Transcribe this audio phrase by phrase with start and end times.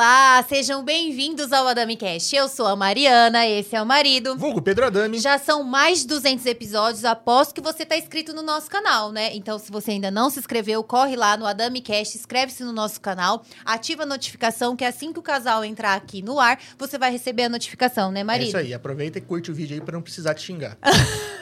[0.00, 2.36] Olá, sejam bem-vindos ao Adami Cast.
[2.36, 4.36] Eu sou a Mariana, esse é o marido.
[4.36, 5.18] Vulgo Pedro Adami.
[5.18, 9.34] Já são mais de 200 episódios, aposto que você está inscrito no nosso canal, né?
[9.34, 13.00] Então, se você ainda não se inscreveu, corre lá no Adami Cast, inscreve-se no nosso
[13.00, 17.10] canal, ativa a notificação, que assim que o casal entrar aqui no ar, você vai
[17.10, 18.48] receber a notificação, né, É marido?
[18.48, 20.76] isso aí, aproveita e curte o vídeo aí pra não precisar te xingar.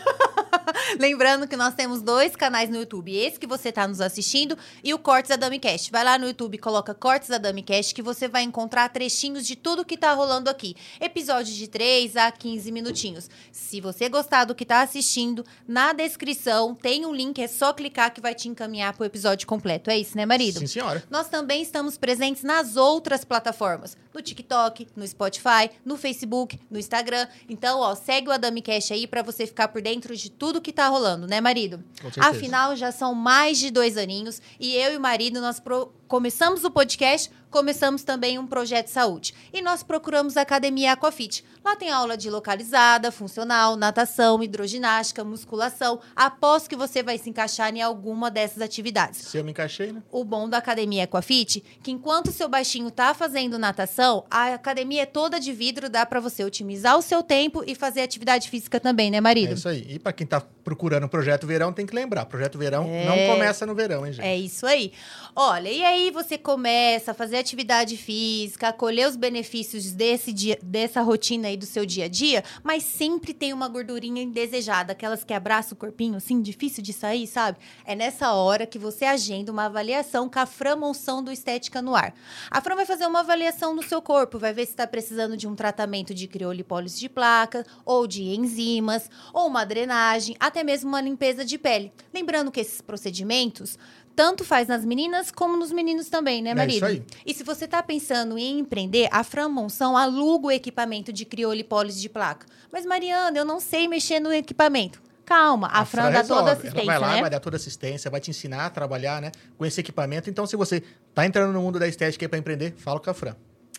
[0.99, 4.95] Lembrando que nós temos dois canais no YouTube, esse que você está nos assistindo e
[4.95, 5.91] o Cortes da Damicast.
[5.91, 9.85] Vai lá no YouTube, coloca Cortes da Damicast que você vai encontrar trechinhos de tudo
[9.85, 10.77] que tá rolando aqui.
[11.01, 13.29] Episódios de 3 a 15 minutinhos.
[13.51, 18.13] Se você gostar do que tá assistindo, na descrição tem um link, é só clicar
[18.13, 19.91] que vai te encaminhar pro episódio completo.
[19.91, 20.61] É isso, né, marido?
[20.61, 21.03] Sim, senhora.
[21.11, 27.27] Nós também estamos presentes nas outras plataformas, no TikTok, no Spotify, no Facebook, no Instagram.
[27.49, 30.71] Então, ó, segue o Adami Cash aí pra você ficar por dentro de tudo que
[30.85, 31.83] tá rolando, né, marido?
[32.01, 32.29] Com certeza.
[32.29, 36.65] Afinal, já são mais de dois aninhos e eu e o marido nós pro- começamos
[36.65, 41.45] o podcast, começamos também um projeto de saúde e nós procuramos a academia Aquafit.
[41.65, 46.01] Lá tem aula de localizada, funcional, natação, hidroginástica, musculação.
[46.17, 49.21] Aposto que você vai se encaixar em alguma dessas atividades.
[49.21, 50.03] Se eu me encaixei, né?
[50.11, 55.03] O bom da academia Aquafit, que enquanto o seu baixinho tá fazendo natação, a academia
[55.03, 58.81] é toda de vidro, dá pra você otimizar o seu tempo e fazer atividade física
[58.81, 59.55] também, né, É marido?
[59.55, 59.87] isso aí.
[59.91, 62.25] E pra quem tá procurando o Projeto Verão, tem que lembrar.
[62.25, 63.05] Projeto Verão É.
[63.07, 64.27] não começa no verão, hein, gente?
[64.27, 64.93] É isso aí.
[65.37, 71.03] Olha, e aí você começa a fazer atividade física, colher os benefícios desse dia, dessa
[71.03, 75.35] rotina aí do seu dia a dia, mas sempre tem uma gordurinha indesejada, aquelas que
[75.35, 77.59] abraçam o corpinho, assim, difícil de sair, sabe?
[77.85, 81.95] É nessa hora que você agenda uma avaliação com a Fran Monção do Estética no
[81.95, 82.15] Ar.
[82.51, 85.47] A Fran vai fazer uma avaliação no seu corpo, vai ver se está precisando de
[85.47, 91.01] um tratamento de criolipólise de placa, ou de enzimas, ou uma drenagem, até mesmo uma
[91.01, 91.93] limpeza de pele.
[92.13, 93.79] Lembrando que esses procedimentos
[94.15, 96.77] tanto faz nas meninas como nos meninos também, né, É marido?
[96.77, 97.03] isso aí.
[97.27, 102.01] E se você tá pensando em empreender, a Fran Monção aluga o equipamento de criolipólise
[102.01, 102.47] de placa.
[102.73, 105.03] Mas, Mariana, eu não sei mexer no equipamento.
[105.25, 107.21] Calma, a, Fran, dá toda assistência, Ela vai lá, né?
[107.23, 109.33] vai dar toda assistência, vai te ensinar a trabalhar, né?
[109.57, 110.29] Com esse equipamento.
[110.29, 110.83] Então, se você
[111.15, 113.35] tá entrando no mundo da estética aí pra empreender, fala com a Fran.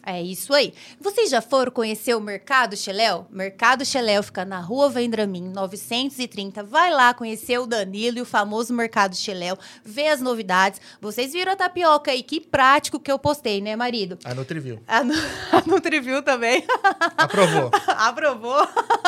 [0.08, 0.72] É isso aí.
[1.02, 3.26] Vocês já foram conhecer o Mercado Xeléu?
[3.32, 6.64] Mercado Xeléu fica na Rua Vendramin, 930.
[6.64, 10.80] Vai lá conhecer o Danilo e o famoso Mercado Xeléu, ver as novidades.
[11.02, 14.20] Vocês viram a tapioca aí, que prático que eu postei, né, marido?
[14.24, 14.80] A Nutriview.
[14.88, 15.14] A, Nu-
[15.52, 16.64] a Nutriview também.
[17.18, 17.72] Aprovou.
[17.88, 18.68] Aprovou.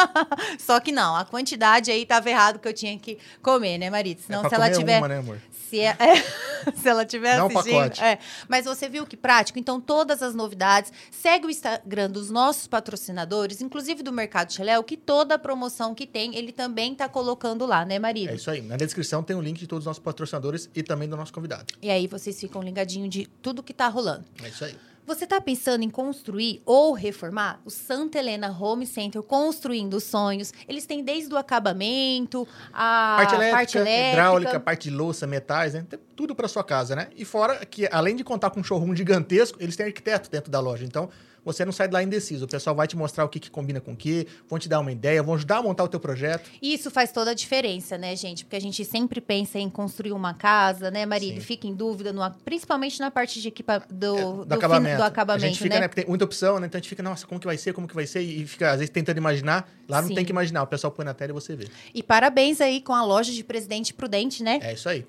[0.60, 4.22] Só que não, a quantidade aí tava errado que eu tinha que comer, né, marido?
[4.22, 4.98] Senão, é se ela tiver.
[4.98, 5.40] uma, né, amor?
[5.70, 7.74] Se, é- é, se ela tiver Não um assistindo.
[7.82, 8.02] pacote.
[8.04, 8.18] é.
[8.48, 9.60] Mas você viu que prático?
[9.60, 10.87] Então, todas as novidades.
[11.12, 16.06] Segue o Instagram dos nossos patrocinadores, inclusive do Mercado Cheléu, que toda a promoção que
[16.06, 18.30] tem, ele também tá colocando lá, né, marido?
[18.30, 18.62] É isso aí.
[18.62, 21.66] Na descrição tem o link de todos os nossos patrocinadores e também do nosso convidado.
[21.82, 24.26] E aí vocês ficam ligadinhos de tudo que tá rolando.
[24.44, 24.76] É isso aí.
[25.08, 27.62] Você está pensando em construir ou reformar?
[27.64, 30.52] O Santa Helena Home Center Construindo Sonhos.
[30.68, 34.10] Eles têm desde o acabamento, a parte elétrica, parte elétrica.
[34.10, 35.86] hidráulica, parte de louça, metais, né?
[35.90, 37.08] Tem tudo para sua casa, né?
[37.16, 40.60] E fora que, além de contar com um showroom gigantesco, eles têm arquiteto dentro da
[40.60, 40.84] loja.
[40.84, 41.10] Então,
[41.48, 42.46] você não sai de lá indeciso.
[42.46, 44.80] O pessoal vai te mostrar o que, que combina com o que, vão te dar
[44.80, 46.50] uma ideia, vão ajudar a montar o teu projeto.
[46.62, 48.44] E Isso faz toda a diferença, né, gente?
[48.44, 51.40] Porque a gente sempre pensa em construir uma casa, né, marido?
[51.42, 54.86] Fica em dúvida, no, principalmente na parte de equipa, do, É, do, do, acabamento.
[54.92, 55.82] fina- do acabamento, a gente fica, né?
[55.82, 55.88] né?
[55.88, 56.68] Porque tem muita opção, né?
[56.68, 58.22] Então a gente fica, nossa, como que vai ser, como que vai ser?
[58.22, 59.70] E fica, às vezes, tentando imaginar.
[59.88, 60.16] Lá não Sim.
[60.16, 60.64] tem que imaginar.
[60.64, 61.68] O pessoal põe na tela e você vê.
[61.94, 64.60] E parabéns aí com a loja de Presidente Prudente, né?
[64.62, 65.06] É isso aí.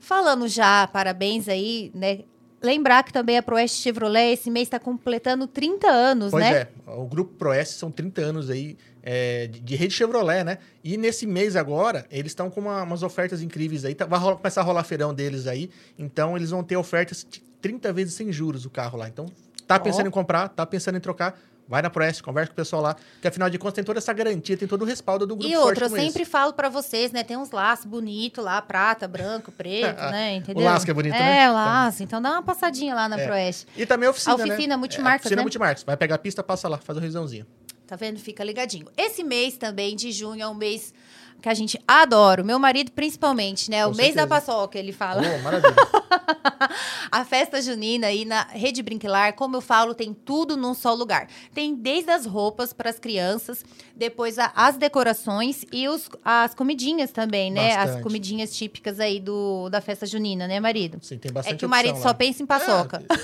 [0.00, 2.20] Falando já, parabéns aí, né?
[2.66, 6.62] Lembrar que também a Proeste Chevrolet esse mês está completando 30 anos, Pois né?
[6.62, 10.58] é, o Grupo Proeste são 30 anos aí é, de, de rede Chevrolet, né?
[10.82, 13.94] E nesse mês agora, eles estão com uma- umas ofertas incríveis aí.
[13.94, 15.70] Tá- vai rolar- começar a rolar feirão deles aí.
[15.96, 19.06] Então, eles vão ter ofertas de 30 vezes sem juros o carro lá.
[19.08, 19.26] Então,
[19.64, 20.08] tá pensando Ó.
[20.08, 22.96] em comprar, tá pensando em trocar, vai na Proeste, conversa com o pessoal lá.
[23.20, 25.56] Que afinal de contas tem toda essa garantia, tem todo o respaldo do Grupo E
[25.56, 27.22] outra, eu sempre falo pra vocês, né?
[27.24, 30.36] Tem uns laços bonitos lá, prata, branco, preto, né?
[30.36, 30.64] Entendeu?
[30.64, 31.42] laço que é bonito, é, né?
[31.44, 32.02] É, o laço.
[32.02, 33.26] Então dá uma passadinha lá na É.
[33.26, 33.66] Proeste.
[33.76, 34.76] E também a oficina, A oficina né?
[34.76, 35.42] multimarcas, É, oficina né?
[35.42, 35.82] multimarcas.
[35.84, 37.46] Vai pegar a pista, passa lá, faz um revisãozinho.
[37.86, 38.18] Tá vendo?
[38.18, 38.86] Fica ligadinho.
[38.96, 40.92] Esse mês também, de junho, é um mês
[41.40, 43.84] que a gente adora, o meu marido principalmente, né?
[43.84, 44.26] Com o mês da certeza.
[44.52, 45.22] paçoca, ele fala.
[45.22, 45.74] Oh, maravilha.
[47.10, 51.28] A festa junina aí na Rede Brinquilar, como eu falo, tem tudo num só lugar.
[51.54, 57.12] Tem desde as roupas para as crianças, depois a- as decorações e os, as comidinhas
[57.12, 57.72] também, né?
[57.76, 58.02] As Bastante.
[58.02, 60.98] comidinhas típicas aí do, da festa junina, né, marido?
[61.00, 62.14] Sim, tem É bastante que o marido opção só lá.
[62.14, 63.02] pensa em paçoca.
[63.08, 63.16] É,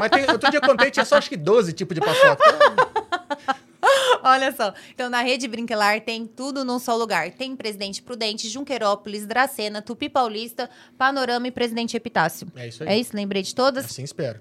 [0.00, 2.44] mas tem, outro dia eu contei, tinha só acho que 12 tipos de paçoca.
[4.22, 4.72] Olha só.
[4.94, 7.30] Então, na Rede Brinquelar tem tudo num só lugar.
[7.32, 10.68] Tem Presidente Prudente, Junquerópolis, Dracena, Tupi Paulista,
[10.98, 12.48] Panorama e Presidente Epitácio.
[12.56, 12.88] é isso aí.
[12.88, 13.14] É isso?
[13.14, 13.84] Lembrei de todas?
[13.84, 14.40] Assim espero.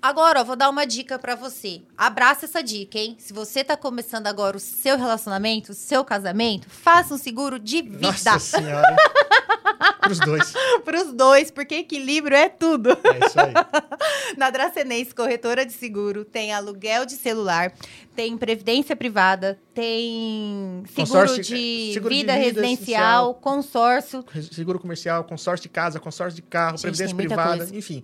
[0.00, 1.82] Agora, ó, vou dar uma dica pra você.
[1.96, 3.16] Abraça essa dica, hein?
[3.18, 7.82] Se você tá começando agora o seu relacionamento, o seu casamento, faça um seguro de
[7.82, 8.96] vida Nossa senhora.
[10.00, 10.54] Pros dois.
[10.84, 12.90] pros dois, porque equilíbrio é tudo.
[12.90, 13.52] É isso aí.
[14.38, 17.72] Na Dracenense Corretora de Seguro, tem aluguel de celular,
[18.14, 24.24] tem previdência privada, tem seguro Consórcio- de seguro de vida vida residencial, consórcio.
[24.52, 28.02] Seguro comercial, consórcio de casa, consórcio de carro, Gente, previdência privada, enfim.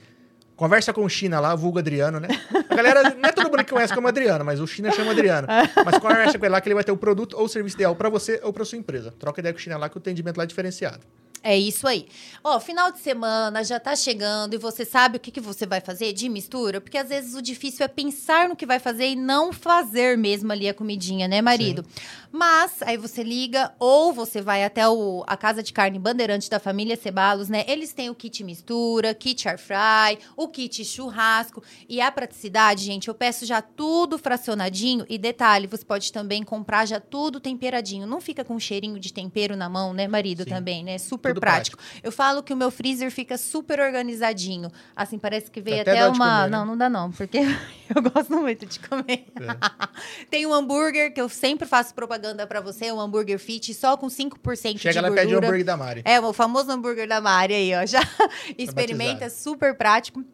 [0.57, 2.29] Conversa com o China lá, vulgo Adriano, né?
[2.71, 5.49] A galera, não é todo mundo que conhece como Adriano, mas o China chama Adriano.
[5.85, 7.97] Mas conversa com ele lá que ele vai ter o produto ou o serviço ideal
[7.97, 9.13] pra você ou pra sua empresa.
[9.19, 11.01] Troca ideia com o China lá que o atendimento lá é diferenciado.
[11.47, 12.07] É isso aí.
[12.43, 15.79] Ó, final de semana já tá chegando e você sabe o que, que você vai
[15.79, 16.81] fazer de mistura?
[16.81, 20.51] Porque às vezes o difícil é pensar no que vai fazer e não fazer mesmo
[20.51, 21.85] ali a comidinha, né, marido?
[22.37, 26.59] Mas aí você liga ou você vai até o, a Casa de Carne Bandeirante da
[26.59, 27.65] família Cebalos, né?
[27.69, 33.07] Eles têm o kit mistura, kit air fry, o kit churrasco e a praticidade, gente,
[33.07, 38.05] eu peço já tudo fracionadinho e detalhe, você pode também comprar já tudo temperadinho.
[38.05, 40.51] Não fica com cheirinho de tempero na mão, né, marido, Sim.
[40.51, 40.99] também, né?
[40.99, 41.79] Super Tudo prático.
[42.03, 44.73] Eu falo que o meu freezer fica super organizadinho.
[44.97, 46.39] Assim, parece que veio Dá até até, uma.
[46.39, 46.49] comer, né?
[46.49, 47.39] Não, não dá não, porque
[47.95, 49.25] eu gosto muito de comer.
[49.37, 50.27] É.
[50.29, 54.07] Tem um hambúrguer que eu sempre faço propaganda pra você, um hambúrguer fit, só com
[54.07, 55.15] 5% Chega de lá e gordura.
[55.23, 56.03] pede o hambúrguer da Mari.
[56.05, 57.85] É, o famoso hambúrguer da Mari aí, ó.
[57.87, 58.01] Já
[58.57, 60.25] experimenta, é super prático.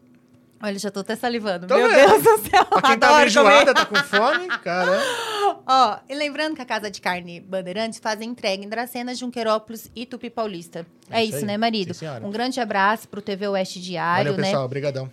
[0.63, 1.67] Olha, já tô até salivando.
[1.67, 2.07] Tô Meu vendo.
[2.07, 2.65] Deus do céu.
[2.67, 5.03] Pra quem tá enjoada, tá com fome, caramba.
[5.67, 10.05] Ó, e lembrando que a Casa de Carne Bandeirantes faz entrega em Dracena, Junquerópolis e
[10.05, 10.87] Tupi Paulista.
[11.09, 11.45] É, É isso, isso aí.
[11.47, 11.95] né, marido?
[11.95, 12.27] Sim, senhora.
[12.27, 14.49] um grande abraço pro TV Oeste Diário, Valeu, né?
[14.49, 14.65] pessoal.
[14.67, 15.11] Obrigadão.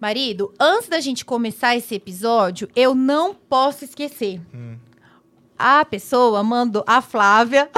[0.00, 4.40] Marido, antes da gente começar esse episódio, eu não posso esquecer.
[4.54, 4.76] Hum.
[5.64, 7.68] A pessoa mandou a Flávia,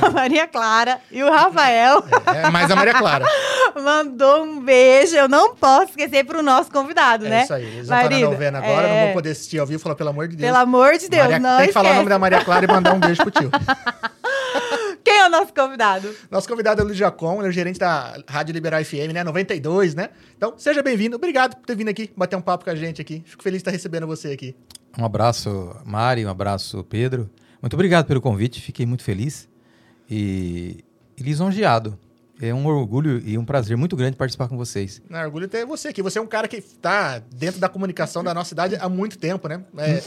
[0.00, 3.26] a Maria Clara e o Rafael É, mais a Maria Clara.
[3.82, 5.16] mandou um beijo.
[5.16, 7.42] Eu não posso esquecer pro nosso convidado, É né?
[7.42, 7.64] isso aí.
[7.64, 9.04] Eles vão estar na Marido, novena agora, não é.
[9.06, 9.82] vou poder assistir ao vivo.
[9.82, 10.46] Falar, pelo amor de Deus.
[10.52, 12.68] Pelo amor de Deus, Maria- não Tem que falar o nome da Maria Clara e
[12.68, 13.50] mandar um beijo pro tio.
[15.04, 16.14] Quem é o nosso convidado?
[16.30, 19.24] Nosso convidado é o Luiz Jacom, ele é o gerente da Rádio Liberal FM, né?
[19.24, 20.10] 92, né?
[20.36, 21.16] Então, seja bem-vindo.
[21.16, 23.22] Obrigado por ter vindo aqui, bater um papo com a gente aqui.
[23.26, 24.54] Fico feliz de estar recebendo você aqui.
[24.98, 27.30] Um abraço, Mari, um abraço, Pedro.
[27.60, 29.48] Muito obrigado pelo convite, fiquei muito feliz
[30.10, 30.84] e,
[31.16, 31.98] e lisonjeado.
[32.40, 35.00] É um orgulho e um prazer muito grande participar com vocês.
[35.08, 36.02] É um orgulho ter você aqui.
[36.02, 39.46] Você é um cara que está dentro da comunicação da nossa cidade há muito tempo,
[39.48, 39.62] né?
[39.78, 40.02] É,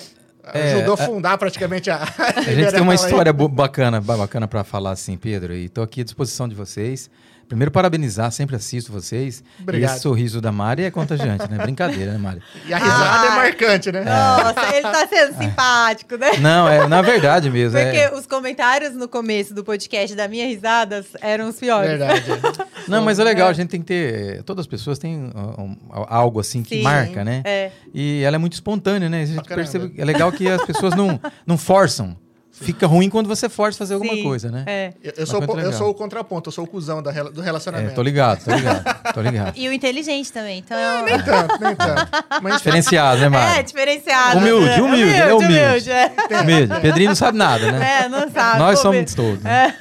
[0.53, 2.03] É, ajudou a é- fundar praticamente a.
[2.35, 6.01] A gente tem uma história bacana, ba- bacana para falar assim, Pedro, e estou aqui
[6.01, 7.09] à disposição de vocês.
[7.47, 9.43] Primeiro, parabenizar, sempre assisto vocês.
[9.61, 9.91] Obrigado.
[9.91, 11.57] E esse sorriso da Mari é contagiante, né?
[11.57, 12.41] Brincadeira, né, Mari?
[12.67, 13.35] E a risada é Ah.
[13.35, 14.03] marcante, né?
[14.03, 16.37] Nossa, ele tá sendo simpático, né?
[16.39, 17.79] Não, é na verdade mesmo.
[17.79, 21.89] Porque É, os comentários no começo do podcast da minha risadas eram os piores.
[21.89, 22.23] Verdade.
[22.87, 24.43] não, mas é legal, a gente tem que ter.
[24.43, 26.81] Todas as pessoas têm uh, um, algo assim que Sim.
[26.81, 27.41] marca, né?
[27.45, 27.71] É.
[27.93, 29.21] E ela é muito espontânea, né?
[29.21, 32.17] A gente percebe, é legal que as pessoas não, não forçam.
[32.61, 34.63] Fica ruim quando você força fazer alguma Sim, coisa, né?
[34.65, 34.93] É.
[35.03, 37.43] Eu, eu sou, o eu sou o contraponto, eu sou o cuzão da do É,
[37.43, 37.93] relacionamento.
[37.95, 39.53] tô ligado, tô ligado, tô ligado.
[39.57, 40.59] E o inteligente também.
[40.59, 42.11] Então é um- Nem tanto, nem tanto.
[42.41, 43.63] Mas Diferenciado, né, É, Mari?
[43.63, 44.37] diferenciado.
[44.39, 44.81] Humilde, né?
[44.81, 45.91] humilde, é humilde.
[45.91, 46.13] é.
[46.41, 46.81] Humilde.
[46.81, 48.03] Pedrinho não sabe nada, né?
[48.03, 48.59] É, não sabe.
[48.59, 49.43] Nós somos todos.
[49.43, 49.75] né?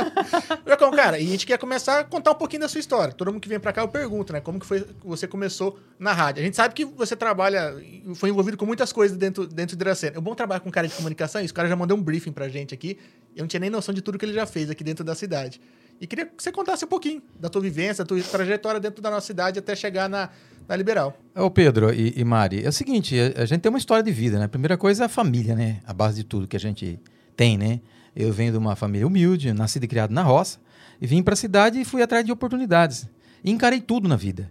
[0.67, 3.13] Jacão, cara, e a gente quer começar a contar um pouquinho da sua história.
[3.15, 4.41] Todo mundo que vem pra cá eu pergunto, né?
[4.41, 6.43] Como que foi que você começou na rádio?
[6.43, 7.75] A gente sabe que você trabalha,
[8.15, 10.17] foi envolvido com muitas coisas dentro, dentro de Dracena.
[10.17, 11.53] É bom trabalhar com cara de comunicação, isso.
[11.53, 12.97] O cara já mandou um briefing pra gente aqui.
[13.35, 15.61] Eu não tinha nem noção de tudo que ele já fez aqui dentro da cidade.
[16.01, 19.11] E queria que você contasse um pouquinho da tua vivência, da tua trajetória dentro da
[19.11, 20.31] nossa cidade até chegar na,
[20.69, 21.17] na Liberal.
[21.35, 24.11] Ô, Pedro e, e Mari, é o seguinte, a, a gente tem uma história de
[24.11, 24.45] vida, né?
[24.47, 25.81] A primeira coisa é a família, né?
[25.87, 26.99] A base de tudo que a gente
[27.37, 27.81] tem, né?
[28.15, 30.59] Eu venho de uma família humilde, nascido e criado na roça,
[31.01, 33.09] e vim para a cidade e fui atrás de oportunidades.
[33.43, 34.51] E encarei tudo na vida,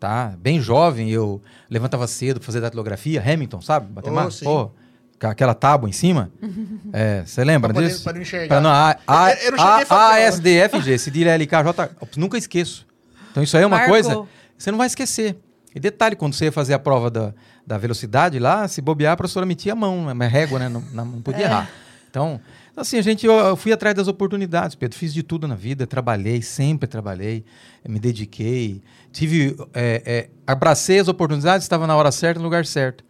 [0.00, 0.34] tá?
[0.38, 1.40] Bem jovem, eu
[1.70, 3.86] levantava cedo pra fazer datilografia, Hamilton, sabe?
[3.90, 4.44] Oh, Matemática.
[4.44, 4.81] sim.
[5.30, 6.30] Aquela tábua em cima.
[6.94, 8.02] É, Você lembra Pra disso?
[8.04, 8.48] pra não enxergar.
[8.48, 10.20] Pra não, a, a, Eu- não a a, a.
[10.20, 12.86] S, D, F, G, cedilha, L, K, J, Ops, nunca esqueço.
[13.30, 13.94] Então isso aí é uma Marcou.
[13.94, 14.22] coisa
[14.58, 15.36] você não vai esquecer.
[15.74, 17.32] E detalhe, quando você ia fazer a prova da,
[17.66, 20.12] da velocidade lá, se bobear, a professora metia a mão, né?
[20.12, 20.68] mas régua, né?
[20.68, 21.22] Não, não- não É.
[21.22, 21.70] podia errar.
[22.10, 22.40] Então,
[22.74, 24.96] Assim, a gente, eu, eu fui atrás das oportunidades, Pedro.
[24.98, 27.44] Fiz de tudo na vida, trabalhei, sempre trabalhei,
[27.86, 28.80] me dediquei,
[29.12, 33.04] tive, é, é, abracei as oportunidades, estava na hora certa, no lugar certo.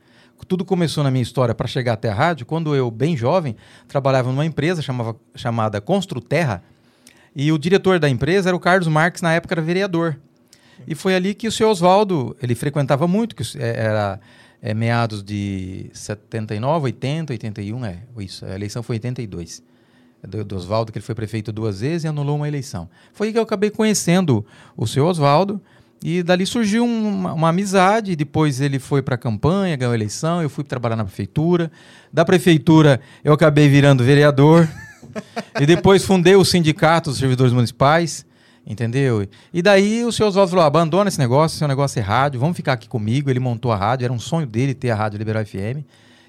[0.47, 3.57] Tudo começou na minha história para chegar até a rádio, quando eu, bem jovem,
[3.89, 6.63] trabalhava numa empresa chamava, chamada Construterra,
[7.35, 10.19] e o diretor da empresa era o Carlos Marques, na época era vereador.
[10.87, 14.21] E foi ali que o seu Oswaldo, ele frequentava muito, que é, era
[14.61, 19.63] é, meados de 79, 80, 81, é, isso, a eleição foi em 82.
[20.23, 22.89] Do, do Oswaldo, que ele foi prefeito duas vezes e anulou uma eleição.
[23.13, 24.47] Foi aí que eu acabei conhecendo
[24.77, 25.61] o seu Oswaldo,
[26.03, 28.17] e dali surgiu uma, uma amizade.
[28.17, 30.43] Depois ele foi para a campanha, ganhou a eleição.
[30.43, 31.71] Eu fui trabalhar na prefeitura.
[32.13, 34.69] Da prefeitura, eu acabei virando vereador.
[35.61, 38.27] e depois fundei o sindicato dos servidores municipais.
[38.65, 39.27] Entendeu?
[39.53, 42.75] E daí o senhor Oswaldo falou: abandona esse negócio, seu negócio é rádio, vamos ficar
[42.75, 43.29] aqui comigo.
[43.29, 45.85] Ele montou a rádio, era um sonho dele ter a Rádio Liberal FM.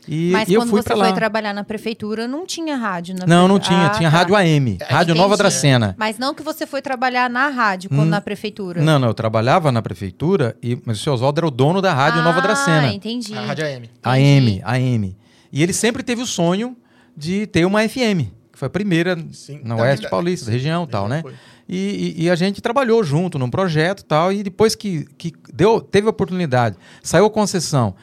[0.07, 3.25] E, Mas e eu quando fui você foi trabalhar na prefeitura, não tinha rádio na
[3.25, 3.79] Não, não prefeitura.
[3.79, 4.17] tinha, Ah, tinha tá.
[4.17, 5.37] Rádio AM, Rádio Nova Entendi.
[5.37, 5.95] Dracena.
[5.97, 8.81] Mas não que você foi trabalhar na rádio, quando Hum, na prefeitura.
[8.81, 11.93] Não, não, eu trabalhava na prefeitura, e, mas o seu Oswaldo era o dono da
[11.93, 12.87] Rádio Nova Dracena.
[12.89, 13.33] Ah, entendi.
[13.35, 13.89] A Rádio AM.
[14.03, 15.17] AM, AM.
[15.51, 16.75] E ele sempre teve o sonho
[17.15, 21.07] de ter uma FM, que foi a primeira Sim, na Oeste Paulista, região e tal,
[21.07, 21.21] né?
[21.21, 21.33] Foi.
[21.69, 25.31] E, e- e a gente trabalhou junto num projeto e tal, e depois que, que
[25.53, 27.95] deu, teve a oportunidade, saiu a concessão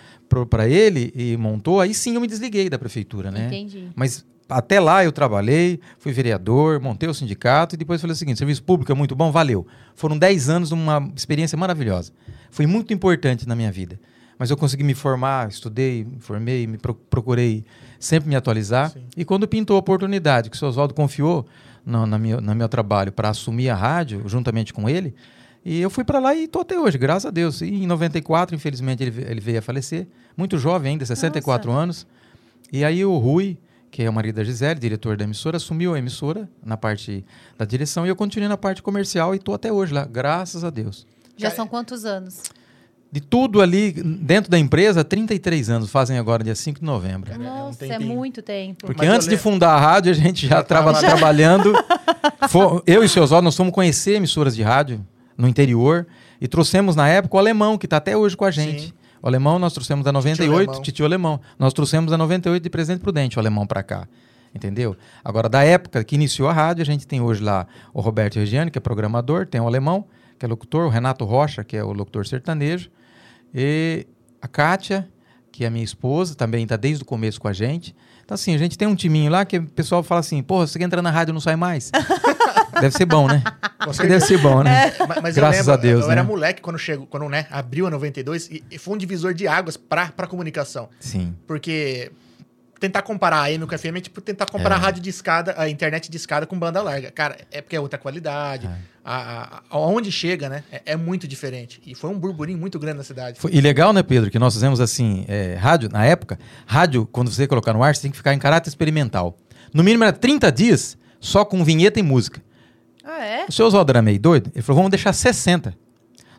[0.48, 3.46] para ele e montou, aí sim eu me desliguei da prefeitura, né?
[3.46, 3.88] Entendi.
[3.94, 8.38] Mas até lá eu trabalhei, fui vereador, montei o sindicato e depois falei o seguinte:
[8.38, 9.66] serviço público é muito bom, valeu.
[9.94, 12.12] Foram 10 anos de uma experiência maravilhosa.
[12.50, 13.98] Foi muito importante na minha vida.
[14.38, 17.62] Mas eu consegui me formar, estudei, me formei, me pro- procurei
[17.98, 18.90] sempre me atualizar.
[18.90, 19.00] Sim.
[19.14, 21.46] E quando pintou a oportunidade que o seu Oswaldo confiou
[21.84, 25.14] no, na minha, no meu trabalho para assumir a rádio, juntamente com ele,
[25.62, 27.60] e eu fui para lá e estou até hoje, graças a Deus.
[27.60, 32.06] E em 94, infelizmente, ele, ele veio a falecer, muito jovem ainda, 64 anos.
[32.72, 33.58] E aí o Rui,
[33.90, 37.24] que é o marido da Gisele, diretor da emissora, assumiu a emissora na parte
[37.58, 40.70] da direção e eu continuei na parte comercial e estou até hoje lá, graças a
[40.70, 41.06] Deus.
[41.36, 42.42] Já são quantos anos?
[43.12, 47.32] De tudo ali dentro da empresa, 33 anos, fazem agora dia 5 de novembro.
[47.32, 48.14] É um Nossa, é tempinho.
[48.14, 48.86] muito tempo.
[48.86, 51.72] Porque Mas antes de fundar a rádio, a gente já estava tava- trabalhando.
[52.86, 55.04] Eu e o seu Oswaldo, nós fomos conhecer emissoras de rádio
[55.36, 56.06] no interior
[56.40, 58.82] e trouxemos na época o alemão, que está até hoje com a gente.
[58.82, 58.92] Sim.
[59.22, 60.82] O alemão nós trouxemos da 98, Alemão.
[60.82, 61.40] Titio Alemão.
[61.58, 64.08] Nós trouxemos da 98 de Presidente Prudente, o alemão para cá.
[64.54, 64.96] Entendeu?
[65.24, 68.70] Agora, da época que iniciou a rádio, a gente tem hoje lá o Roberto Regiane,
[68.70, 70.04] que é programador, tem o alemão,
[70.38, 72.90] que é locutor, o Renato Rocha, que é o locutor sertanejo,
[73.54, 74.06] e
[74.42, 75.08] a Kátia,
[75.52, 77.94] que é a minha esposa, também está desde o começo com a gente.
[78.24, 80.78] Então, assim, a gente tem um timinho lá que o pessoal fala assim: porra, você
[80.78, 81.90] quer entrar na rádio e não sai mais?
[82.80, 83.42] Deve ser bom, né?
[83.84, 84.92] Com Deve ser bom, né?
[85.00, 86.12] Ma- Mas Graças eu lembro, a Deus, eu né?
[86.14, 89.48] era moleque quando chegou, quando né, abriu a 92 e, e foi um divisor de
[89.48, 90.88] águas pra, pra comunicação.
[91.00, 91.34] Sim.
[91.46, 92.10] Porque
[92.78, 94.78] tentar comparar a AM com a FM é tipo tentar comparar É.
[94.78, 97.10] a rádio de escada, a internet de escada com banda larga.
[97.10, 98.66] Cara, é porque é outra qualidade.
[98.66, 98.70] É.
[99.04, 99.16] A,
[99.58, 100.62] a- aonde chega, né?
[100.70, 101.80] É, é muito diferente.
[101.86, 103.38] E foi um burburinho muito grande na cidade.
[103.40, 107.30] Foi- e legal, né, Pedro, que nós fizemos assim, é, rádio, na época, rádio, quando
[107.30, 109.36] você colocar no ar, você tem que ficar em caráter experimental.
[109.74, 112.42] No mínimo era 30 dias, só com vinheta e música.
[113.04, 113.46] Ah, é?
[113.48, 115.74] O seu Oswaldo era meio doido, ele falou, vamos deixar 60.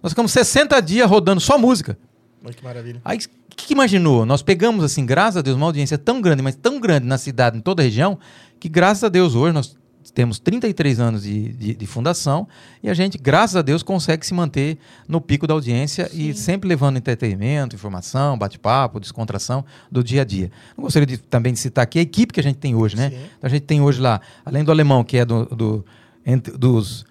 [0.02, 1.98] Nós ficamos 60 dias rodando só música.
[2.44, 3.02] Olha que maravilha.
[3.06, 4.26] Aí, o que, que imaginou?
[4.26, 7.58] Nós pegamos, assim, graças a Deus, uma audiência tão grande, mas tão grande na cidade,
[7.58, 8.18] em toda a região,
[8.60, 9.76] que graças a Deus hoje nós
[10.16, 12.48] temos 33 anos de, de, de fundação
[12.82, 16.68] e a gente, graças a Deus, consegue se manter no pico da audiência e sempre
[16.68, 20.52] levando entretenimento, informação, bate-papo, descontração do dia a dia.
[20.76, 23.12] Eu gostaria de, também de citar aqui a equipe que a gente tem hoje, né?
[23.12, 23.16] Sim.
[23.18, 25.86] Então, a gente tem hoje lá, além do alemão, que é do, do-
[26.26, 27.06] entre- dos.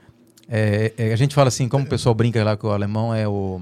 [0.49, 3.27] é, é, a gente fala assim, como o pessoal brinca lá que o alemão é
[3.29, 3.61] o.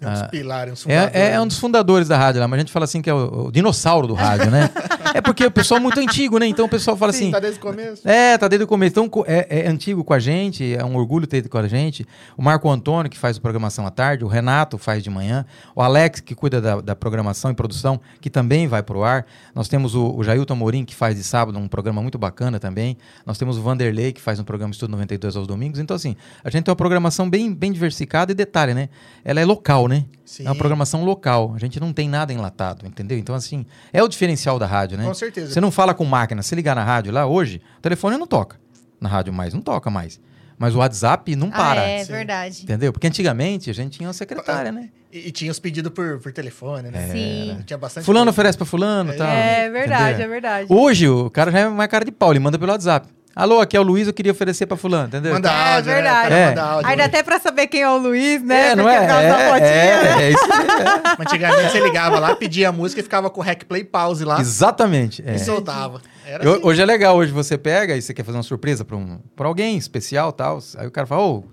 [0.00, 1.14] É uns Ah, pilares, uns fundadores.
[1.14, 3.14] É, é um dos fundadores da rádio lá, mas a gente fala assim que é
[3.14, 4.70] o, o dinossauro do rádio, né?
[5.14, 6.46] é porque o pessoal é muito antigo, né?
[6.46, 7.30] Então o pessoal fala Sim, assim.
[7.32, 8.08] tá desde o começo.
[8.08, 8.92] É, tá desde o começo.
[8.92, 12.06] Então é, é antigo com a gente, é um orgulho ter com a gente.
[12.36, 15.82] O Marco Antônio, que faz a programação à tarde, o Renato faz de manhã, o
[15.82, 19.26] Alex, que cuida da, da programação e produção, que também vai pro ar.
[19.54, 22.96] Nós temos o, o Jailton Morim, que faz de sábado um programa muito bacana também.
[23.24, 25.78] Nós temos o Vanderlei, que faz um programa Estudo 92 aos domingos.
[25.78, 28.88] Então, assim, a gente tem uma programação bem, bem diversificada e detalhe, né?
[29.24, 30.04] Ela é local, né?
[30.24, 30.44] Sim.
[30.44, 31.52] É uma programação local.
[31.56, 33.18] A gente não tem nada enlatado, entendeu?
[33.18, 34.99] Então, assim, é o diferencial da rádio, né?
[35.04, 35.52] Com certeza.
[35.52, 36.42] Você não fala com máquina.
[36.42, 38.56] Se ligar na rádio lá hoje, o telefone não toca.
[39.00, 40.20] Na rádio mais, não toca mais.
[40.58, 41.80] Mas o WhatsApp não para.
[41.80, 42.12] ah, é sim.
[42.12, 42.62] verdade.
[42.64, 42.92] Entendeu?
[42.92, 44.90] Porque antigamente a gente tinha uma secretária, né?
[45.10, 47.08] E, e tinha os pedidos por, por telefone, né?
[47.08, 47.62] Sim.
[47.64, 48.30] Tinha bastante Fulano coisa.
[48.34, 49.26] oferece pra fulano e tal.
[49.26, 50.24] É verdade, entendeu?
[50.26, 50.66] é verdade.
[50.68, 53.08] Hoje o cara já é mais cara de pau, ele manda pelo WhatsApp.
[53.34, 55.32] Alô, aqui é o Luiz, eu queria oferecer pra fulano, entendeu?
[55.32, 55.94] Manda É áudio, né?
[55.94, 56.22] Verdade.
[56.28, 56.48] cara É.
[56.48, 57.04] manda áudio, né?
[57.04, 58.70] até pra saber quem é o Luiz, né?
[58.70, 59.06] É, não Porque é?
[59.06, 60.22] da fotinha, É, né?
[60.22, 61.22] é, é isso aí, é.
[61.22, 64.40] Antigamente você ligava lá, pedia a música e ficava com o rec play pause lá
[64.40, 65.22] Exatamente.
[65.24, 65.36] é.
[65.36, 66.00] e soltava.
[66.26, 66.60] Era Eu- assim.
[66.66, 69.46] hoje é legal, hoje você pega e você quer fazer uma surpresa pra, um, pra
[69.46, 70.58] alguém especial tal.
[70.76, 71.44] Aí o cara fala, ô,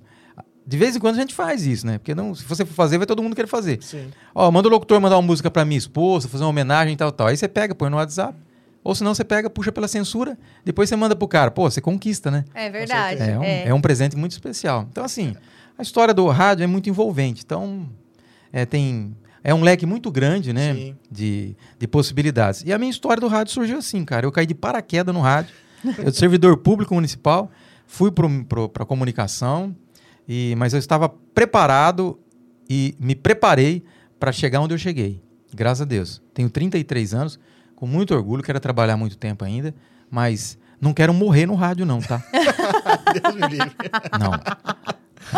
[0.65, 1.99] de vez em quando a gente faz isso, né?
[1.99, 3.77] Porque não, se você for fazer, vai todo mundo querer fazer.
[3.81, 4.07] Sim.
[4.35, 7.11] Ó, manda o locutor mandar uma música pra minha esposa, fazer uma homenagem e tal,
[7.11, 7.27] tal.
[7.27, 8.33] Aí você pega, põe no WhatsApp.
[8.83, 11.51] Ou senão você pega, puxa pela censura, depois você manda pro cara.
[11.51, 12.45] Pô, você conquista, né?
[12.53, 13.21] É verdade.
[13.21, 13.67] É um, é.
[13.67, 14.87] é um presente muito especial.
[14.89, 15.35] Então, assim,
[15.77, 17.43] a história do rádio é muito envolvente.
[17.45, 17.89] Então,
[18.51, 20.73] é, tem, é um leque muito grande, né?
[20.73, 20.95] Sim.
[21.11, 22.63] De, de possibilidades.
[22.65, 24.25] E a minha história do rádio surgiu assim, cara.
[24.25, 25.53] Eu caí de paraquedas no rádio.
[25.99, 27.51] Eu de servidor público municipal,
[27.85, 29.75] fui para a comunicação,
[30.27, 32.19] e, mas eu estava preparado
[32.67, 33.83] e me preparei
[34.19, 35.21] para chegar onde eu cheguei.
[35.53, 36.21] Graças a Deus.
[36.33, 37.39] Tenho 33 anos,
[37.77, 39.73] com muito orgulho, quero trabalhar muito tempo ainda,
[40.09, 42.21] mas não quero morrer no rádio, não, tá?
[43.13, 43.71] Deus me livre.
[44.19, 44.31] Não.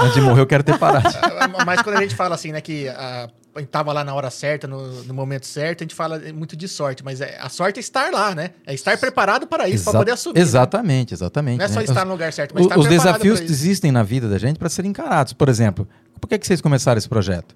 [0.02, 1.10] Antes de morrer, eu quero ter parado.
[1.66, 4.30] Mas quando a gente fala assim, né, que a, a gente tava lá na hora
[4.30, 7.78] certa, no, no momento certo, a gente fala muito de sorte, mas é, a sorte
[7.78, 8.52] é estar lá, né?
[8.68, 10.36] É estar preparado para isso, para poder assumir.
[10.36, 10.42] né?
[10.42, 11.58] Exatamente, exatamente.
[11.58, 11.86] Não é só né?
[11.86, 14.60] estar Os- no lugar certo, mas o- estar os desafios existem na vida da gente
[14.60, 15.34] para serem encarados.
[15.34, 15.88] Por exemplo,
[16.22, 17.56] por que, que vocês começaram esse projeto?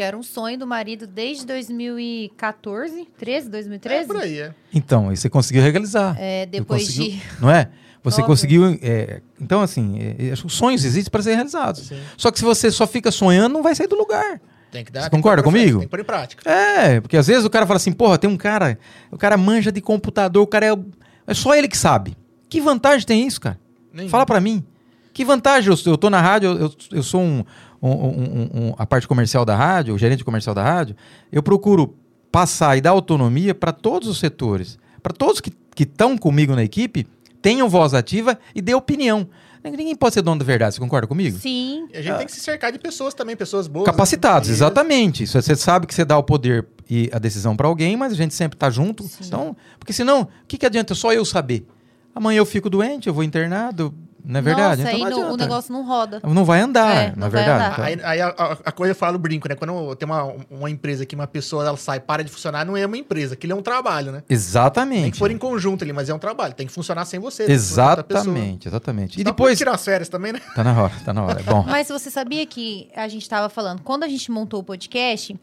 [0.00, 4.06] Porque era um sonho do marido desde 2014, 13, É 2013?
[4.06, 4.54] por aí, é.
[4.72, 6.16] Então, e você conseguiu realizar.
[6.18, 7.20] É, depois de.
[7.38, 7.68] Não é?
[8.02, 8.26] Você Óbvio.
[8.34, 8.78] conseguiu.
[8.80, 11.88] é, então, assim, é, é, os sonhos existem para serem realizados.
[11.88, 12.00] Sim.
[12.16, 14.40] Só que se você só fica sonhando, não vai sair do lugar.
[14.72, 15.02] Tem que dar.
[15.02, 15.80] Você que concorda comigo?
[15.80, 16.50] Tem que pôr em prática.
[16.50, 18.78] É, porque às vezes o cara fala assim, porra, tem um cara,
[19.10, 20.78] o cara manja de computador, o cara é.
[21.26, 22.16] É só ele que sabe.
[22.48, 23.60] Que vantagem tem isso, cara?
[23.92, 24.10] Nenhuma.
[24.10, 24.64] Fala pra mim.
[25.12, 25.70] Que vantagem?
[25.70, 27.44] Eu, eu tô na rádio, eu, eu sou um,
[27.88, 30.94] um- um- um- a parte comercial da rádio, o gerente comercial da rádio.
[31.32, 31.94] Eu procuro
[32.30, 34.78] passar e dar autonomia para todos os setores.
[35.02, 37.06] Para todos que estão comigo na equipe,
[37.40, 39.26] tenham voz ativa e dê opinião.
[39.62, 41.38] Ninguém pode ser dono da verdade, você concorda comigo?
[41.38, 41.86] Sim.
[41.92, 43.84] E a gente tem que se cercar de pessoas também, pessoas boas.
[43.86, 43.92] né?
[43.92, 44.56] Capacitados, Isso.
[44.58, 45.24] exatamente.
[45.24, 48.16] Isso, Você sabe que você dá o poder e a decisão para alguém, mas a
[48.16, 49.04] gente sempre tá junto.
[49.22, 51.66] Então, porque senão, o que, que adianta só eu saber?
[52.14, 54.82] Amanhã eu fico doente, eu vou internado, não é verdade?
[54.82, 56.20] Nossa, então aí não no- o negócio não roda.
[56.24, 57.50] Não vai andar, É, vai verdade?
[57.74, 57.80] andar.
[57.82, 58.28] Aí, aí a,
[58.64, 59.54] a- coisa eu falo brinco, né?
[59.54, 62.84] Quando tem uma, uma empresa que uma pessoa ela sai, para de funcionar, não é
[62.86, 64.22] uma empresa, aquilo é um trabalho, né?
[64.28, 65.02] exatamente.
[65.02, 66.54] Tem que for em conjunto ali, mas é um trabalho.
[66.54, 67.44] Tem que funcionar sem você.
[67.50, 69.14] Exatamente, exatamente.
[69.14, 69.56] E Senão depois.
[69.58, 70.40] tirar as férias também, né?
[70.54, 71.40] Tá na hora, tá na hora.
[71.40, 71.64] É bom.
[71.66, 75.36] Mas você sabia que a gente estava falando, quando a gente montou o podcast,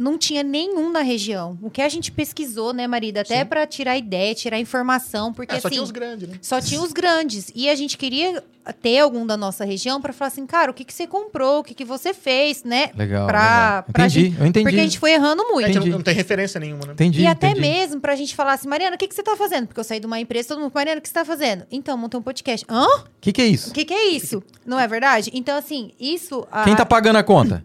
[0.00, 1.58] não tinha nenhum na região.
[1.62, 3.20] O que a gente pesquisou, né, Marida?
[3.20, 5.74] Até para tirar ideia, tirar informação, porque É, só assim.
[5.74, 6.36] tinha os grandes, né?
[6.40, 7.52] Só tinha os grandes.
[7.54, 8.42] E a gente queria
[8.82, 11.64] ter algum da nossa região para falar assim, cara, o que, que você comprou, o
[11.64, 12.90] que, que você fez, né?
[12.96, 13.26] Legal.
[13.26, 13.82] Pra, legal.
[13.92, 14.64] pra Entendi, gente- eu entendi.
[14.64, 15.66] Porque a gente foi errando A muito.
[15.72, 16.92] gente não, não tem referência nenhuma, né?
[16.92, 17.22] Entendi.
[17.22, 17.60] E até entendi.
[17.68, 19.66] mesmo pra gente falar assim, Mariana, o que, que você tá fazendo?
[19.66, 21.64] Porque eu saí de uma empresa, todo mundo, Mariana, o que você tá fazendo?
[21.70, 22.64] Então, montei um podcast.
[22.68, 22.84] Hã?
[22.86, 23.70] O que, que é isso?
[23.70, 24.42] O que, que é isso?
[24.64, 25.30] Não é verdade?
[25.34, 26.46] Então, assim, isso.
[26.50, 27.64] a- Quem tá pagando a conta?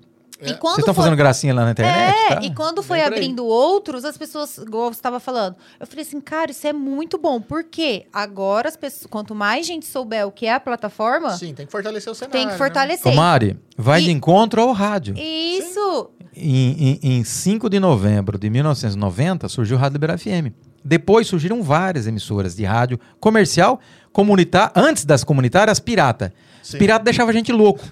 [0.51, 2.15] E quando Vocês estão foi- fazendo gracinha lá na internet?
[2.31, 2.41] É, tá?
[2.43, 6.51] e quando foi abrindo outros, as pessoas, igual você estava falando, eu falei assim, cara,
[6.51, 7.39] isso é muito bom.
[7.41, 8.05] Por quê?
[8.13, 11.71] Agora, as pessoas, quanto mais gente souber o que é a plataforma, Sim, tem que
[11.71, 12.31] fortalecer o cenário.
[12.33, 12.57] tem que né?
[12.57, 13.11] fortalecer.
[13.11, 15.15] Ô, Mari, vai E- de encontro ao rádio.
[15.17, 16.09] Isso!
[16.37, 20.51] Em, em, em 5 de novembro de 1990, surgiu o Rádio Liberal FM.
[20.83, 23.79] Depois surgiram várias emissoras de rádio comercial,
[24.11, 26.33] comunitária, antes das comunitárias, pirata.
[26.61, 26.77] Sim.
[26.77, 27.83] Pirata deixava a gente louco.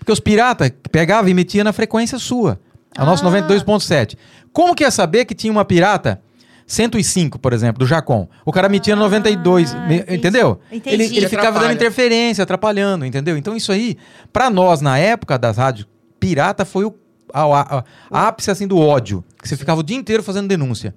[0.00, 2.58] Porque os piratas pegavam e metiam na frequência sua.
[2.98, 3.30] A nossa Ah.
[3.30, 4.16] 92.7.
[4.52, 6.20] Como que ia saber que tinha uma pirata
[6.66, 8.28] 105, por exemplo, do Jacom?
[8.44, 10.14] O cara metia no 92, Ah, me- entendi.
[10.16, 10.60] entendeu?
[10.72, 10.94] Entendi.
[10.94, 13.36] Ele, ele ficava dando interferência, atrapalhando, entendeu?
[13.36, 13.96] Então isso aí,
[14.32, 15.86] pra nós, na época das rádios
[16.18, 16.94] pirata, foi o
[17.32, 19.22] a- a- a- ápice assim, do ódio.
[19.40, 20.92] Que você ficava o dia inteiro fazendo denúncia.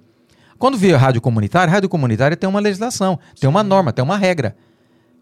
[0.58, 4.02] Quando veio a rádio comunitária, a rádio comunitária tem uma legislação, tem uma norma, tem
[4.04, 4.56] uma regra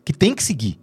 [0.06, 0.78] que tem que seguir.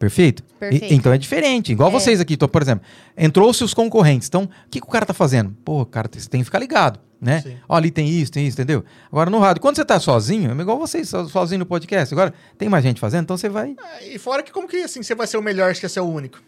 [0.00, 0.42] Perfeito?
[0.42, 0.94] E- Perfeito.
[0.94, 1.70] então é diferente.
[1.72, 1.92] Igual É.
[1.92, 2.84] vocês aqui, tô, por exemplo,
[3.16, 4.26] entrou-se os concorrentes.
[4.28, 5.54] Então, o que, que o cara tá fazendo?
[5.64, 7.42] Pô, cara, você tem que ficar ligado, né?
[7.42, 7.56] Sim.
[7.68, 8.82] Ó, ali tem isso, tem isso, entendeu?
[9.12, 12.12] Agora no rádio, quando você tá sozinho, é igual vocês, so- sozinho no podcast.
[12.14, 13.76] Agora, tem mais gente fazendo, então você vai.
[13.78, 16.02] Ah, E fora que como que assim, você vai ser o melhor, que você é
[16.02, 16.40] o único.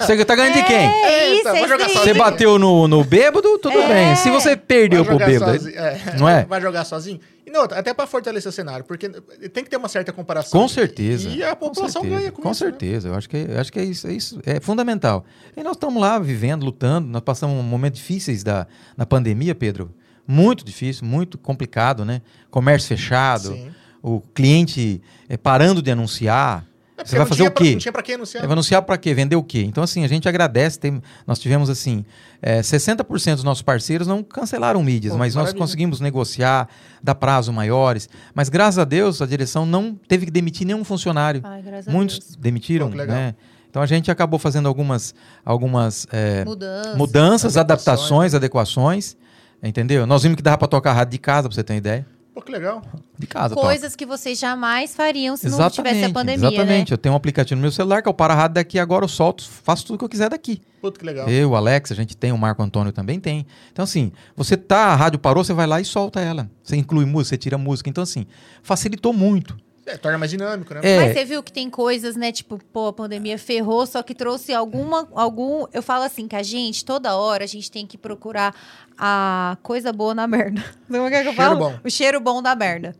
[0.00, 0.76] Você tá ganhando de quem?
[0.76, 2.14] É isso, Eita, vou é jogar isso sozinho.
[2.14, 3.88] Você bateu no, no bêbado, tudo É.
[3.88, 4.16] bem.
[4.16, 6.16] Se você perdeu pro bêbado, sozinho, é.
[6.18, 6.44] não é?
[6.44, 7.18] Vai jogar sozinho.
[7.46, 10.60] E não, até pra fortalecer o cenário, porque tem que ter uma certa comparação.
[10.60, 11.28] Com certeza.
[11.30, 12.70] E a população com certeza, ganha com, Com isso, né?
[12.70, 13.08] certeza.
[13.08, 14.40] Eu acho que, eu acho que é isso, é isso.
[14.44, 15.24] É fundamental.
[15.56, 17.08] E nós estamos lá vivendo, lutando.
[17.08, 18.66] Nós passamos momentos difíceis da,
[18.96, 19.90] na pandemia, Pedro.
[20.26, 22.20] Muito difícil, muito complicado, né?
[22.50, 23.70] Comércio fechado, Sim.
[24.02, 26.66] o cliente eh, parando de anunciar.
[27.04, 27.70] Você vai não fazer tinha o pra- quê?
[27.72, 28.42] Não tinha pra quem anunciar.
[28.46, 29.14] Vai anunciar para quê?
[29.14, 29.62] Vender o quê?
[29.62, 30.78] Então, assim, a gente agradece.
[30.78, 32.04] tem- nós tivemos, assim,
[32.42, 35.58] é, 60% dos nossos parceiros não cancelaram mídias, Pô, mas nós maravilha.
[35.60, 36.68] conseguimos negociar,
[37.02, 38.08] dar prazo maiores.
[38.34, 41.40] Mas, graças a Deus, a direção não teve que demitir nenhum funcionário.
[41.44, 42.36] Ai, graças a Muitos Deus.
[42.36, 43.34] demitiram, Pô, né?
[43.70, 46.96] Então, a gente acabou fazendo algumas, algumas é, Mudança.
[46.96, 49.16] mudanças, Adequações, adaptações, adequações.
[49.62, 50.06] Entendeu?
[50.06, 52.06] Nós vimos que dava para tocar rádio de casa, para você ter uma ideia.
[52.38, 52.80] Pô, que legal.
[53.18, 53.52] De casa.
[53.52, 56.90] Coisas que vocês jamais fariam se não tivesse a pandemia, Exatamente.
[56.90, 56.94] né?
[56.94, 59.08] Eu tenho um aplicativo no meu celular que é o Para Rádio daqui agora eu
[59.08, 60.62] solto, faço tudo que eu quiser daqui.
[60.80, 61.28] Puta, que legal.
[61.28, 63.44] Eu, o Alex, a gente tem, o Marco Antônio também tem.
[63.72, 66.48] Então, assim, você tá, a rádio parou, você vai lá e solta ela.
[66.62, 67.90] Você inclui música, você tira música.
[67.90, 68.24] Então, assim,
[68.62, 69.56] facilitou muito.
[69.88, 70.80] É, torna mais dinâmico, né?
[70.82, 70.96] É.
[71.00, 72.30] Mas você viu que tem coisas, né?
[72.30, 75.08] Tipo, pô, a pandemia ferrou, só que trouxe alguma.
[75.14, 75.66] algum.
[75.72, 78.54] Eu falo assim, que a gente, toda hora, a gente tem que procurar
[78.98, 80.62] a coisa boa na merda.
[80.86, 81.58] Como é que eu Cheiro falo?
[81.58, 81.80] bom.
[81.84, 82.94] O cheiro bom da merda.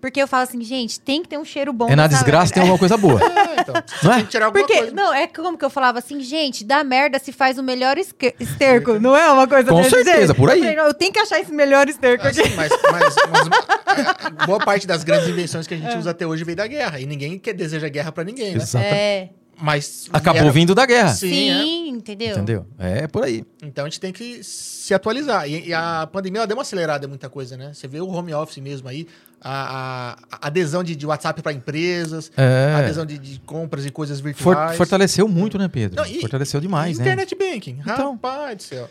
[0.00, 2.60] Porque eu falo assim, gente, tem que ter um cheiro bom é na desgraça tem
[2.62, 3.20] alguma coisa boa.
[3.48, 3.74] É, então.
[4.02, 4.16] Não é?
[4.16, 4.94] Tem que tirar alguma Porque, coisa.
[4.94, 8.98] não, é como que eu falava assim, gente, da merda se faz o melhor esterco,
[8.98, 10.34] não é uma coisa Com certeza, jeito?
[10.34, 10.58] por aí.
[10.58, 12.40] Eu, falei, não, eu tenho que achar esse melhor esterco aqui.
[12.40, 16.26] Assim, mas, mas- mas, é, boa parte das grandes invenções que a gente usa até
[16.26, 17.00] hoje veio da guerra.
[17.00, 18.62] E ninguém quer, deseja guerra pra ninguém, né?
[18.62, 18.84] Exato.
[18.84, 21.08] É, Mas Acabou vieram- vindo da guerra.
[21.14, 21.88] Sim, sim, é.
[21.88, 22.30] entendeu?
[22.36, 22.66] Entendeu?
[22.78, 23.44] É por aí.
[23.62, 25.48] Então a gente tem que se atualizar.
[25.48, 27.72] E, e a pandemia ela deu uma acelerada em muita coisa, né?
[27.74, 29.06] Você vê o home office mesmo aí,
[29.40, 32.72] a, a- a adesão de, de WhatsApp para empresas, É.
[32.74, 34.76] a adesão de, de compras e coisas For- virtuais.
[34.76, 35.96] fortaleceu muito, né, Pedro?
[36.02, 37.04] Não, e- fortaleceu demais, né?
[37.04, 37.78] Internet banking.
[37.80, 38.12] Então.
[38.12, 38.88] Rapaz do céu.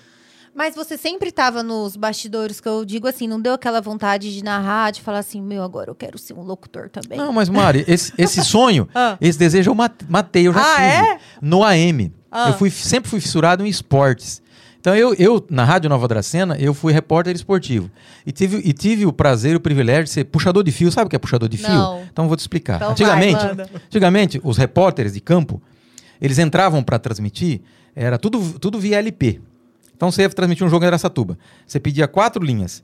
[0.58, 4.40] Mas você sempre tava nos bastidores, que eu digo assim, não deu aquela vontade de
[4.40, 7.16] ir na rádio e falar assim, meu, agora eu quero ser um locutor também.
[7.18, 9.18] Não, mas Mari, esse, esse sonho, Ah.
[9.22, 10.88] esse desejo eu mat- matei, eu já Ah, tive.
[11.14, 11.20] é?
[11.40, 12.12] No AM.
[12.32, 12.50] Ah.
[12.50, 14.42] Eu fui, sempre fui fissurado em esportes.
[14.80, 17.92] Então eu, eu, na Rádio Nova Dracena, eu fui repórter esportivo.
[18.26, 20.92] E tive, e tive o prazer e o privilégio de ser puxador de fio.
[20.92, 21.70] Sabe o que é puxador de fio?
[21.70, 22.02] Não.
[22.12, 22.78] Então eu vou te explicar.
[22.78, 23.70] Então vai, antigamente, manda.
[23.86, 25.62] antigamente, os repórteres de campo,
[26.20, 27.62] eles entravam para transmitir,
[27.96, 29.40] era tudo, tudo via LP.
[29.98, 31.38] Então você ia transmitir um jogo em Aracatuba.
[31.66, 32.84] Você pedia quatro linhas.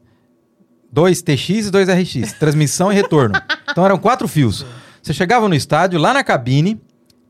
[0.92, 2.34] Dois TX e dois RX.
[2.34, 3.40] Transmissão e retorno.
[3.72, 4.64] Então eram quatro fios.
[5.02, 6.80] Você chegava no estádio, lá na cabine,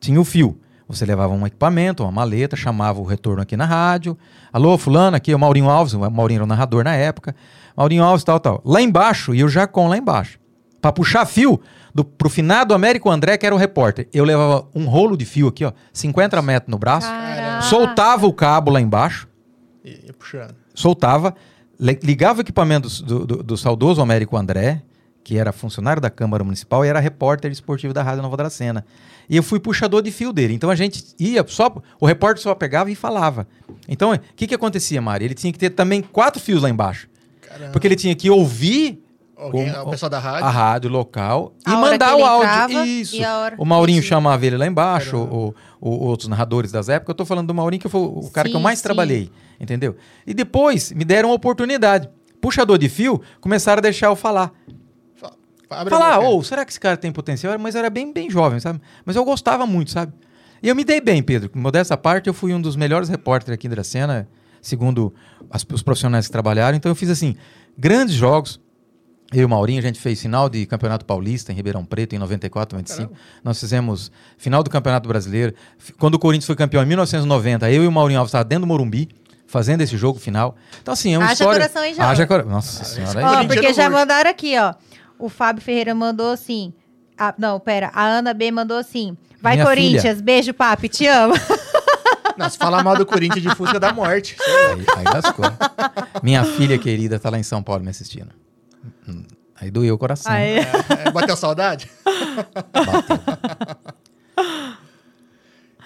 [0.02, 0.60] tinha o fio.
[0.90, 4.18] Você levava um equipamento, uma maleta, chamava o retorno aqui na rádio.
[4.52, 5.94] Alô, fulano, aqui é o Maurinho Alves.
[5.94, 7.34] O Maurinho era o narrador na época.
[7.78, 8.62] Maurinho Alves, tal, tal.
[8.66, 10.38] Lá embaixo, e o Jacon lá embaixo.
[10.82, 11.62] Pra puxar fio
[11.96, 14.10] do, pro finado Américo André, que era o repórter.
[14.12, 17.08] Eu levava um rolo de fio aqui, ó, 50 metros no braço.
[17.08, 17.62] Caraca.
[17.62, 19.30] Soltava o cabo lá embaixo
[19.84, 20.56] E puxando.
[20.74, 21.36] soltava,
[21.80, 24.82] ligava o equipamento do, do- do saudoso Américo André,
[25.24, 28.86] que era funcionário da Câmara Municipal e era repórter esportivo da Rádio Nova Dracena.
[29.30, 30.54] E eu fui puxador de fio dele.
[30.54, 31.74] Então a gente ia só.
[32.00, 33.48] O repórter só pegava e falava.
[33.88, 35.26] Então, o que, que acontecia, Mari?
[35.26, 37.08] Ele tinha que ter também quatro fios lá embaixo.
[37.42, 37.72] Caramba.
[37.72, 39.03] Porque ele tinha que ouvir
[39.44, 40.46] Alguém, o- o pessoal da rádio.
[40.46, 42.48] a rádio local e A hora mandar o áudio.
[42.48, 43.16] entrava Isso.
[43.16, 44.08] e a hora- O Maurinho Entendi.
[44.08, 47.10] chamava ele lá embaixo, o, o- outros narradores das épocas.
[47.14, 48.84] Eu tô falando do Maurinho, que foi o cara que eu Sim, mais sim.
[48.84, 49.96] trabalhei, entendeu?
[50.26, 52.10] E depois me deram uma oportunidade.
[52.42, 54.52] Puxador de fio, começaram a deixar eu falar.
[55.70, 57.58] Abre a Falar, ou será que esse cara tem potencial?
[57.58, 58.80] Mas eu era bem, bem jovem, sabe?
[59.06, 60.14] Mas eu gostava muito, sabe?
[60.62, 61.50] E eu me dei bem, Pedro.
[61.56, 64.28] Modesta parte, eu fui um dos melhores repórteres aqui da cena,
[64.62, 65.12] segundo
[65.50, 66.78] as- os profissionais que trabalharam.
[66.78, 67.36] Então eu fiz, assim,
[67.78, 68.62] grandes jogos.
[69.32, 72.20] Eu e o Maurinho, a gente fez final de Campeonato Paulista em Ribeirão Preto, em
[72.20, 73.14] 94, 95.
[73.44, 75.54] Nós fizemos final do Campeonato Brasileiro.
[75.98, 78.68] Quando o Corinthians foi campeão em 1990, eu e o Maurinho Alves estavam dentro do
[78.68, 79.10] Morumbi,
[79.48, 80.56] fazendo esse jogo final.
[80.82, 81.60] Então, assim, é uma Haja história...
[81.62, 82.10] coração aí já.
[82.10, 82.52] Haja coração.
[82.52, 83.20] Nossa senhora.
[83.20, 84.74] aí- Ó, porque já mandaram aqui, ó.
[85.18, 86.72] O Fábio Ferreira mandou assim.
[87.18, 87.92] a- não, pera.
[87.94, 89.18] A Ana B mandou assim.
[89.42, 90.22] Vai, Minha Corinthians.
[90.22, 90.90] Beijo, papi.
[90.90, 91.34] Te amo.
[92.36, 94.36] Não, se falar mal do Corinthians de Fusca dá morte.
[94.42, 95.46] Aí, aí lascou.
[96.24, 98.30] Minha filha querida tá lá em São Paulo me assistindo.
[99.64, 100.32] Aí doeu o coração.
[100.32, 100.58] Aí.
[101.06, 101.90] É, bateu saudade?
[102.74, 103.20] Bateu.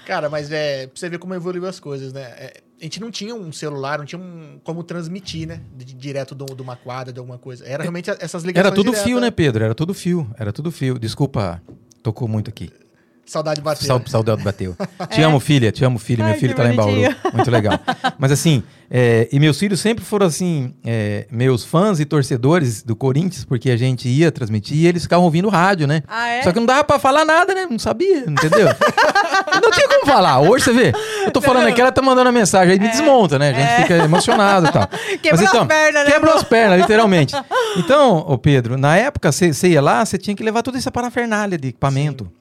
[0.06, 0.88] Cara, mas é.
[0.88, 2.22] Pra você ver como evoluiu as coisas, né?
[2.22, 5.62] É, a gente não tinha um celular, não tinha um, como transmitir, né?
[5.76, 7.66] De- direto de, de uma quadra, de alguma coisa.
[7.68, 8.66] Era realmente essas ligações.
[8.68, 9.04] Era tudo diretas.
[9.04, 9.64] fio, né, Pedro?
[9.66, 10.30] Era tudo fio.
[10.40, 10.98] Era tudo fio.
[10.98, 11.62] Desculpa,
[12.02, 12.72] tocou muito aqui.
[13.28, 14.02] Saudade bateu.
[14.08, 14.76] Saudade bateu.
[15.10, 15.70] Te amo, filha.
[15.72, 16.24] Te amo, filha.
[16.24, 16.94] Ai, Meu filho tá lá em Bauru.
[16.94, 17.16] bonitinho.
[17.34, 17.78] Muito legal.
[18.18, 22.96] Mas assim, é, e meus filhos sempre foram assim, é, meus fãs e torcedores do
[22.96, 26.04] Corinthians, porque a gente ia transmitir e eles ficavam ouvindo rádio, né?
[26.08, 26.42] Ah, é?
[26.44, 27.68] Só que não dava pra falar nada, né?
[27.70, 28.68] Não sabia, entendeu?
[29.62, 30.40] não tinha como falar.
[30.40, 30.94] Hoje você vê,
[31.26, 33.50] eu tô falando aqui, ela tá mandando a mensagem, aí me desmonta, né?
[33.50, 34.88] A gente fica emocionado e tal.
[35.08, 35.18] É.
[35.18, 37.36] Quebrou as pernas, né, Quebrou as pernas, literalmente.
[37.78, 40.92] Então, ô Pedro, na época você você ia lá, você tinha que levar toda essa
[40.92, 42.32] parafernália de equipamento.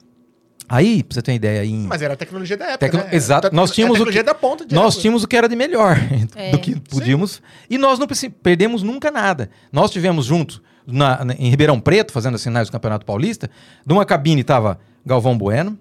[0.69, 1.71] Aí, pra você ter uma ideia, aí.
[1.73, 2.77] Mas era a tecnologia da época.
[2.79, 3.09] Tecno- né?
[3.15, 3.47] Exato.
[3.47, 5.47] Era- Nós tínhamos a o que- tecnologia da ponta de Nós tínhamos o que era
[5.47, 5.95] de melhor
[6.35, 6.51] É.
[6.51, 7.41] do que podíamos.
[7.69, 8.07] E nós não
[8.43, 9.49] perdemos nunca nada.
[9.71, 13.49] Nós tivemos juntos na- na- em Ribeirão Preto, fazendo as finais do Campeonato Paulista.
[13.85, 15.77] De uma cabine estava Galvão Bueno,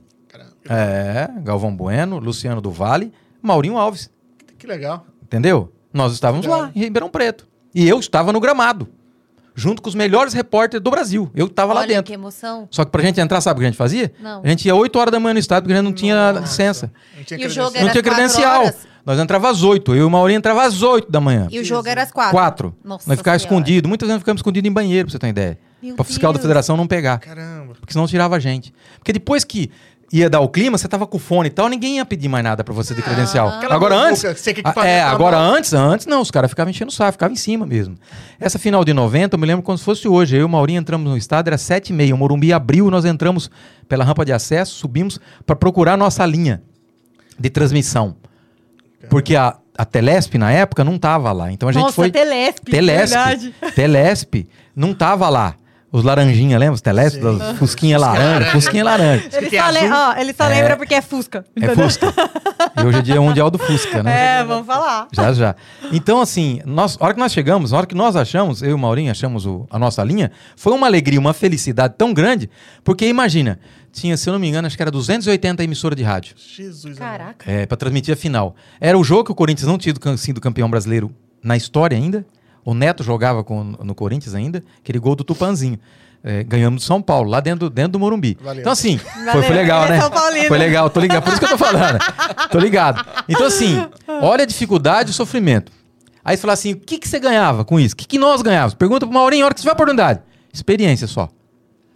[0.68, 4.10] É, Galvão Bueno, Luciano do Vale, Maurinho Alves.
[4.58, 5.06] Que legal.
[5.22, 5.72] Entendeu?
[5.92, 7.46] Nós estávamos lá, em Ribeirão Preto.
[7.74, 8.88] E eu estava no gramado,
[9.56, 11.30] junto com os melhores repórteres do Brasil.
[11.34, 12.04] Eu estava lá Olha dentro.
[12.04, 12.68] que emoção.
[12.70, 14.12] Só que pra gente entrar, sabe o que a gente fazia?
[14.20, 14.42] Não.
[14.44, 16.92] A gente ia 8 horas da manhã no estádio, porque a gente não tinha licença.
[17.16, 17.72] Não tinha E o jogo credencial.
[17.72, 18.60] Não Era tinha às quatro credencial.
[18.62, 18.96] horas?
[19.06, 19.94] Nós entrava às 8.
[19.94, 21.48] Eu e o Maurinho entrava às 8 da manhã.
[21.50, 22.32] E o jogo era às quatro.
[22.32, 22.76] Quatro.
[22.84, 23.88] Nossa Nós ficávamos escondidos.
[23.88, 25.58] Muitas vezes ficamos escondidos em banheiro, pra você ter uma ideia.
[25.82, 26.42] Meu pra fiscal da Deus.
[26.42, 27.18] federação não pegar.
[27.18, 27.74] Caramba.
[27.78, 28.74] Porque senão tirava a gente.
[28.98, 29.70] Porque depois que
[30.12, 32.62] ia dar o clima, você tava com fone e tal, ninguém ia pedir mais nada
[32.62, 33.48] pra você de credencial.
[33.48, 34.22] Aquela agora antes.
[34.22, 35.54] você que Ah, é, agora mão.
[35.54, 37.96] antes, antes não, os caras ficavam enchendo o saco, ficavam em cima mesmo.
[38.38, 40.36] Essa final de 90, eu me lembro como se fosse hoje.
[40.36, 42.14] Eu e o Maurinho entramos no estádio, era 7 e meia.
[42.14, 43.50] O Morumbi abriu, nós entramos
[43.88, 46.62] pela rampa de acesso, subimos pra procurar a nossa linha
[47.38, 48.16] de transmissão.
[49.10, 51.50] Porque a, a Telesp, na época, não tava lá.
[51.52, 52.10] Então a gente Nossa, foi.
[52.10, 52.64] Telesp.
[52.70, 53.12] Telesp.
[53.14, 53.54] Verdade.
[53.74, 55.54] Telesp não tava lá.
[55.92, 56.74] Os laranjinha, lembra?
[56.74, 59.28] Os Telesp, das Fusquinha laranja, Fusquinha laranja.
[59.32, 61.44] Ele tem só, le- ó, ele só lembra porque é Fusca.
[61.60, 62.12] É Fusca.
[62.76, 64.40] E hoje é dia mundial do Fusca, né?
[64.40, 65.06] É, vamos falar.
[65.12, 65.54] Já, já.
[65.92, 68.74] Então, assim, nós, a hora que nós chegamos, a hora que nós achamos, eu e
[68.74, 72.50] o Maurinho achamos o- a nossa linha, foi uma alegria, uma felicidade tão grande,
[72.84, 73.58] porque imagina,
[73.92, 76.34] tinha, se eu não me engano, acho que era 280 emissoras de rádio.
[76.36, 76.98] Jesus.
[76.98, 77.50] Caraca.
[77.50, 78.54] É, para transmitir a final.
[78.80, 81.10] Era o jogo que o Corinthians não tinha ido- sido campeão brasileiro
[81.42, 82.26] na história ainda.
[82.66, 85.78] O Neto jogava com- no Corinthians ainda, aquele gol do Tupanzinho.
[86.24, 88.36] É, ganhamos do São Paulo, lá dentro, dentro do Morumbi.
[88.42, 88.60] Valeu.
[88.60, 90.02] Então, assim, foi, Valeu, foi legal, ele é né?
[90.48, 91.22] Foi legal, tô ligado.
[91.22, 91.98] Por isso que eu tô falando.
[92.50, 93.06] tô ligado.
[93.28, 95.70] Então, assim, olha a dificuldade e o sofrimento.
[96.24, 97.94] Aí você fala assim: o que, que você ganhava com isso?
[97.94, 98.74] O que, que nós ganhávamos?
[98.74, 100.20] Pergunta pro Maurinho, a hora que tiver oportunidade.
[100.52, 101.28] Experiência só.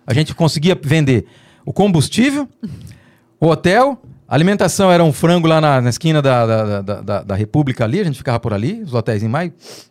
[0.07, 1.27] A gente conseguia vender
[1.67, 2.49] o combustível,
[3.41, 7.23] o hotel, a alimentação era um frango lá na, na esquina da, da, da, da-
[7.23, 9.51] da República ali, a gente ficava por ali, os hotéis mais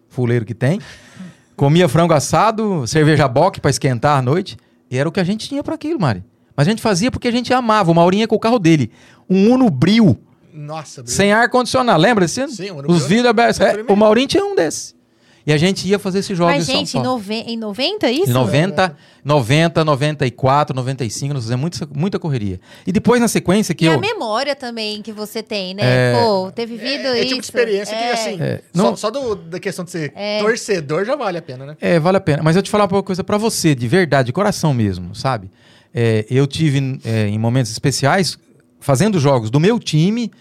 [0.10, 0.80] fuleiro que tem.
[1.56, 4.58] Comia frango assado, cerveja bock para esquentar à noite.
[4.90, 6.24] E era o que a gente tinha para aquilo, Mari.
[6.56, 7.92] Mas a gente fazia porque a gente amava.
[7.92, 8.92] O Maurinho ia com o carro dele.
[9.30, 10.18] Um Uno Bril,
[10.54, 11.14] Nossa, Deus.
[11.16, 12.02] sem ar-condicionado.
[12.02, 12.48] Lembra desse?
[12.50, 13.60] Sim, Os vidros abertos.
[13.62, 14.96] É, o Maurinho tinha um desse.
[15.50, 17.08] E a gente ia fazer esses jogos Mas, em São gente, Paulo.
[17.10, 18.30] nove- em 90 isso?
[18.30, 22.62] Em 90, 90, 94, 95, nós fizemos muita, muita correria.
[22.86, 24.00] E depois, na sequência, que E a eu.
[24.00, 25.82] memória também que você tem, né?
[25.84, 26.14] É.
[26.22, 27.28] Pô, ter vivido É, é isso.
[27.30, 28.12] tipo de experiência que, É.
[28.14, 30.40] assim, É, só, não- só do- da questão de ser É.
[30.40, 31.78] torcedor já vale a pena, né?
[31.82, 32.44] É, vale a pena.
[32.44, 35.50] Mas eu te falar uma coisa pra você, de verdade, de coração mesmo, sabe?
[35.92, 38.38] É, eu tive é, em momentos especiais
[38.80, 40.32] fazendo jogos do meu time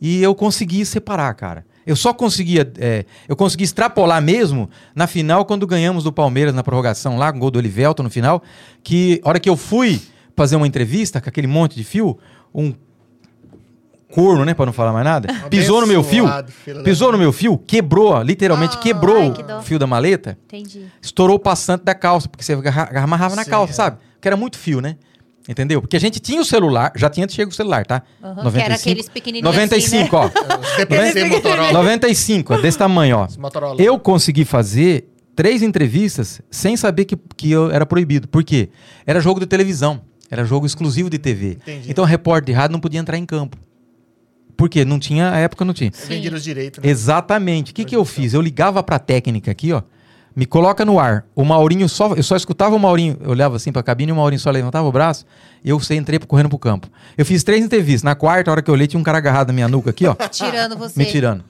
[0.00, 1.64] e eu consegui separar, cara.
[1.86, 6.62] Eu só conseguia, é, eu consegui extrapolar mesmo na final quando ganhamos do Palmeiras na
[6.62, 8.42] prorrogação lá, com o gol do Olivelto no final,
[8.82, 10.00] que a hora que eu fui
[10.34, 12.18] fazer uma entrevista com aquele monte de fio,
[12.52, 12.74] um
[14.10, 16.26] corno, né, pra não falar mais nada, pisou no meu fio,
[16.84, 20.86] pisou no meu fio, quebrou, literalmente Ah, quebrou ai, que o fio da maleta, Entendi.
[21.02, 22.54] estourou o passante da calça, porque você
[22.94, 23.74] amarrava na Sim, calça, é.
[23.76, 23.98] sabe?
[24.14, 24.96] Porque era muito fio, né?
[25.48, 25.80] Entendeu?
[25.80, 28.02] Porque a gente tinha o celular, já tinha chego o celular, tá?
[28.22, 31.68] Aham, que era aqueles pequenininhos 95, assim, Os TPC Motorola.
[31.68, 31.72] ó.
[31.72, 33.28] 95, ó, desse tamanho, ó.
[33.38, 33.80] Motorola.
[33.80, 38.26] Eu consegui fazer três entrevistas sem saber que, que eu era proibido.
[38.26, 38.70] Por quê?
[39.06, 40.00] Era jogo de televisão.
[40.28, 41.58] Era jogo exclusivo de TV.
[41.62, 41.90] Entendi.
[41.90, 43.56] Então, repórter de rádio não podia entrar em campo.
[44.56, 44.84] Por quê?
[44.84, 45.92] Não tinha, a época não tinha.
[46.08, 46.90] Vendido os direitos, né?
[46.90, 47.72] Exatamente.
[47.72, 48.32] O que, que eu fiz?
[48.32, 49.82] Eu ligava pra técnica aqui, ó.
[50.36, 51.24] Me coloca no ar.
[51.34, 52.12] O Maurinho só.
[52.12, 53.16] Eu só escutava o Maurinho.
[53.22, 55.24] Eu olhava assim pra cabine e o Maurinho só levantava o braço.
[55.64, 56.88] E eu sei, entrei correndo pro campo.
[57.16, 58.02] Eu fiz três entrevistas.
[58.02, 60.06] Na quarta, a hora que eu olhei, tinha um cara agarrado na minha nuca aqui,
[60.06, 60.14] ó.
[60.30, 60.98] Tirando você.
[60.98, 61.42] me tirando.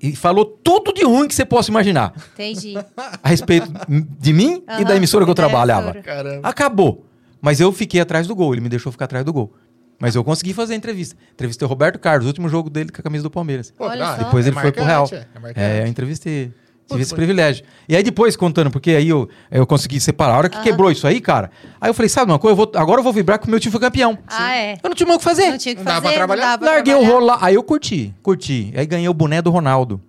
[0.00, 2.14] E falou tudo de ruim que você possa imaginar.
[2.32, 2.74] Entendi.
[3.22, 3.70] A respeito
[4.18, 5.92] de mim e da emissora que eu trabalhava.
[5.94, 6.48] Caramba.
[6.48, 7.04] Acabou.
[7.42, 8.54] Mas eu fiquei atrás do gol.
[8.54, 9.52] Ele me deixou ficar atrás do gol.
[9.98, 11.16] Mas eu consegui fazer a entrevista.
[11.32, 13.72] Entrevistei o Roberto Carlos, o último jogo dele com a camisa do Palmeiras.
[13.72, 14.24] Pô, Olha ah, só.
[14.24, 15.10] Depois é ele foi pro Real.
[15.12, 15.78] É, é.
[15.78, 16.52] É, eu entrevistei.
[16.88, 17.64] Tive esse foi- privilégio.
[17.88, 20.34] E aí depois, contando, porque aí eu, eu consegui separar.
[20.34, 20.64] A hora que Aham.
[20.64, 22.52] quebrou isso aí, cara, aí eu falei, sabe uma coisa?
[22.52, 24.16] Eu vou, agora eu vou vibrar porque o meu time foi campeão.
[24.26, 24.74] Ah, é.
[24.82, 25.50] Eu não tinha mais o que fazer.
[25.50, 26.42] Não tinha o que Não dava fazer, pra trabalhar?
[26.42, 27.14] não dava pra Larguei o trabalhar.
[27.14, 27.38] rolo lá.
[27.42, 28.72] Aí eu curti, curti.
[28.76, 30.00] Aí ganhei o boné do Ronaldo.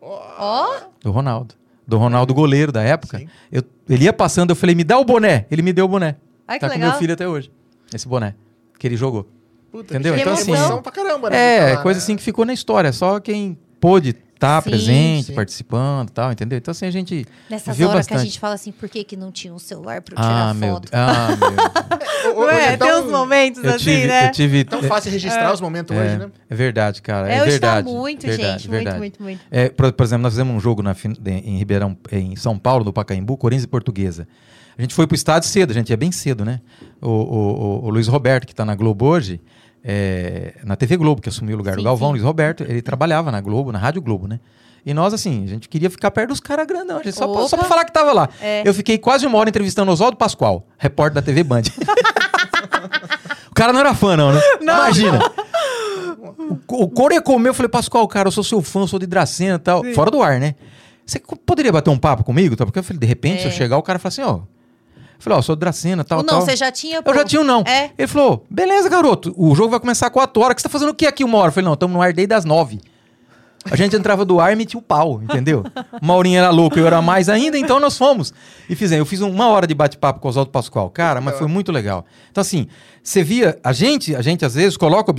[0.00, 1.54] Ó, Do Ronaldo.
[1.86, 3.18] Do Ronaldo goleiro da época.
[3.18, 3.28] Sim.
[3.50, 5.46] Eu, ele ia passando, eu falei, me dá o boné.
[5.50, 6.16] Ele me deu o boné.
[6.46, 6.90] Ai, que tá com legal.
[6.90, 7.50] meu filho até hoje.
[7.92, 8.34] Esse boné.
[8.78, 9.26] Que ele jogou.
[9.70, 10.16] Puta, Entendeu?
[10.16, 11.70] Então, é assim, emoção pra caramba, né?
[11.70, 12.04] É, lá, coisa né?
[12.04, 12.92] assim que ficou na história.
[12.92, 15.34] Só quem pôde estar Sim, presente, sim.
[15.34, 16.58] participando e tal, entendeu?
[16.58, 18.30] Então assim, a gente nessas viu horas que a bastante.
[18.30, 20.74] gente fala assim, por que, que não tinha um celular pra eu tirar Ah, meu
[20.74, 20.90] foto?
[20.90, 20.92] Deus.
[20.92, 22.36] Ah, meu Deus.
[22.36, 24.64] Ho- hoje é tão, momentos Eu tive, eu tive.
[24.64, 26.30] tão fácil registrar os momentos é, hoje, né?
[26.50, 27.30] é verdade, cara.
[27.32, 27.96] É, É, hoje tá verdade.
[27.96, 28.68] muito, verdade, gente.
[28.70, 28.98] verdade.
[28.98, 29.40] Muito, muito, muito.
[29.50, 30.94] É, por, por exemplo, nós fizemos um jogo na
[31.26, 34.26] em Ribeirão, em São Paulo, no Pacaembu, Corinthians e Portuguesa.
[34.76, 36.60] A gente foi pro estádio cedo, a gente ia bem cedo, né?
[37.00, 37.12] O, o-
[37.82, 39.40] o- o Luiz Roberto, que tá na Globo hoje,
[39.84, 42.12] é, na TV Globo, que assumiu o lugar do Sim, Galvão, sim.
[42.12, 44.38] Luiz Roberto, ele trabalhava na Globo, na Rádio Globo, né?
[44.84, 47.46] E nós, assim, a gente queria ficar perto dos caras grandão, a gente só, pra,
[47.46, 48.28] só pra falar que tava lá.
[48.40, 48.62] É.
[48.64, 51.62] Eu fiquei quase uma hora entrevistando o Oswaldo Pascoal, repórter da TV Band.
[53.50, 54.40] o cara não era fã, não, né?
[54.60, 55.20] Imagina.
[56.68, 59.06] O, o Core comeu, eu falei, Pascoal, cara, eu sou seu fã, eu sou de
[59.06, 59.84] Dracena e tal.
[59.94, 60.54] Fora do ar, né?
[61.04, 62.56] Você poderia bater um papo comigo?
[62.56, 62.64] Tá?
[62.64, 63.54] Porque eu falei, de repente, se eu É.
[63.54, 64.34] chegar, o cara fala assim, ó.
[64.34, 64.48] Eu
[65.22, 66.42] falei, ó, eu sou Dracena, tal, Ou não, tal.
[66.42, 67.02] você já tinha.
[67.04, 67.62] Eu já tinha um não.
[67.66, 67.90] É.
[67.96, 70.52] Ele falou, beleza, garoto, o jogo vai começar às 4 horas.
[70.52, 71.48] O que você tá fazendo o que aqui uma hora?
[71.48, 72.80] Eu falei, não, estamos no ar desde as 9.
[73.70, 75.62] A gente entrava do ar e metia o pau, entendeu?
[76.00, 78.34] O Maurinho era louco, eu era mais ainda, então nós fomos.
[78.68, 78.98] E fizemos.
[79.00, 80.90] Eu fiz uma hora de bate-papo com o Oswaldo Pascoal.
[80.90, 82.04] Cara, mas foi muito legal.
[82.30, 82.66] Então, assim,
[83.02, 85.12] você via, a gente, a gente às vezes coloca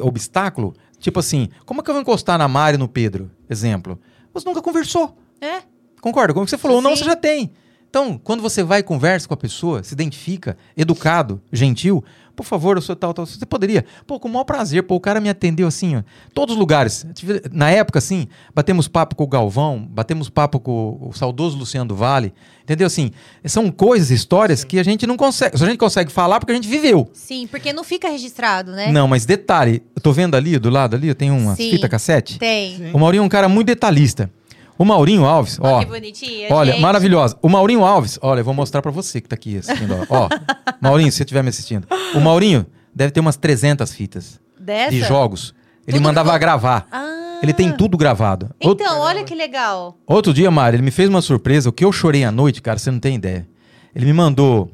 [0.00, 3.30] obstáculo, tipo assim, como é que eu vou encostar na Mari e no Pedro?
[3.48, 3.98] Exemplo.
[4.34, 5.16] Você nunca conversou.
[5.40, 5.62] É.
[6.00, 6.34] Concorda?
[6.34, 6.96] Como que você falou, não, Sim.
[6.98, 7.50] você já tem.
[7.96, 12.04] Então, quando você vai e conversa com a pessoa, se identifica, educado, gentil,
[12.36, 13.86] por favor, eu sou tal, tal, você poderia.
[14.06, 16.02] Pô, com o maior prazer, pô, o cara me atendeu assim, ó,
[16.34, 17.06] todos os lugares.
[17.50, 21.96] Na época, assim, batemos papo com o Galvão, batemos papo com o saudoso Luciano do
[21.96, 22.86] Vale, entendeu?
[22.86, 23.12] Assim,
[23.46, 26.54] são coisas, histórias que a gente não consegue, só a gente consegue falar porque a
[26.54, 27.08] gente viveu.
[27.14, 28.92] Sim, porque não fica registrado, né?
[28.92, 31.70] Não, mas detalhe, eu tô vendo ali, do lado ali, tem uma Sim.
[31.70, 32.38] fita cassete.
[32.38, 32.92] Tem.
[32.92, 34.30] O Maurinho é um cara muito detalhista.
[34.78, 36.48] O Maurinho Alves, ó, Que bonitinha.
[36.50, 36.82] Olha, gente.
[36.82, 37.36] maravilhosa.
[37.40, 39.94] O Maurinho Alves, olha, eu vou mostrar pra você que tá aqui assistindo.
[40.10, 40.28] Ó, Ó,
[40.80, 41.86] Maurinho, se você estiver me assistindo.
[42.14, 44.90] O Maurinho deve ter umas 300 fitas Dessa?
[44.90, 45.54] de jogos.
[45.86, 46.86] Ele Tudo mandava gra- gravar.
[46.92, 47.38] Ah.
[47.42, 48.50] Ele tem tudo gravado.
[48.62, 49.96] Outro, Então, olha que legal.
[50.06, 51.68] outro dia, Mário, ele me fez uma surpresa.
[51.68, 53.46] O que eu chorei à noite, cara, você não tem ideia.
[53.94, 54.70] Ele me mandou,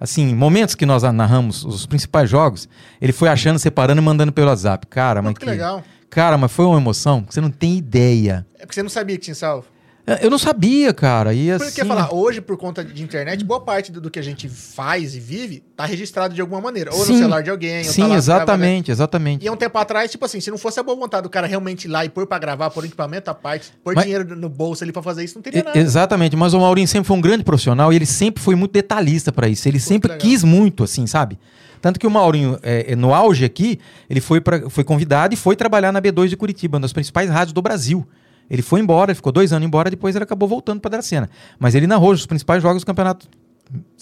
[0.00, 2.68] assim, momentos que nós narramos os principais jogos.
[3.00, 4.86] Ele foi achando, separando e mandando pelo WhatsApp.
[4.86, 5.82] Cara, mas Muito que legal.
[6.14, 8.46] Cara, mas foi uma emoção que você não tem ideia.
[8.56, 9.66] É porque você não sabia que tinha salvo.
[10.06, 11.32] Eu- Eu não sabia, cara.
[11.32, 11.64] E assim...
[11.64, 15.16] Porque falar, hoje, por conta de internet, boa parte do, do que a gente faz
[15.16, 16.94] e vive tá registrado de alguma maneira.
[16.94, 17.12] Ou Sim.
[17.14, 19.44] no celular de alguém, ou Sim, tá exatamente, exatamente.
[19.46, 21.86] E um tempo atrás, tipo assim, se não fosse a boa vontade do cara realmente
[21.86, 24.84] ir lá e pôr pra gravar, pôr equipamento à parte, pôr Mas- dinheiro no bolso
[24.84, 25.78] ali pra fazer isso, não teria nada.
[25.78, 29.32] Exatamente, mas o Maurinho sempre foi um grande profissional e ele sempre foi muito detalhista
[29.32, 29.66] pra isso.
[29.66, 31.38] Ele sempre quis muito, assim, sabe?
[31.84, 35.36] Tanto que o Maurinho, é, é, no auge aqui, ele foi, pra, foi convidado e
[35.36, 38.08] foi trabalhar na B2 de Curitiba, uma das principais rádios do Brasil.
[38.48, 41.28] Ele foi embora, ele ficou dois anos embora, depois ele acabou voltando para Dracena.
[41.58, 43.28] Mas ele narrou os principais jogos do campeonato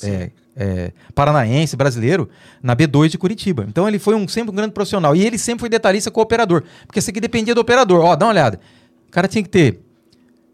[0.01, 2.29] é, é, paranaense, brasileiro,
[2.63, 3.67] na B2 de Curitiba.
[3.69, 5.17] Então ele foi um, sempre um grande profissional.
[5.17, 6.63] E ele sempre foi detalhista com o operador.
[6.87, 8.05] Porque isso aqui dependia do operador.
[8.05, 8.61] Ó, dá uma olhada.
[9.09, 9.81] O cara tinha que ter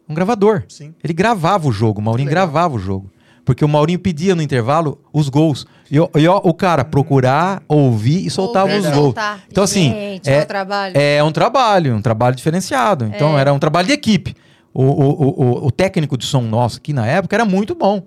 [0.08, 0.64] um gravador.
[0.66, 0.94] Sim.
[1.04, 3.10] Ele gravava o jogo, o Maurinho gravava o jogo.
[3.48, 5.66] Porque o Maurinho pedia no intervalo os gols.
[5.90, 9.04] E, e ó, o cara procurar, ouvir e soltava Ouvir, os gols.
[9.06, 9.42] soltar.
[9.50, 10.92] Então, assim, Gente, é- é um trabalho.
[10.98, 13.06] É um trabalho, um trabalho diferenciado.
[13.06, 13.40] Então, É.
[13.40, 14.36] era um trabalho de equipe.
[14.74, 18.02] O, o, o, o- técnico de som nosso aqui na época era muito bom.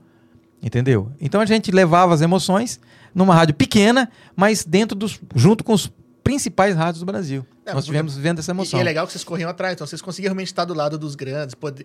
[0.62, 1.12] Entendeu?
[1.20, 2.80] Então a gente levava as emoções
[3.16, 5.20] numa rádio pequena, mas dentro dos.
[5.34, 5.92] junto com os
[6.24, 7.44] principais rádios do Brasil.
[7.66, 8.78] É, Nós tivemos vivendo essa E, emoção.
[8.78, 11.16] e é legal que vocês corriam atrás, então vocês conseguiam realmente estar do lado dos
[11.16, 11.56] grandes.
[11.56, 11.84] Poder...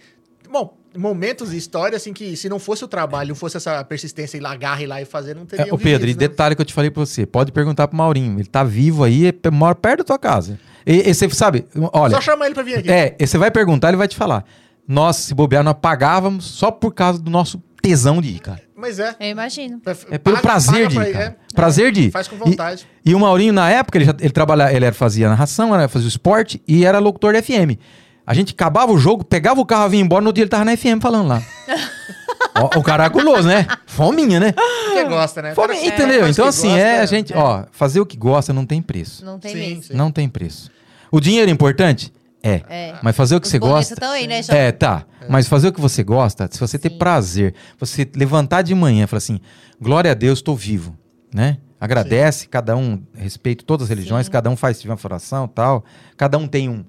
[0.59, 4.37] Bom, momentos e histórias assim que se não fosse o trabalho, não fosse essa persistência
[4.39, 5.67] e lá, garra e lá e fazer, não teria.
[5.67, 8.39] É, ô Pedro, e detalhe que eu te falei pra você, pode perguntar pro Maurinho,
[8.39, 10.59] ele tá vivo aí, é- mora perto da tua casa.
[10.87, 12.91] E, e você sabe, olha, Só chamar ele pra vir aqui.
[12.91, 14.45] é, e você vai perguntar, ele vai te falar.
[14.89, 18.63] Nós, se bobear, nós pagávamos só por causa do nosso tesão de ir, cara.
[18.75, 19.15] Mas é.
[19.19, 19.81] Eu imagino.
[20.11, 21.37] É pelo prazer de ir, cara.
[21.55, 22.11] Prazer de ir.
[22.11, 22.87] Faz com E- vontade.
[23.05, 26.07] E, o Maurinho, na época, ele, já, ele trabalhava, ele era, fazia narração, era, fazia
[26.07, 27.79] o esporte e era locutor de FM.
[28.27, 30.77] A gente acabava o jogo, pegava o carro, vinha embora, no dia ele tava na
[30.77, 31.43] FM falando lá.
[32.59, 33.67] Ó, o cara é guloso, né?
[33.87, 34.53] Fominha, né?
[34.53, 35.55] Porque gosta, né?
[35.55, 36.29] Fome, Cara, entendeu?
[36.29, 39.25] Então, assim, gosta, é a gente, ó, fazer o que gosta não tem preço.
[39.25, 39.95] Não tem Sim, sim.
[39.95, 40.71] Não tem preço.
[41.11, 42.13] O dinheiro é importante?
[42.43, 42.63] É.
[42.69, 42.95] É.
[43.03, 43.97] Mas fazer o que Os você gosta.
[43.97, 44.57] também, né, João?
[44.59, 45.05] É, tá.
[45.29, 46.99] Mas fazer o que você gosta, se você ter Sim.
[46.99, 49.41] prazer, você levantar de manhã e falar assim:
[49.81, 50.97] glória a Deus, estou vivo,
[51.35, 51.59] né?
[51.81, 54.33] Agradece, cada um respeita todas as religiões, Sim.
[54.33, 55.85] cada um faz uma oração tal,
[56.17, 56.85] cada um tem um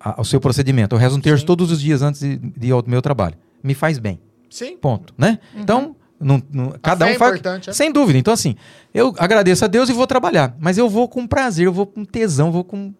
[0.00, 0.94] a- o seu procedimento.
[0.94, 1.46] Eu rezo um terço Sim.
[1.46, 3.34] todos os dias antes de, de ir ao meu trabalho.
[3.62, 4.76] Me faz bem, Sim.
[4.76, 5.38] ponto, né?
[5.54, 5.60] Uhum.
[5.60, 7.32] Então, não- não- cada um é faz.
[7.32, 7.72] importante, é.
[7.72, 8.18] Sem dúvida.
[8.18, 8.54] Então, assim,
[8.94, 10.54] eu agradeço a Deus e vou trabalhar.
[10.58, 12.92] Mas eu vou com prazer, eu vou com tesão, vou com.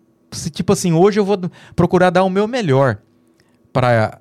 [0.52, 1.38] Tipo assim, hoje eu vou
[1.74, 2.98] procurar dar o meu melhor
[3.72, 4.18] para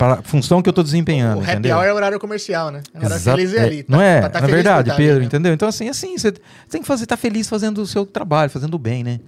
[0.00, 1.38] a função que eu estou desempenhando.
[1.38, 1.76] O happy entendeu?
[1.76, 2.82] hour é horário comercial, né?
[2.94, 3.36] É Exato.
[3.36, 3.84] feliz é ali.
[3.88, 4.20] não é?
[4.22, 5.26] Tá- tá Na verdade, tá Pedro, ali, né?
[5.26, 5.52] entendeu?
[5.52, 6.32] Então, assim, assim, você
[6.68, 9.20] tem que fazer, tá feliz fazendo o seu trabalho, fazendo o bem, né?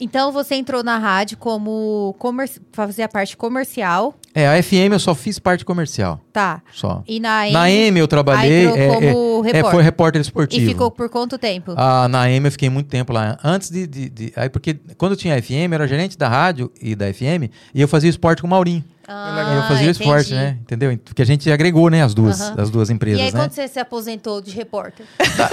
[0.00, 2.50] Então você entrou na rádio como comer...
[2.72, 6.62] fazer a parte comercial, É, a FM eu só fiz parte comercial, tá?
[6.72, 7.02] só.
[7.06, 9.70] E na AM, Na M eu trabalhei, entrou é, como é, é, repórter.
[9.70, 10.66] foi repórter e esportivo.
[10.68, 11.74] ficou por quanto tempo?
[11.76, 13.38] Ah, na M eu fiquei muito tempo lá.
[13.44, 16.72] Antes de, de- de- Aí, porque quando eu tinha FM, eu era gerente da rádio
[16.80, 18.84] e da FM, e eu fazia esporte com o Maurinho.
[19.12, 20.34] Ah, eu fazia o esporte, entendi.
[20.40, 20.58] né?
[20.62, 20.98] Entendeu?
[21.04, 23.40] Porque a gente agregou, né, as duas, as duas empresas, E aí, né?
[23.40, 25.04] quando você se aposentou de repórter?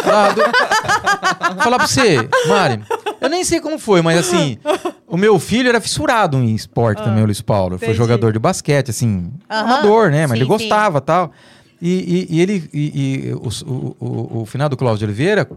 [0.06, 0.42] Ah, do-
[1.56, 2.82] Vou falar pra você, Mari,
[3.20, 4.58] eu nem sei como foi, mas assim,
[5.08, 7.80] o meu filho era fissurado em esporte também, o Luiz Paulo.
[7.80, 7.98] Foi entendi.
[7.98, 9.62] jogador de basquete, assim, Aham.
[9.64, 10.22] amador, né?
[10.28, 11.32] Mas Sim, ele gostava tal.
[11.82, 15.50] E, e- e ele, e, e o, o, o, o finado Cláudio Oliveira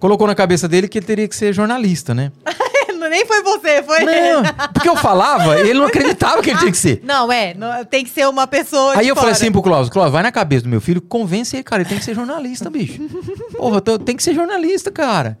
[0.00, 2.32] colocou na cabeça dele que ele teria que ser jornalista, né?
[3.08, 4.42] Nem foi você, foi Não,
[4.72, 7.00] porque eu falava, ele não acreditava que ele tinha que ser.
[7.04, 9.42] Não, é, não- tem que ser uma pessoa Aí eu falei fora.
[9.42, 11.98] assim pro Cláudio, Cláudio, vai na cabeça do meu filho, convence ele, cara, ele tem
[11.98, 13.00] que ser jornalista, bicho.
[13.56, 15.38] Porra, tô- tem que ser jornalista, cara.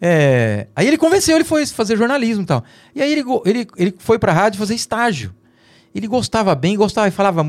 [0.00, 2.64] É, Aí ele convenceu, ele foi fazer jornalismo e tal.
[2.94, 5.34] E aí ele, ele, ele foi pra rádio fazer estágio.
[5.94, 7.44] Ele gostava bem, gostava e falava,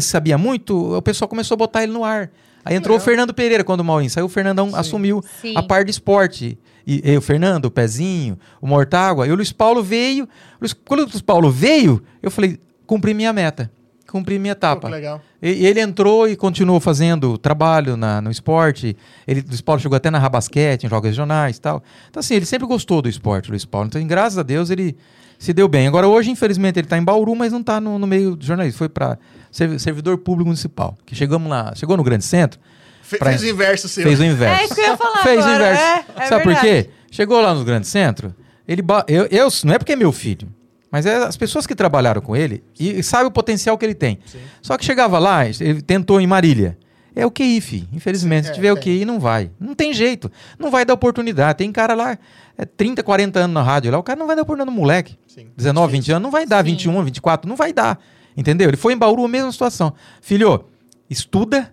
[0.00, 2.30] sabia muito, o pessoal começou a botar ele no ar.
[2.64, 5.54] Aí entrou o Fernando Pereira quando o Maurinho saiu, o Fernandão assumiu Sim.
[5.56, 6.58] a parte de esporte.
[6.86, 10.28] E, e o Fernando, o Pezinho, o Mortágua, e o Luiz Paulo veio.
[10.60, 13.70] Luiz- quando o Luiz Paulo veio, eu falei, cumpri minha meta,
[14.10, 14.88] cumpri minha Pô, etapa.
[14.88, 15.20] que legal.
[15.40, 18.96] E, e ele entrou e continuou fazendo trabalho na- no esporte.
[19.26, 21.82] Ele, o Luiz Paulo chegou até a narrar basquete em jogos regionais e tal.
[22.10, 23.86] Então, assim, ele sempre gostou do esporte, o Luiz Paulo.
[23.86, 24.96] Então, graças a Deus, ele
[25.44, 25.86] se deu bem.
[25.86, 28.78] Agora, hoje, infelizmente, ele está em Bauru, mas não está no, no meio do jornalismo.
[28.78, 29.18] Foi para
[29.50, 30.96] servidor público municipal.
[31.04, 32.58] Que chegamos lá, chegou no grande centro,
[33.02, 34.02] Fe- Pra- Fez o inverso seu.
[34.02, 34.60] fez o inverso.
[34.62, 35.82] É isso que eu ia falar Fez o agora, inverso.
[35.84, 36.84] é, é Sabe por verdade.
[36.84, 36.90] quê?
[37.10, 38.34] Chegou lá no grande centro,
[38.66, 40.48] ele ba- eu, eu- não é porque é meu filho,
[40.90, 43.94] mas é as pessoas que trabalharam com ele e, e sabe o potencial que ele
[43.94, 44.18] tem.
[44.62, 46.78] Só que chegava lá, ele tentou em Marília.
[47.16, 47.88] É o QI, fi.
[47.92, 48.98] Infelizmente, Sim, se é, tiver o tem.
[48.98, 49.50] QI, não vai.
[49.60, 50.30] Não tem jeito.
[50.58, 51.58] Não vai dar oportunidade.
[51.58, 52.18] Tem cara lá,
[52.58, 55.16] é 30, 40 anos na rádio lá, o cara não vai dar oportunidade no moleque.
[55.26, 55.46] Sim.
[55.56, 56.16] 19, 20 Difícil.
[56.16, 56.64] anos, não vai dar.
[56.64, 56.70] Sim.
[56.72, 57.98] 21, 24, não vai dar.
[58.36, 58.68] Entendeu?
[58.68, 59.94] Ele foi em Bauru, a mesma situação.
[60.20, 60.64] Filho,
[61.08, 61.72] estuda,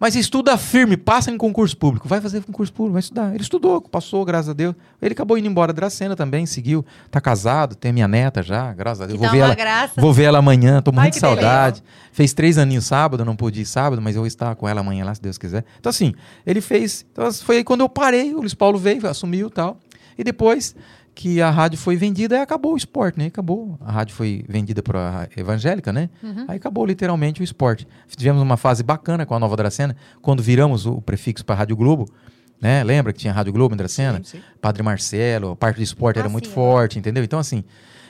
[0.00, 2.08] mas estuda firme, passa em concurso público.
[2.08, 3.34] Vai fazer concurso público, vai estudar.
[3.34, 4.74] Ele estudou, passou, graças a Deus.
[5.00, 6.82] Ele acabou indo embora da Dracena também, seguiu.
[7.10, 9.18] Tá casado, tem minha neta já, graças a Deus.
[9.18, 10.00] Que dá ver ela, graça.
[10.00, 11.84] vou ver ela amanhã, tô muito saudade.
[12.12, 15.04] Fez três aninhos sábado, não pude ir sábado, mas eu vou estar com ela amanhã
[15.04, 15.66] lá, se Deus quiser.
[15.78, 16.14] Então, assim,
[16.46, 17.04] ele fez.
[17.12, 19.78] Então, foi aí quando eu parei, o Luiz Paulo veio, assumiu e tal.
[20.16, 20.74] E depois
[21.20, 23.26] que a rádio foi vendida, aí acabou o esporte, né?
[23.26, 23.78] Acabou.
[23.82, 26.08] A rádio foi vendida para evangélica, né?
[26.48, 27.86] Aí acabou literalmente o esporte.
[28.16, 31.76] Tivemos uma fase bacana com a Nova Dracena, quando viramos o prefixo para a Rádio
[31.76, 32.10] Globo.
[32.58, 32.82] Né?
[32.82, 34.16] Lembra que tinha Rádio Globo em Dracena?
[34.24, 34.42] Sim, sim.
[34.62, 37.22] Padre Marcelo, a parte do esporte Ah, era muito sim, forte, entendeu?
[37.22, 37.64] Então, assim,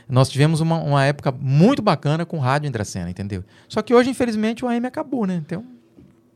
[0.09, 3.43] nós tivemos uma, uma época muito bacana com rádio em Dracena, entendeu?
[3.69, 5.43] Só que hoje, infelizmente, o AM acabou, né?
[5.45, 5.65] Então,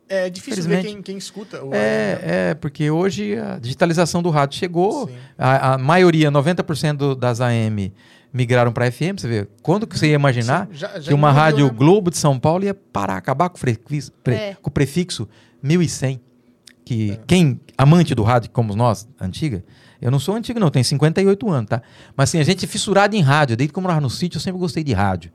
[0.08, 1.64] É difícil ver quem, quem escuta.
[1.64, 2.18] O é,
[2.50, 7.92] é, porque hoje a digitalização do rádio chegou, a, a maioria, 90% do- das AM
[8.32, 11.30] migraram para FM, você vê, quando que você ia imaginar Sim, já- já que uma
[11.32, 11.72] rádio né?
[11.74, 14.56] Globo de São Paulo ia parar, acabar com o, prefixo, pre- É.
[14.60, 15.28] com o prefixo
[15.62, 16.20] 1100,
[16.84, 19.64] que quem, amante do rádio como nós, antiga,
[20.02, 21.80] eu não sou antigo não, tenho 58 anos, tá?
[22.16, 24.40] Mas assim, a gente é fissurado em rádio, desde que eu morava no sítio, eu
[24.40, 25.30] sempre gostei de rádio.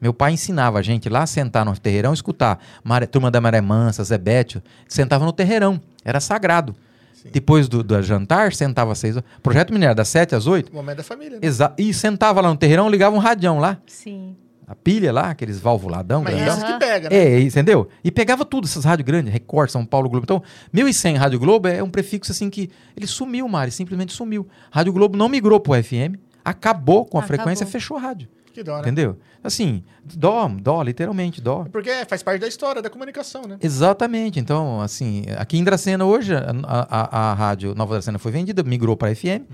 [0.00, 2.58] Meu pai ensinava a gente lá a sentar no terreirão escutar.
[2.84, 4.62] Maré, Turma da Maré Mansa, Zé Bétio.
[4.86, 5.80] Sentava no terreirão.
[6.04, 6.74] Era sagrado.
[7.12, 7.30] Sim.
[7.32, 9.28] Depois do, do jantar, sentava às seis horas.
[9.42, 10.70] Projeto Mineiro, das sete às oito.
[10.70, 11.38] O momento da família, né?
[11.42, 13.78] Exa e sentava lá no terreirão, ligava um radião lá.
[13.88, 14.36] Sim.
[14.68, 16.22] A pilha lá, aqueles valvuladão.
[16.22, 16.56] Mas grandão.
[16.58, 17.16] isso que pega, né?
[17.16, 17.88] É, entendeu?
[18.04, 20.24] E pegava tudo, essas rádios grandes, Record, São Paulo, Globo.
[20.24, 20.42] Então,
[20.72, 24.46] 1100 Rádio Globo é um prefixo assim que ele sumiu, Mari, simplesmente sumiu.
[24.70, 27.36] Rádio Globo não migrou pro FM, acabou com a Acabou.
[27.36, 28.28] frequência, fechou a rádio.
[28.58, 28.80] Que dó, né?
[28.80, 29.16] Entendeu?
[29.42, 29.84] Assim,
[30.16, 31.64] dó, dó, literalmente, dó.
[31.70, 33.56] Porque faz parte da história da comunicação, né?
[33.60, 34.40] Exatamente.
[34.40, 38.96] Então, assim, aqui em Dracena hoje, a, a- a rádio Nova Dracena foi vendida, migrou
[38.96, 39.46] para FM.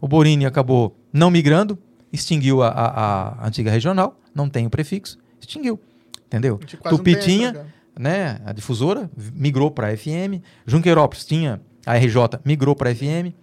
[0.00, 1.76] O Borini acabou não migrando,
[2.12, 5.80] extinguiu a, a- antiga regional, não tem o prefixo, extinguiu.
[6.26, 6.58] Entendeu?
[6.58, 7.66] Tem Tupitinha, cara.
[7.98, 10.40] né, a difusora, migrou para FM.
[10.64, 13.34] Junqueirópolis tinha a RJ, migrou para FM.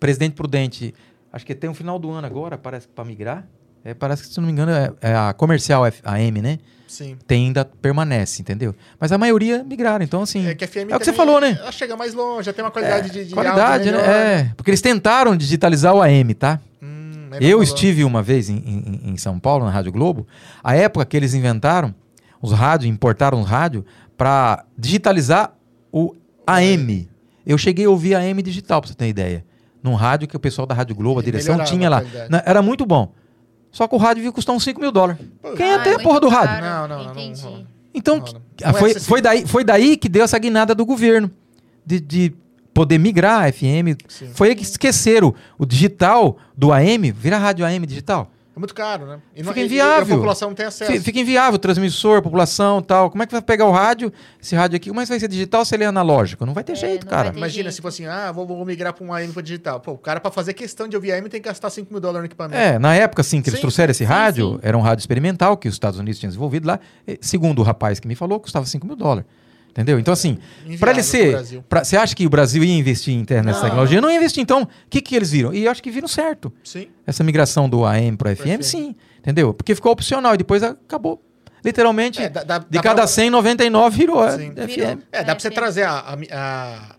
[0.00, 0.92] Presidente Prudente,
[1.32, 3.46] acho que tem um final do ano agora, parece que para migrar.
[3.84, 6.58] É, parece que, se não me engano, é, é a comercial F- AM, né?
[6.88, 7.16] Sim.
[7.26, 8.74] Tem, ainda permanece, entendeu?
[9.00, 10.46] Mas a maioria migraram, então assim.
[10.46, 11.58] É que É o que você falou, né?
[11.60, 13.92] Ela chega mais longe, já tem uma qualidade de, de Qualidade, né?
[13.98, 16.60] melhor, É, porque eles tentaram digitalizar o AM, tá?
[16.80, 20.26] Hum, Eu estive uma vez em, em- em São Paulo, na Rádio Globo,
[20.62, 21.92] a época que eles inventaram
[22.40, 23.84] os rádios, importaram os rádios
[24.16, 25.52] para digitalizar
[25.92, 26.14] o
[26.46, 27.08] AM.
[27.44, 29.44] Eu cheguei a ouvir AM digital, pra você ter ideia.
[29.82, 32.00] Num rádio que o pessoal da Rádio Globo, a direção, tinha lá.
[32.00, 32.42] qualidade.
[32.46, 33.12] Era muito bom.
[33.74, 35.20] Só que o rádio ia custar uns 5 mil dólares.
[35.42, 36.60] Pô, Quem ia Ah, ter a muito porra do rádio?
[36.60, 36.64] caro.
[36.64, 37.42] Não, não, não, não Entendi.
[37.42, 37.66] rola.
[37.92, 38.24] Então, Não
[38.62, 41.28] ah, Não é foi, foi, daí, foi daí que deu essa guinada do governo.
[41.84, 42.32] De, de
[42.72, 43.98] poder migrar a FM.
[44.08, 44.30] Sim.
[44.32, 48.30] Foi aí que esqueceram o digital do AM, vira rádio AM digital.
[48.56, 49.18] É muito caro, né?
[49.34, 50.14] E, não- Fica e- e inviável.
[50.14, 50.92] a população não tem acesso.
[50.92, 53.10] Fi- Fica inviável, transmissor, população tal.
[53.10, 54.90] Como é que vai pegar o rádio, esse rádio aqui?
[54.90, 56.46] Como é que vai ser digital se ele é analógico?
[56.46, 57.32] Não vai ter É, jeito, não cara.
[57.32, 57.74] ter Imagina jeito.
[57.74, 59.80] se fosse assim, ah, vou, vou migrar para um AM para digital.
[59.80, 62.20] Pô, o cara para fazer questão de ouvir AM tem que gastar 5 mil dólares
[62.22, 62.56] no equipamento.
[62.60, 64.58] É, na época, assim, que eles Sim, trouxeram esse sim, rádio, sim.
[64.62, 66.78] era um rádio experimental que os Estados Unidos tinham desenvolvido lá.
[67.08, 69.24] E, segundo o rapaz que me falou, custava 5 mil dólares.
[69.74, 69.98] Entendeu?
[69.98, 70.38] Então, assim,
[70.78, 71.60] para ele ser.
[71.68, 73.60] Pra- Você acha que o Brasil ia investir em internet Não.
[73.62, 74.00] tecnologia?
[74.00, 74.40] Não ia investir.
[74.40, 75.52] Então, o que, que eles viram?
[75.52, 76.52] E eu acho que viram certo.
[76.62, 76.86] Sim.
[77.04, 78.62] Essa migração do AM para FM, FM.
[78.62, 78.94] sim.
[79.18, 79.52] Entendeu?
[79.52, 81.20] Porque ficou opcional e depois acabou.
[81.64, 84.52] Literalmente, É, dá- dá- de dá cada pra- 100, 99 virou Sim.
[84.54, 85.02] FM.
[85.10, 86.96] É, dá pra você trazer a, a, a-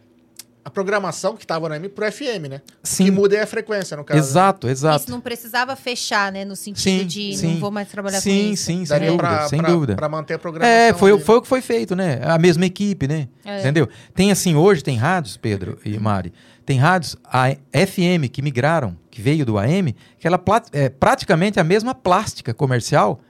[0.66, 2.61] a programação que tava no AM pro FM, né?
[2.82, 3.05] Sim.
[3.05, 4.20] Que muda é a frequência, no caso.
[4.20, 5.03] Exato, exato.
[5.03, 6.43] Isso não precisava fechar, né?
[6.43, 7.53] No sentido Sim, de sim.
[7.53, 8.63] não vou mais trabalhar sim, com isso.
[8.63, 9.95] sim, sem Daria dúvida, pra, sem pra- dúvida.
[9.95, 10.76] pra manter a programação.
[10.76, 11.22] É, foi, ali.
[11.22, 12.20] foi o que foi feito, né?
[12.24, 13.28] A mesma equipe, né?
[13.45, 13.59] É.
[13.59, 13.88] Entendeu?
[14.16, 16.34] Tem assim, hoje tem rádios, Pedro e Mari,
[16.66, 20.41] tem rádios a FM que migraram, que veio do AM, que ela
[20.74, 23.22] é praticamente a mesma plástica comercial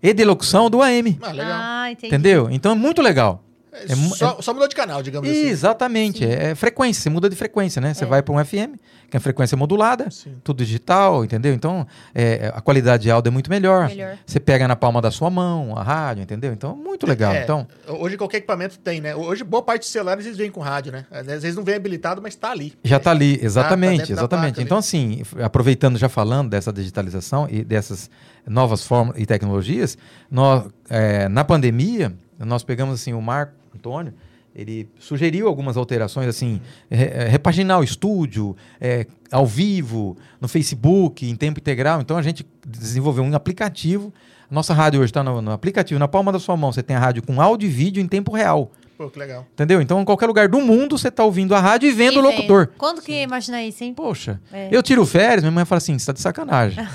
[0.00, 1.18] e de locução do AM.
[1.20, 1.52] Ah, legal.
[1.52, 2.06] Ah, entendi.
[2.06, 2.48] Entendeu?
[2.52, 3.42] Então é muito legal.
[3.74, 5.46] É, é só, só mudou de canal, digamos assim.
[5.46, 7.92] Exatamente, é, é frequência, você muda de frequência, né?
[7.92, 8.78] Você vai para um FM,
[9.10, 10.36] que é frequência modulada, Sim.
[10.42, 11.52] tudo digital, entendeu?
[11.52, 13.88] Então é, a qualidade de áudio é muito melhor.
[13.88, 14.18] Melhor.
[14.24, 16.52] Você pega na palma da sua mão a rádio, entendeu?
[16.52, 17.32] Então muito legal.
[17.34, 19.14] É, Então Hoje qualquer equipamento tem, né?
[19.14, 21.06] Hoje boa parte dos celulares eles vêm com rádio, né?
[21.10, 22.72] Às vezes não vem habilitado, mas tá ali.
[22.82, 24.62] Já está ali, tá exatamente, dentro da exatamente.
[24.62, 28.10] Então, assim, aproveitando já falando dessa digitalização e dessas
[28.46, 29.96] novas formas e tecnologias,
[30.30, 34.12] nós, é, na pandemia, nós pegamos assim o Marco Antônio,
[34.54, 36.60] ele sugeriu algumas alterações, assim,
[36.90, 42.00] re- é, repaginar o estúdio, é, ao vivo, no Facebook, em tempo integral.
[42.00, 44.12] Então, a gente desenvolveu um aplicativo.
[44.50, 46.70] A nossa rádio hoje está no, no aplicativo, na palma da sua mão.
[46.72, 48.70] Você tem a rádio com áudio e vídeo em tempo real.
[48.96, 49.44] Pô, que legal.
[49.54, 49.82] Entendeu?
[49.82, 52.22] Então, em qualquer lugar do mundo, você está ouvindo a rádio e vendo E o
[52.22, 52.68] locutor.
[52.78, 53.92] Quando que ia imaginar isso, hein?
[53.92, 54.68] Poxa, É.
[54.70, 56.86] eu tiro férias, minha mãe fala assim, você tá de sacanagem.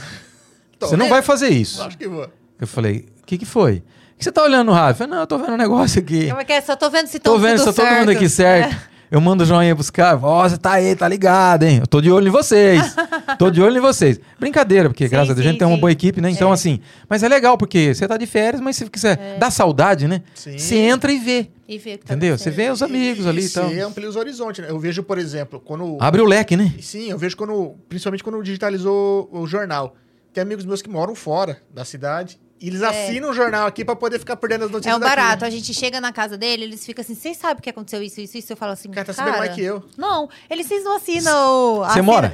[0.80, 1.10] Você não vendo.
[1.10, 1.82] vai fazer isso.
[1.84, 2.26] Acho que vou.
[2.58, 3.84] Eu falei, o que que foi?
[4.20, 4.92] O que você tá olhando no rádio?
[4.92, 6.28] Eu falei, não, eu tô vendo um negócio aqui.
[6.28, 6.60] Como é que é?
[6.60, 8.18] Só tô vendo se tão Tô vendo se tudo tá todo mundo certo.
[8.18, 8.90] aqui certo.
[9.10, 10.20] Eu mando o joinha buscar.
[10.22, 11.78] Ó, você tá aí, tá ligado, hein?
[11.80, 12.94] Eu tô de olho em vocês.
[13.40, 14.20] tô de olho em vocês.
[14.38, 15.80] Brincadeira, porque Sim, graças a Deus a sim, gente tem uma sim.
[15.80, 16.30] boa equipe, né?
[16.32, 16.54] Então, É.
[16.54, 20.22] assim, mas é legal, porque você tá de férias, mas se quiser dá saudade, né?
[20.36, 20.58] Sim.
[20.58, 21.48] Você entra e vê.
[21.66, 22.38] E que tá Entendeu?
[22.38, 23.70] Você vê os amigos ali e tal.
[23.70, 24.70] Você amplia os horizontes, né?
[24.70, 25.98] Eu vejo, por exemplo, quando...
[26.02, 26.74] Abre o leque, né?
[26.82, 27.76] Sim, eu vejo quando...
[27.88, 29.96] Principalmente quando digitalizou o jornal.
[30.34, 32.38] Tem amigos meus que moram fora da cidade.
[32.62, 35.00] E eles assinam o jornal aqui pra poder ficar por dentro das notícias É um
[35.00, 35.16] daqui.
[35.16, 35.46] barato.
[35.46, 38.38] A gente chega na casa dele, eles ficam assim, vocês sabem que aconteceu isso, isso,
[38.38, 38.52] isso?
[38.52, 39.82] Eu falo assim, Cara, tá sabendo mais que eu.
[39.98, 41.34] Não, eles vocês não assinam...
[41.34, 42.34] o- Você assina- mora?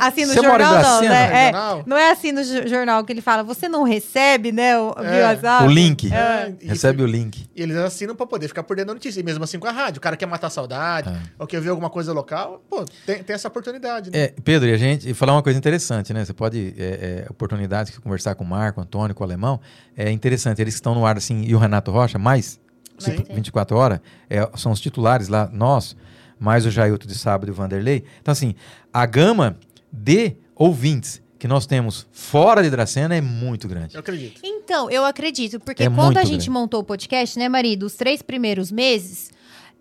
[0.00, 1.08] Assina o Você mora em jornal, não, Dracena?
[1.10, 1.32] né?
[1.48, 1.82] É, Jornal?
[1.86, 5.64] não é assim no jo- jornal que ele fala, você não recebe, né, o, É.
[5.64, 6.12] O link.
[6.12, 7.48] É, e- Recebe o link.
[7.54, 9.20] E eles assinam pra poder ficar por dentro da notícia.
[9.20, 9.98] E mesmo assim com a rádio.
[9.98, 11.16] O cara quer matar a saudade, É.
[11.38, 12.62] ou quer ver alguma coisa local.
[12.68, 14.18] Pô, tem, tem essa oportunidade, né?
[14.18, 16.24] É, Pedro, e a gente e falar uma coisa interessante, né?
[16.24, 19.60] Você pode, é, é, oportunidades que conversar com o Marco, Antônio, com o Alemão,
[19.96, 20.60] é interessante.
[20.60, 22.58] Eles que estão no ar, assim, e o Renato Rocha, mais
[22.98, 23.24] Sim.
[23.30, 24.00] 24 horas,
[24.30, 25.96] é, são os titulares lá, nós,
[26.38, 28.04] mais o Jailton de sábado e o Vanderlei.
[28.20, 28.54] Então, assim,
[28.92, 29.58] a gama
[29.92, 33.94] de ouvintes que nós temos fora de Dracena é muito grande.
[33.94, 34.40] Eu acredito.
[34.42, 36.50] Então, eu acredito, porque É quando a gente grande.
[36.50, 39.30] montou o podcast, né, marido, os três primeiros meses,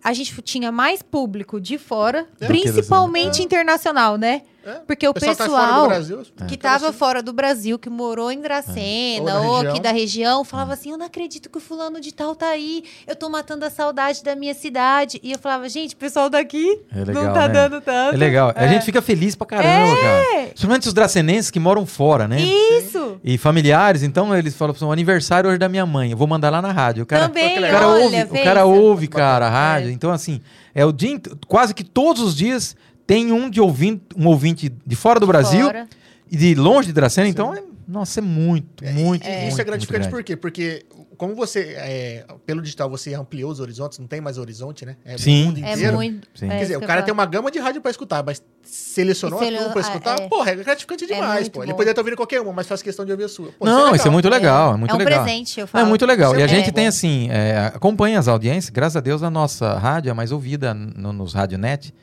[0.03, 2.45] a gente tinha mais público de fora, É.
[2.47, 4.41] principalmente internacional, né?
[4.66, 4.80] É.
[4.88, 6.24] Porque o pessoal pessoal, tá fora do Brasil.
[6.47, 9.72] que estava sendo- fora do Brasil, que morou em Dracena, Ou da ou, região.
[9.72, 12.84] aqui da região, falava assim: Eu não acredito que o fulano de tal tá aí,
[13.07, 15.20] eu tô matando a saudade da minha cidade.
[15.24, 17.53] E eu falava, gente, o pessoal daqui É legal, não tá né?
[17.53, 18.16] dando tanto.
[18.16, 18.53] É legal.
[18.55, 20.47] A gente fica feliz pra caramba, cara.
[20.47, 22.39] Principalmente os dracenenses que moram fora, né?
[22.41, 23.20] Isso!
[23.24, 26.49] E familiares, então eles falam assim, o aniversário hoje da minha mãe, eu vou mandar
[26.49, 27.03] lá na rádio.
[27.03, 29.51] O cara, Também, o cara olha, ouve, o cara ouve, cara, a É.
[29.51, 29.91] rádio.
[29.91, 30.41] Então, assim,
[30.74, 32.76] é o dia, quase que todos os dias
[33.08, 35.88] tem um de ouvinte, um ouvinte de fora do Brasil Fora.
[36.32, 37.28] e de longe de Dracena.
[37.28, 40.36] Então, é, nossa, é muito, muito, E muito, isso é gratificante por quê?
[40.36, 40.86] Porque
[41.18, 44.97] como você, é, pelo digital, você ampliou os horizontes, não tem mais horizonte, né?
[45.06, 45.43] É Sim.
[45.43, 45.93] o mundo É inteiro.
[45.95, 46.28] muito.
[46.36, 46.47] Sim.
[46.47, 49.39] é Quer isso dizer, o cara tem uma gama de rádio pra escutar, mas selecionou
[49.39, 50.28] sele- a tua pra ah, escutar, é.
[50.28, 51.64] porra, é gratificante demais, muito pô.
[51.64, 51.78] Ele bom.
[51.78, 53.49] poderia estar ouvindo qualquer uma, mas faz questão de ouvir a sua.
[53.58, 54.12] Pô, Não, isso é legal.
[54.12, 55.24] muito legal, é muito é um legal.
[55.24, 55.86] presente, eu É falo.
[55.88, 56.32] muito legal.
[56.32, 56.74] Isso E a é gente bom.
[56.76, 60.74] tem assim, é, acompanha as audiências, graças a Deus a nossa rádio é mais ouvida
[60.74, 61.93] no- nos radionet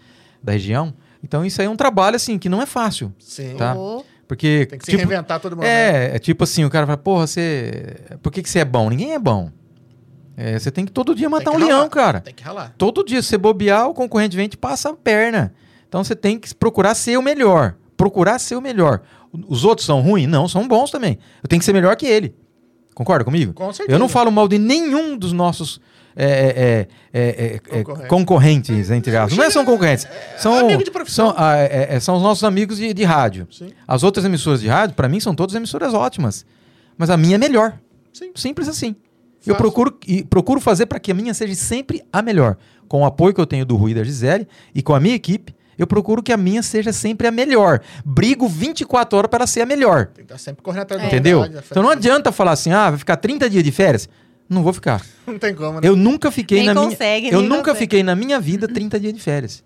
[0.43, 0.95] da região.
[1.23, 3.55] Então isso aí é um trabalho assim que não é fácil, Sim.
[3.57, 3.75] Tá.
[3.75, 5.65] Ô, porque Tem que se tipo, reinventar todo mundo.
[5.65, 8.89] é, é tipo assim, o cara fala, porra, você, por que que você é bom?
[8.89, 9.51] Ninguém é bom.
[10.37, 11.89] É, você tem que todo dia matar um leão, ralar.
[11.91, 12.21] cara.
[12.23, 12.75] Tem que ralar.
[12.79, 15.53] Todo dia, se você bobear, o concorrente vem e te passa a perna.
[15.87, 17.75] Então você tem que procurar ser o melhor.
[17.97, 19.03] Procurar ser o melhor.
[19.47, 20.27] Os outros são ruins?
[20.27, 21.19] Não, são bons também.
[21.43, 22.35] Eu tenho que ser melhor que ele.
[22.95, 23.53] Concorda comigo?
[23.53, 23.95] Com certeza.
[23.95, 25.81] Eu não falo mal de nenhum dos nossos
[26.17, 28.09] é, é, é, é, é, Concorrente.
[28.09, 29.37] concorrentes, entre aspas.
[29.37, 30.07] Não é são concorrentes.
[30.39, 30.53] São,
[31.07, 33.47] são, ah, é, é, são os nossos amigos de, de rádio.
[33.51, 33.71] Sim.
[33.87, 36.45] As outras emissoras de rádio, para mim, são todas emissoras ótimas.
[36.97, 37.79] Mas a minha é melhor.
[38.13, 38.31] Sim.
[38.35, 38.95] Simples assim.
[39.47, 39.57] Eu Fácil.
[39.57, 42.57] procuro, e procuro fazer para que a minha seja sempre a melhor.
[42.87, 45.15] Com o apoio que eu tenho do Rui e da Gisele e com a minha
[45.15, 47.81] equipe, eu procuro que a minha seja sempre a melhor.
[48.05, 50.07] Brigo 24 horas para ser a melhor.
[50.07, 51.45] Tem que estar sempre correndo atrás da Entendeu?
[51.45, 54.09] Então não adianta falar assim, ah, vai ficar 30 dias de férias.
[54.53, 55.01] Não vou ficar.
[55.27, 55.89] Não tem como, né?
[55.89, 57.33] Eu nunca fiquei Nem na consegue, minha.
[57.39, 57.79] Eu nunca consegue.
[57.79, 59.65] fiquei na minha vida 30 dias de férias.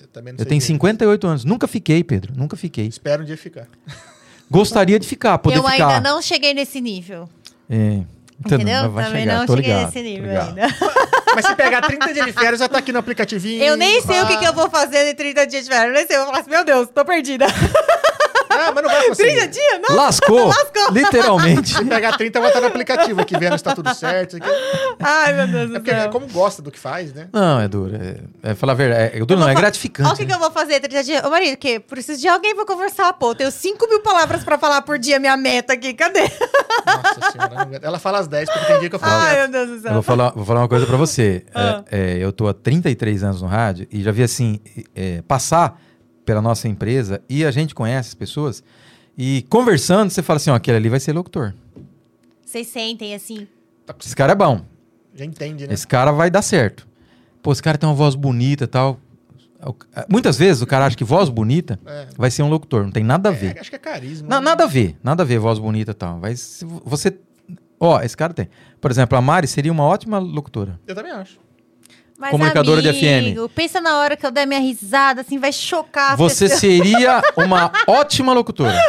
[0.00, 0.72] Eu, também não Eu sei tenho dizer.
[0.72, 1.44] 58 anos.
[1.44, 2.32] Nunca fiquei, Pedro.
[2.36, 2.86] Nunca fiquei.
[2.86, 3.66] Espero um dia ficar.
[4.50, 5.88] Gostaria de ficar, poder eu ficar.
[5.96, 7.28] ainda não cheguei nesse nível.
[7.70, 8.00] É.
[8.44, 8.90] Então, Entendeu?
[8.90, 10.62] vai Também chegar, não tô cheguei ligado, nesse nível ainda.
[11.34, 13.62] Mas se pegar 30 dias de férias, já tá aqui no aplicativinho.
[13.62, 14.38] Eu nem sei o que, Ah.
[14.38, 15.88] que eu vou fazer em 30 dias de férias.
[15.88, 16.16] Eu nem sei.
[16.16, 17.46] Eu vou falar assim, meu Deus, tô perdida.
[18.52, 19.30] Ah, mas não vai conseguir.
[19.36, 19.80] 30 dias?
[19.88, 19.96] Não.
[19.96, 20.92] Lascou, Lascou.
[20.92, 21.74] literalmente.
[21.74, 24.36] Se pegar 30, vai estar no aplicativo aqui, vendo se tá tudo certo.
[24.36, 24.46] aqui.
[25.00, 26.10] Ai, meu Deus É do porque céu.
[26.10, 27.28] como gosta do que faz, né?
[27.32, 27.96] Não, é duro.
[28.42, 29.16] É, é falar a verdade.
[29.16, 30.06] É, duro não, é gratificante.
[30.08, 31.24] Olha o que, que eu vou fazer 30 dias.
[31.24, 33.30] Ô, marido, que preciso de alguém pra conversar, pô.
[33.30, 35.94] Eu tenho 5 mil palavras pra falar por dia, minha meta aqui.
[35.94, 36.20] Cadê?
[36.86, 37.64] Nossa senhora.
[37.64, 37.78] não.
[37.82, 39.12] Ela fala às 10, porque tem dia que eu falo.
[39.22, 39.92] Ai, meu Deus do Eu céu.
[39.94, 41.44] vou falar, vou falar uma coisa pra você.
[41.54, 41.82] Ah.
[41.90, 44.60] É, é, eu tô há 33 anos no rádio e já vi assim,
[44.94, 45.80] é, passar
[46.24, 48.62] pela nossa empresa e a gente conhece as pessoas
[49.16, 51.54] e conversando, você fala assim, ó, aquele ali vai ser locutor.
[52.44, 53.46] Vocês sentem assim.
[54.04, 54.62] Esse cara é bom.
[55.14, 55.74] Já entende, né?
[55.74, 56.86] Esse cara vai dar certo.
[57.42, 58.98] Pô, esse cara tem uma voz bonita e tal.
[60.08, 62.08] Muitas vezes o cara acha que voz bonita É.
[62.16, 62.82] vai ser um locutor.
[62.84, 63.56] Não tem nada a ver.
[63.56, 64.28] É, acho que é carisma.
[64.28, 64.44] Na- né?
[64.46, 66.18] nada a ver, nada a ver, voz bonita e tal.
[66.20, 67.16] Vai, se você.
[67.78, 68.48] Ó, esse cara tem.
[68.80, 70.80] Por exemplo, a Mari seria uma ótima locutora.
[70.86, 71.38] Eu também acho.
[72.22, 76.12] Mas, Comunicadora de amigo, Pensa na hora que eu der minha risada, assim, vai chocar.
[76.12, 76.60] a Você pessoa.
[76.60, 78.80] seria uma ótima locutora.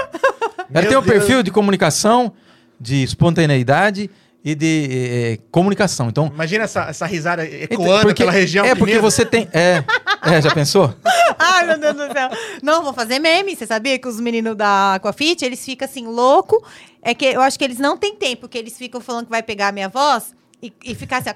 [0.72, 2.32] Ela tem um perfil de comunicação,
[2.80, 4.08] de espontaneidade
[4.46, 6.10] e de eh, comunicação.
[6.10, 8.64] Então, Imagina essa, essa risada ecoando porque, pela região.
[8.64, 9.50] é porque você tem.
[9.52, 9.84] É,
[10.22, 10.94] é, já pensou?
[11.40, 12.30] Ai, meu Deus do céu.
[12.62, 13.56] Não, vou fazer meme.
[13.56, 16.64] Você sabia que os meninos da Aquafit, eles ficam assim, louco.
[17.02, 19.42] É que eu acho que eles não têm tempo, porque eles ficam falando que vai
[19.42, 21.34] pegar a minha voz e, e ficar assim, ó,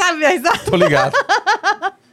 [0.00, 0.24] sabe?
[0.24, 0.58] a risada?
[0.58, 1.16] Tô ligado.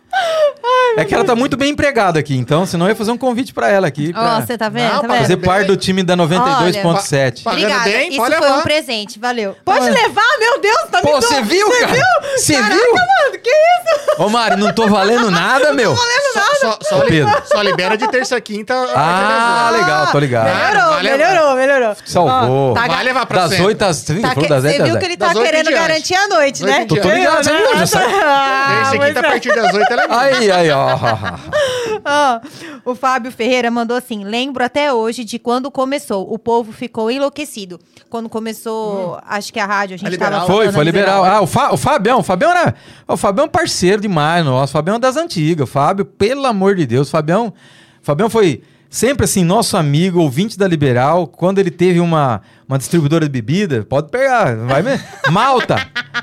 [0.98, 3.54] É que ela tá muito bem empregada aqui, então, senão eu ia fazer um convite
[3.54, 4.12] pra ela aqui.
[4.16, 4.86] Ó, Pra você tá vendo?
[4.94, 5.22] Não, tá pra vendo?
[5.22, 7.44] fazer parte do time da 92.7.
[7.44, 7.84] Pagando Obrigada.
[7.90, 8.58] bem, Isso pode foi levar.
[8.60, 9.56] um presente, valeu.
[9.64, 12.02] Pode levar, meu Deus, tá me Pô, dando- você viu, cara?
[12.36, 12.94] Você Caraca, viu?
[12.94, 14.22] mano, que isso?
[14.24, 15.96] Ô, Mari, não tô valendo nada, meu.
[15.96, 17.42] Só, só, só, Ô, li- Pedro.
[17.46, 18.74] só libera de terça a quinta.
[18.96, 20.46] Ah, legal, tô ligado.
[20.46, 21.18] Melhorou, Vai levar.
[21.18, 21.96] melhorou, melhorou.
[22.06, 22.72] Salvou.
[22.72, 23.66] Ó, tá Vai levar pra Das sempre.
[23.68, 25.00] 8 às 30, Tá falou das 10 Você viu 10.
[25.00, 26.86] que ele tá querendo garantir a noite, né?
[26.88, 27.68] Tô- tô ligado, você viu.
[28.24, 30.07] Ah, Terça e quinta, a partir das 8 ela é minha.
[30.10, 30.88] Aí, aí, ó.
[32.06, 36.32] Ó, o Fábio Ferreira mandou assim: lembro até hoje de quando começou.
[36.32, 37.80] O povo ficou enlouquecido.
[38.10, 40.32] Quando começou, acho que a rádio, a gente A Liberal.
[40.32, 41.26] tava Foi, falando foi liberal.
[41.26, 42.76] Ah, o, Fa- o Fabião, o Fabião era.
[43.08, 44.72] O Fabião é um parceiro demais, nosso.
[44.72, 45.68] O Fabião é das antigas.
[45.68, 47.48] O Fábio, pelo amor de Deus, o Fabião.
[47.48, 47.54] o
[48.06, 51.28] Fabião foi sempre assim, nosso amigo, ouvinte da Liberal.
[51.28, 55.06] Quando ele teve uma, uma distribuidora de bebida, pode pegar, vai mesmo.
[55.30, 55.76] Malta.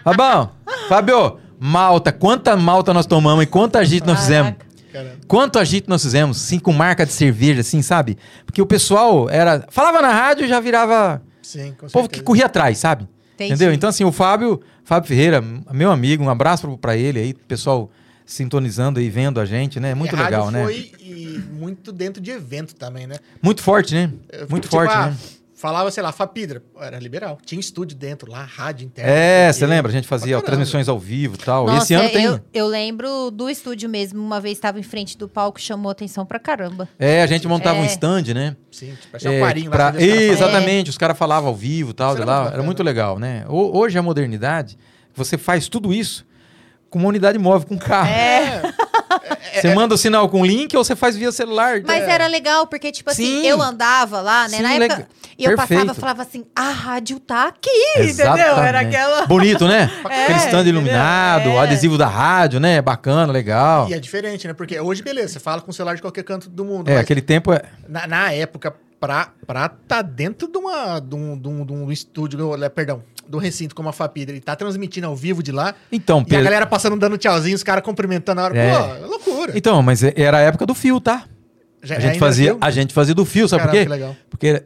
[0.02, 0.50] Fabião,
[0.88, 4.50] Fábio, Malta, quanta malta nós tomamos e quanta agito nós fizemos.
[4.52, 4.66] Caraca.
[4.92, 5.16] Caramba.
[5.26, 8.18] Quanto agito nós fizemos, assim, com marca de cerveja, assim, sabe?
[8.44, 9.64] Porque o pessoal era.
[9.70, 11.22] Falava na rádio já virava.
[11.42, 13.08] Sim, com O povo que corria atrás, sabe?
[13.34, 13.52] Entendi.
[13.54, 13.72] Entendeu?
[13.72, 15.42] Então, assim, o Fábio, Fábio Ferreira,
[15.72, 17.90] meu amigo, um abraço pra- pra ele aí, pessoal
[18.26, 19.94] sintonizando aí, vendo a gente, né?
[19.94, 20.64] Muito E a legal, rádio né?
[20.64, 23.16] foi e muito dentro de evento também, né?
[23.42, 24.10] Muito forte, né?
[24.30, 25.16] Eu, Muito tipo, forte, ah, né?
[25.64, 27.38] Falava, sei lá, Fapidra, era liberal.
[27.42, 29.10] Tinha estúdio dentro lá, rádio interna.
[29.10, 29.90] É, você lembra?
[29.90, 31.64] A gente fazia ó, transmissões ao vivo e tal.
[31.64, 32.22] Nossa, Esse ano tem.
[32.22, 34.20] eu, eu lembro do estúdio mesmo.
[34.22, 36.86] Uma vez estava em frente do palco, chamou atenção pra caramba.
[36.98, 37.86] É, a gente montava um É.
[37.86, 38.54] stand, né?
[38.70, 39.70] Sim, tipo, achar É, um pra- lá.
[39.70, 40.32] pra ver os caras falando.
[40.52, 43.46] Exatamente, os caras falavam ao vivo e tal, era lá, muito era muito legal, né?
[43.48, 44.76] Ho- Hoje a modernidade,
[45.14, 46.26] você faz tudo isso
[46.94, 48.08] com uma unidade móvel, com um carro.
[48.08, 48.62] É,
[49.60, 51.80] Você manda o sinal com link ou você faz via celular.
[51.84, 52.10] Mas É.
[52.10, 53.46] era legal, porque, tipo assim, Sim.
[53.46, 54.56] eu andava lá, né?
[54.58, 54.82] Sim, na época.
[54.94, 55.06] legal.
[55.36, 55.80] E eu Perfeito.
[55.80, 58.26] passava e falava assim: a rádio tá aqui, entendeu?
[58.36, 58.48] Era
[58.82, 58.96] Exatamente.
[58.96, 59.26] aquela.
[59.26, 59.90] Bonito, né?
[60.08, 61.58] É, Aquele stand iluminado, É.
[61.58, 62.80] adesivo da rádio, né?
[62.80, 63.88] Bacana, legal.
[63.88, 64.54] E é diferente, né?
[64.54, 66.88] Porque hoje, beleza, você fala com o celular de qualquer canto do mundo.
[66.88, 67.62] É, mas aquele tempo é.
[67.88, 68.74] na, na época,
[69.06, 73.02] pra, pra tá dentro de, uma, de, um, de, um, de um estúdio, né, perdão,
[73.28, 76.42] do recinto como a Fapidra, e tá transmitindo ao vivo de lá, Então, e a
[76.42, 78.56] galera passando dando tchauzinho, os caras cumprimentando na hora.
[78.58, 78.70] É.
[78.76, 79.52] Pô, é loucura.
[79.56, 81.24] Então, mas é- era a época do fio, tá?
[81.82, 83.92] Já- A gente ainda fazia, a gente fazia do fio, sabe Caramba, por que quê?
[83.92, 84.16] legal.
[84.30, 84.64] Porque era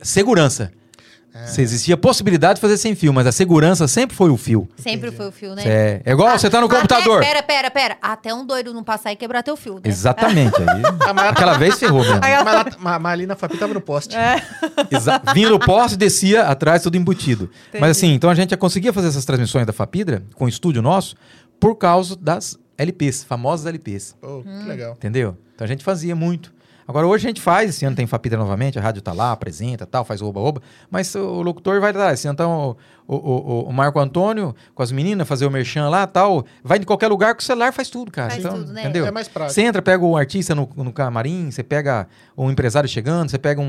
[1.33, 1.53] segurança.
[1.55, 4.69] Se existia possibilidade de fazer sem fio, mas a segurança sempre foi o fio.
[4.77, 5.63] Sempre foi o fio, né?
[5.65, 7.21] É, é igual você tá no Até- computador.
[7.21, 7.97] Pera, pera, pera.
[8.03, 9.81] Até um doido não passar e quebrar teu fio, né?
[9.85, 10.57] Exatamente.
[10.61, 10.83] Aí,
[11.19, 12.21] Ah, aquela vez ferrou mesmo.
[12.21, 14.17] Mas, lá- mas- mas ali na Fapi tava no poste.
[14.17, 14.43] É.
[14.91, 17.51] Exa vinha no poste e descia atrás, tudo embutido.
[17.79, 20.83] Mas assim, então a gente já conseguia fazer essas transmissões da Fapidra com o estúdio
[20.83, 21.15] nosso
[21.61, 24.15] por causa das LPs, famosas LPs.
[24.23, 24.43] Hum.
[24.63, 24.93] que legal.
[24.93, 25.37] Entendeu?
[25.55, 26.53] Então a gente fazia muito.
[26.89, 29.85] Agora hoje a gente faz, esse ano tem Fapidra novamente, a rádio tá lá, apresenta
[29.85, 32.75] tal, faz oba-oba, mas o locutor vai lá, esse ano tá o,
[33.07, 36.83] o, o- o Marco Antônio com as meninas, fazer o merchan lá tal, vai em
[36.85, 38.31] qualquer lugar com o celular, faz tudo, cara.
[38.31, 38.81] Faz então, tudo, né?
[38.85, 39.05] Entendeu?
[39.05, 39.53] É mais prático.
[39.55, 43.61] Você entra, pega o artista no, no camarim, você pega um empresário chegando, você pega
[43.61, 43.67] um,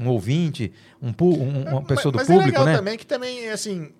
[0.00, 2.76] um- um ouvinte, um, um- uma Mas- pessoa do mas é público, legal né?
[2.78, 3.90] também que também, assim,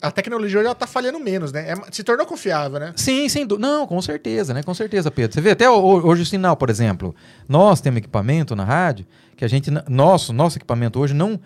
[0.00, 1.70] a tecnologia hoje ela tá falhando menos, né?
[1.72, 2.92] É- se tornou confiável, né?
[2.96, 3.66] Sim, sem dúvida.
[3.66, 4.62] Não, com certeza, né?
[4.62, 5.34] Com certeza, Pedro.
[5.34, 7.14] Você vê até hoje o sinal, por exemplo.
[7.48, 9.06] Nós temos equipamento na rádio
[9.36, 9.70] que a gente.
[9.88, 11.40] Nosso, nosso equipamento hoje não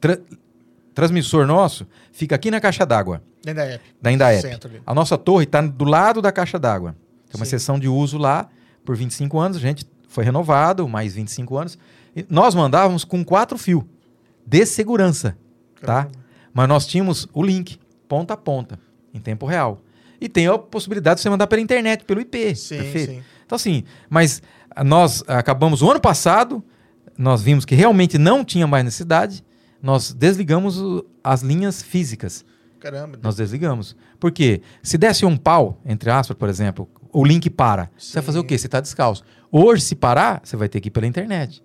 [0.00, 0.18] tra-
[0.94, 3.84] transmissor nosso fica aqui na caixa d'água, da app.
[4.02, 4.58] da Indaep.
[4.84, 6.96] A nossa torre está do lado da caixa d'água.
[7.30, 7.50] Tem uma Sim.
[7.50, 8.48] sessão de uso lá
[8.84, 11.78] por 25 anos, a gente foi renovado, mais 25 anos.
[12.16, 13.84] E nós mandávamos com quatro fios
[14.44, 15.36] de segurança,
[15.80, 16.08] tá?
[16.58, 17.78] Mas nós tínhamos o link,
[18.08, 18.80] ponta a ponta,
[19.14, 19.78] em tempo real.
[20.20, 22.56] E tem a possibilidade de você mandar pela internet, pelo IP.
[22.56, 23.12] Sim, perfeito?
[23.12, 23.22] sim.
[23.46, 24.42] Então, assim, mas
[24.74, 26.60] ah, nós acabamos o ano passado,
[27.16, 29.44] nós vimos que realmente não tinha mais necessidade,
[29.80, 32.44] nós desligamos o- as linhas físicas.
[32.80, 33.20] Caramba.
[33.22, 33.94] Nós desligamos.
[34.18, 34.60] Por quê?
[34.82, 37.88] Se desse um pau, entre aspas, por exemplo, o link para.
[37.96, 38.46] Você vai fazer o Sim.
[38.48, 38.58] quê?
[38.58, 39.22] Você está descalço.
[39.52, 41.62] Hoje, se parar, você vai ter que ir pela internet.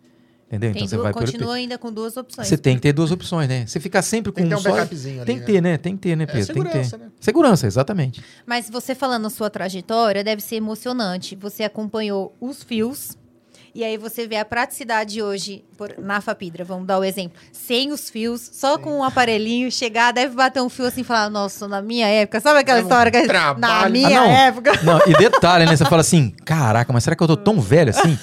[0.53, 0.71] Entendeu?
[0.71, 2.47] Tem então você vai continua ainda com duas opções.
[2.47, 3.65] Você tem que ter duas opções, né?
[3.65, 4.81] Você ficar sempre com Tem que ter um um só.
[4.81, 5.45] ali, Tem que né?
[5.45, 5.77] ter, né?
[5.77, 6.53] Tem que ter, né, É Pedro?
[6.53, 6.83] tem que ter.
[6.83, 7.05] segurança, né?
[7.19, 8.23] Segurança, exatamente.
[8.45, 11.35] Mas você falando a sua trajetória, deve ser emocionante.
[11.35, 13.17] Você acompanhou os fios.
[13.75, 17.39] E aí você vê a praticidade hoje por- na Fapidra, vamos dar o exemplo.
[17.51, 21.27] Sem os fios, só com um aparelhinho, chegar, deve bater um fio assim e falar,
[21.29, 23.91] nossa, na minha época, sabe aquela É um história que na trabalho.
[23.91, 24.29] minha Ah, não.
[24.31, 24.71] época?
[24.83, 25.75] Não, e detalhe, né?
[25.75, 28.17] Você fala assim, caraca, mas será que eu tô tão velho assim?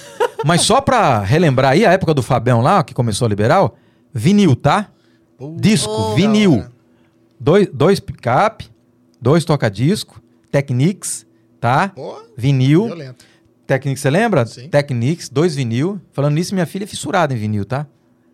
[0.44, 3.76] Mas só pra relembrar aí, a época do Fabião lá, que começou a liberal,
[4.14, 4.88] vinil, tá?
[5.36, 6.14] Pô, Disco, Oh.
[6.14, 6.64] vinil.
[7.40, 8.70] Dois, dois picape,
[9.20, 10.22] dois toca-disco,
[10.52, 11.26] Technics,
[11.60, 11.88] tá?
[11.88, 12.84] Pô, Vinil.
[12.86, 13.24] violento.
[13.70, 14.44] Technics, você lembra?
[14.46, 14.68] Sim.
[14.68, 16.00] Technics, dois vinil.
[16.12, 17.86] Falando nisso, minha filha é fissurada em vinil, tá?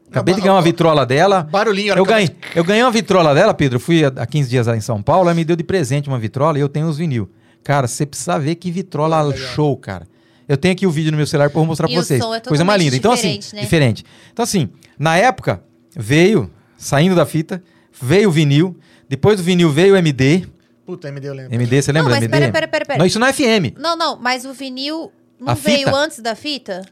[0.09, 1.43] Acabei Não, de ganhar uma vitrola dela.
[1.43, 1.93] Barulhinho.
[1.95, 3.78] Eu ganhei, eu ganhei uma vitrola dela, Pedro.
[3.78, 6.18] Fui há há 15 dias lá em São Paulo, ela me deu de presente uma
[6.18, 7.28] vitrola e eu tenho os vinil.
[7.62, 9.47] Cara, você precisa ver que vitrola Legal.
[9.49, 10.07] show, cara.
[10.49, 12.22] Eu tenho aqui o vídeo no meu celular pra eu mostrar E pra o vocês.
[12.22, 12.97] som é Coisa mais linda.
[12.97, 13.61] Então, assim, diferente, né?
[13.62, 14.05] diferente.
[14.32, 14.68] Então, assim,
[14.99, 15.61] na época,
[15.95, 17.62] veio, saindo da fita,
[18.01, 18.74] veio o vinil.
[19.09, 20.47] Depois do vinil veio o MD.
[20.87, 21.53] Puta, MD eu lembro.
[21.55, 22.39] MD, você lembra não, do mas MD?
[22.41, 22.99] pera, pera, pera, pera.
[23.01, 23.74] Não, isso não é FM.
[23.76, 25.95] Não, não, mas o vinil não A veio fita?
[25.97, 26.82] antes da fita?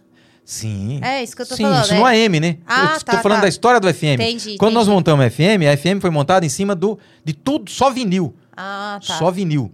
[0.44, 1.00] Sim.
[1.02, 1.84] É, isso que eu tô Sim, falando.
[1.84, 1.98] isso é.
[1.98, 2.58] no AM, né?
[2.66, 3.42] Ah, eu tô tá, falando tá.
[3.42, 4.04] da história do FM.
[4.20, 4.94] Entendi, Quando nós entendi.
[4.96, 8.34] montamos a FM, a FM foi montada em cima do, de tudo, só vinil.
[8.54, 9.14] Ah, tá.
[9.14, 9.72] Só vinil.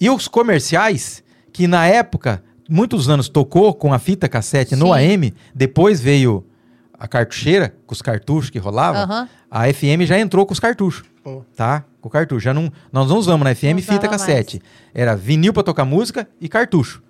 [0.00, 4.92] E os comerciais, que na época, muitos anos tocou com a fita cassete no Sim.
[5.14, 6.46] AM, depois veio
[6.98, 9.28] a cartucheira, com os cartuchos que rolava, Aham.
[9.50, 11.84] a FM já entrou com os cartuchos, Pô, tá?
[12.00, 12.40] Com o cartucho.
[12.44, 14.62] Já não, nós não usamos na FM Não fita cassete.
[14.94, 17.02] Era vinil pra tocar música e cartucho.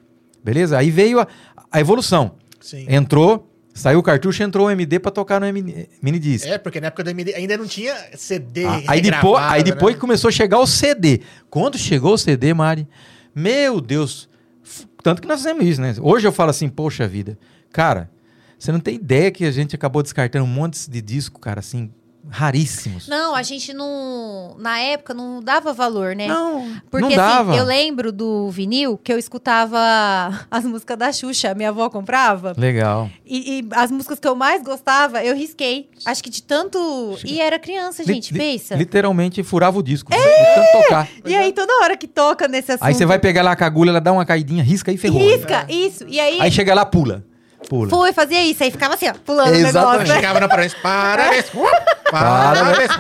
[0.47, 0.79] Beleza?
[0.79, 1.27] Aí veio a,
[1.73, 2.37] a evolução.
[2.61, 2.87] sim.
[2.89, 6.47] Entrou, saiu o cartucho, entrou o MD pra tocar no mini, mini disc.
[6.47, 9.63] É, porque na época do MD ainda não tinha CD Ah, aí depois, regravado, aí
[9.65, 10.01] depois né?
[10.01, 11.21] começou a chegar o CD.
[11.51, 12.87] Quando chegou o CD, Mari,
[13.35, 14.29] meu Deus,
[15.03, 15.95] tanto que nós fizemos isso, né?
[16.01, 17.37] Hoje eu falo assim, poxa vida,
[17.73, 18.09] cara,
[18.57, 21.91] você não tem ideia que a gente acabou descartando um monte de disco, cara, assim,
[22.29, 23.09] raríssimos.
[23.09, 24.57] Não, a gente não.
[24.59, 26.27] Na época não dava valor, né?
[26.27, 27.57] Não, Porque não assim, dava.
[27.57, 29.79] eu lembro do vinil que eu escutava
[30.51, 32.55] as músicas da Xuxa, minha avó comprava.
[32.57, 33.11] Legal.
[33.25, 35.89] E, e as músicas que eu mais gostava, eu risquei.
[36.05, 36.79] Acho que de tanto.
[37.25, 38.75] E era criança, gente, Li- li- pensa.
[38.77, 41.09] Literalmente furava o disco, de tanto tocar.
[41.25, 42.87] E aí, toda hora que toca nesse assunto.
[42.87, 45.21] Aí você vai pegar lá a agulha, ela dá uma caidinha, risca e ferrou.
[45.21, 46.05] Risca, isso.
[46.09, 47.25] E aí, Aí chega lá, pula.
[47.69, 47.89] Pula.
[47.91, 48.63] foi, fazia isso.
[48.63, 49.75] Aí ficava assim, ó, pulando o Exatamente.
[49.75, 50.09] negócio.
[50.09, 50.15] né?
[50.15, 52.91] Chegava na parede, parabéns, uh, parabéns.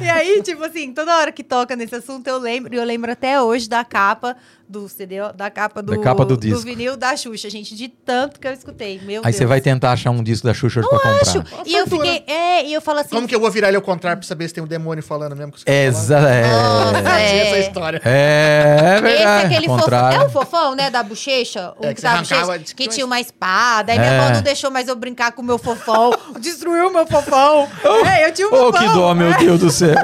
[0.00, 3.10] E aí, tipo assim, toda hora que toca nesse assunto, eu lembro, e eu lembro
[3.10, 4.36] até hoje da capa
[4.74, 6.60] do CD, da capa do, Da capa do disco.
[6.62, 9.00] vinil da Xuxa, gente, de tanto que eu escutei.
[9.04, 9.36] Meu Aí Deus.
[9.36, 11.20] você vai tentar achar um disco da Xuxa hoje pra comprar.
[11.22, 11.44] Acho.
[11.64, 12.24] E eu fiquei.
[12.26, 13.10] É, e eu falo assim.
[13.14, 15.36] Como que eu vou virar ele ao contrário pra saber se tem um demônio falando
[15.36, 15.52] mesmo?
[15.52, 17.48] Que os É, caras exa- é, Nossa, é.
[17.48, 18.00] Essa história.
[18.04, 19.42] é, é Esse verdade.
[19.54, 20.10] é aquele fofão.
[20.10, 20.90] É o fofão, né?
[20.90, 21.72] Da bochecha?
[21.80, 23.92] Um É, que, que da você arrancava, bochecha, que que tinha uma espada.
[23.92, 24.18] Aí minha É.
[24.20, 26.12] avó não deixou mais eu brincar com o meu fofão.
[26.40, 27.68] Destruiu o meu fofão.
[28.06, 28.80] é, eu tinha um Oh, fofão.
[28.88, 29.94] que dó, meu Deus do céu.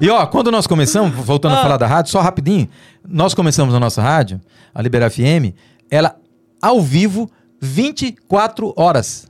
[0.00, 1.58] E ó, quando nós começamos, voltando Ah.
[1.58, 2.68] a falar da rádio, só rapidinho,
[3.08, 4.40] nós começamos a nossa rádio,
[4.74, 5.54] a Libera FM,
[5.90, 6.16] ela
[6.60, 7.30] ao vivo
[7.60, 9.26] 24 horas.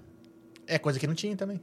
[0.67, 1.61] É, coisa que não tinha também.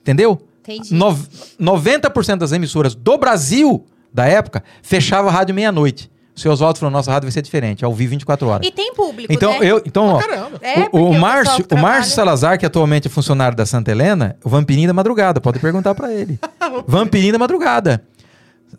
[0.00, 0.40] Entendeu?
[0.62, 0.92] Entendi.
[0.94, 1.26] Nov-
[1.60, 6.10] 90% das emissoras do Brasil da época fechava a rádio meia-noite.
[6.34, 8.66] O seu Oswaldo falou: nossa rádio vai ser diferente, ao vivo 24 horas.
[8.66, 9.58] E tem público, Então, né?
[9.62, 10.58] eu, então ó, Caramba.
[10.60, 14.48] É, o, o Márcio, o Márcio Salazar, que atualmente é funcionário da Santa Helena, o
[14.50, 16.38] Vampirinho da Madrugada, pode perguntar pra ele.
[16.86, 18.04] Vampirinho da Madrugada.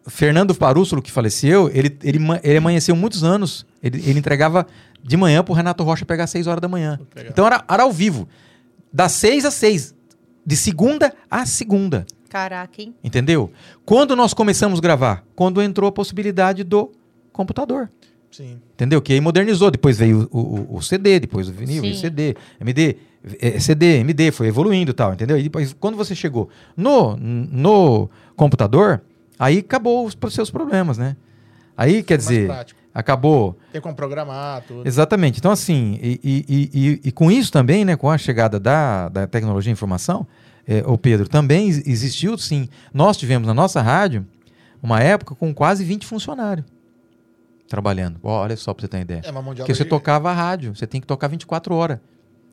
[0.08, 3.66] Fernando Parússolo, que faleceu, ele, ele, ele amanheceu muitos anos.
[3.84, 4.66] Ele, ele entregava
[5.04, 7.00] de manhã pro Renato Rocha pegar às 6 horas da manhã.
[7.16, 7.32] Legal.
[7.32, 8.28] Então era, era ao vivo.
[8.92, 9.94] Das 6 às 6.
[10.46, 12.06] De segunda a segunda.
[12.30, 12.94] Caraca, hein?
[13.04, 13.52] Entendeu?
[13.86, 15.24] Quando nós começamos a gravar?
[15.36, 16.92] Quando entrou a possibilidade do
[17.32, 17.90] computador.
[18.32, 18.60] Sim.
[18.74, 19.02] Entendeu?
[19.02, 19.72] Que aí modernizou.
[19.72, 21.98] Depois veio o, o- o CD, depois o vinil, veio o.
[21.98, 22.98] CD, MD,
[23.42, 25.38] eh, CD, MD, foi evoluindo e tal, entendeu?
[25.38, 29.02] E depois, quando você chegou no, no computador,
[29.40, 31.16] aí acabou os seus problemas, né?
[31.76, 32.80] Aí, quer dizer, prático.
[32.94, 33.58] acabou.
[33.72, 34.88] Tem como programar, tudo.
[34.88, 35.38] Exatamente.
[35.40, 39.10] Então, assim, e, e- e- e- e com isso também, né, com a chegada da,
[39.10, 40.26] da tecnologia e informação,
[40.68, 42.68] é, ô Pedro, também ex- existiu sim.
[42.94, 44.26] Nós tivemos na nossa rádio
[44.82, 46.66] uma época com quase 20 funcionários
[47.68, 48.20] trabalhando.
[48.24, 49.22] Ó, Olha só pra você ter uma ideia.
[49.24, 51.76] É uma mão de Porque você de- tocava a rádio, você tem que tocar 24
[51.76, 52.00] horas.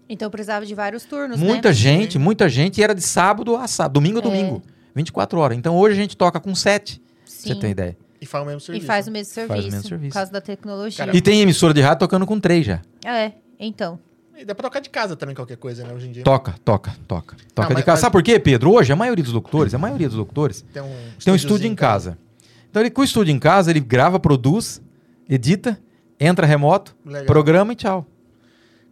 [0.09, 1.75] Então precisava de vários turnos, Muita né?
[1.75, 4.25] gente, muita gente, e era de sábado a sábado, domingo a É.
[4.25, 4.63] domingo,
[4.95, 5.57] 24 horas.
[5.59, 7.97] Então hoje a gente toca com 7, pra você uma ideia.
[8.21, 8.87] E faz o mesmo E serviço.
[8.87, 9.71] faz o mesmo Faz o serviço.
[9.77, 10.09] mesmo serviço.
[10.11, 11.05] Por causa da tecnologia.
[11.07, 12.81] Cara, E tem emissora de rádio tocando com 3 já.
[13.05, 13.99] É, então.
[14.37, 16.25] E dá pra tocar de casa também, qualquer coisa, né, hoje em dia.
[16.25, 17.37] Toca, toca, toca.
[17.55, 17.93] Toca mas- de casa.
[17.97, 18.73] mas- Sabe por quê, Pedro?
[18.73, 20.91] Hoje a maioria dos locutores, a maioria dos locutores, Tem um,
[21.23, 22.19] tem um estúdio em casa.
[22.71, 24.83] Então ele com o estúdio em casa, ele grava, produz,
[25.29, 25.79] edita,
[26.19, 27.27] entra remoto, Legal.
[27.27, 28.05] programa e tchau.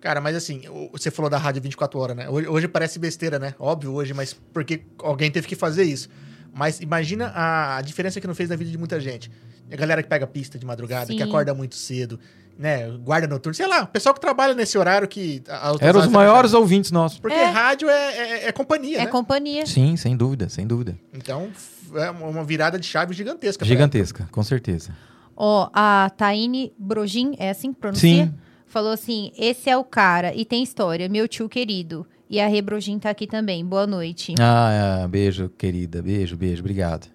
[0.02, 2.28] Cara, mas assim, você falou da rádio 24 horas, né?
[2.28, 3.54] Hoje, hoje parece besteira, né?
[3.56, 6.08] Óbvio hoje, mas porque alguém teve que fazer isso.
[6.52, 9.30] Mas imagina a, a diferença que não fez na vida de muita gente.
[9.72, 11.16] A galera que pega pista de madrugada, Sim.
[11.16, 12.18] que acorda muito cedo,
[12.58, 12.88] né?
[12.98, 15.40] Guarda noturno, sei lá, o pessoal que trabalha nesse horário que.
[15.80, 17.20] Eram os maiores ouvintes nossos.
[17.20, 17.44] Porque É.
[17.46, 19.06] rádio é, é- é companhia, É né?
[19.06, 19.64] companhia.
[19.66, 20.98] Sim, sem dúvida, sem dúvida.
[21.14, 21.48] Então,
[21.94, 23.64] é uma virada de chave gigantesca.
[23.64, 24.90] Gigantesca, com certeza.
[25.36, 28.24] Ó, a Taine Brogin, é assim que pronuncia?
[28.26, 28.34] Sim.
[28.72, 32.06] Falou assim: esse é o cara e tem história, meu tio querido.
[32.30, 33.62] E a Rê Brogin tá aqui também.
[33.62, 34.34] Boa noite.
[34.40, 36.00] Ah, é, beijo, querida.
[36.00, 37.06] Beijo, beijo, obrigado.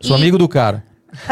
[0.00, 0.84] Sou E- amigo do cara.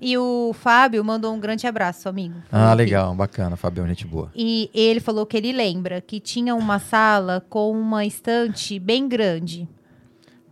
[0.00, 2.36] E o Fábio mandou um grande abraço, amigo.
[2.52, 4.30] Ah, legal, bacana, Fabião, gente boa.
[4.32, 9.68] E ele falou que ele lembra que tinha uma sala com uma estante bem grande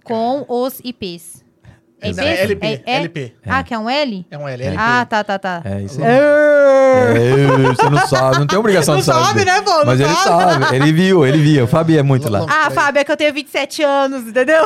[0.03, 1.45] com os IPs.
[2.01, 2.97] É Não, é LP, É- é?
[2.97, 3.33] LP.
[3.47, 4.27] Ah, que é um L?
[4.29, 4.83] É um L, LP.
[4.83, 5.63] Ah, tá, tá, tá.
[5.65, 6.09] É isso aí.
[6.97, 7.17] É.
[7.17, 9.25] É, você não sabe, não tem obrigação Não de saber.
[9.25, 9.71] sabe, né, pô?
[9.79, 10.65] Não Mas ele sabe.
[10.65, 11.65] sabe, ele viu, ele viu.
[11.65, 12.45] O Fábio é muito lá.
[12.49, 14.65] Ah, Fábio, é que eu tenho 27 anos, entendeu?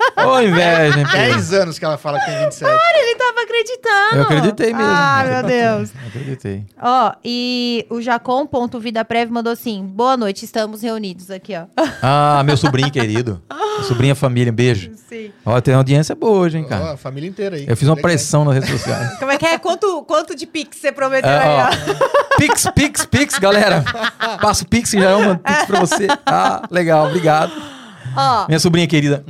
[0.26, 1.34] Ô, inveja, hein, Pedro?
[1.34, 2.70] 10 anos que ela fala que tem 27.
[2.70, 4.16] Ele tava acreditando.
[4.16, 4.90] Eu acreditei mesmo.
[4.92, 5.90] Ah, meu Deus.
[5.94, 6.64] Eu acreditei.
[6.80, 11.64] Ó, e o Jacom.vidaprev mandou assim: boa noite, estamos reunidos aqui, ó.
[12.02, 13.42] Ah, meu sobrinho querido.
[13.50, 14.90] Meu sobrinho, família, um beijo.
[15.08, 15.30] Sim.
[15.44, 16.92] Ó, tem audiência boa hoje, hein, Ó, cara.
[16.92, 17.64] a família inteira aí.
[17.68, 18.10] Eu fiz uma Legal.
[18.10, 19.18] pressão nas redes sociais.
[19.18, 19.58] Como é que é?
[19.58, 21.66] Quanto, quanto de pix você prometeu É, aí, ó.
[21.94, 22.36] ó?
[22.36, 23.84] Pix, Pix, Pix, galera.
[24.40, 26.06] Passa o Pix que já é uma Pix pra você.
[26.26, 27.52] Ah, legal, obrigado.
[28.16, 29.24] Ó, Minha sobrinha querida.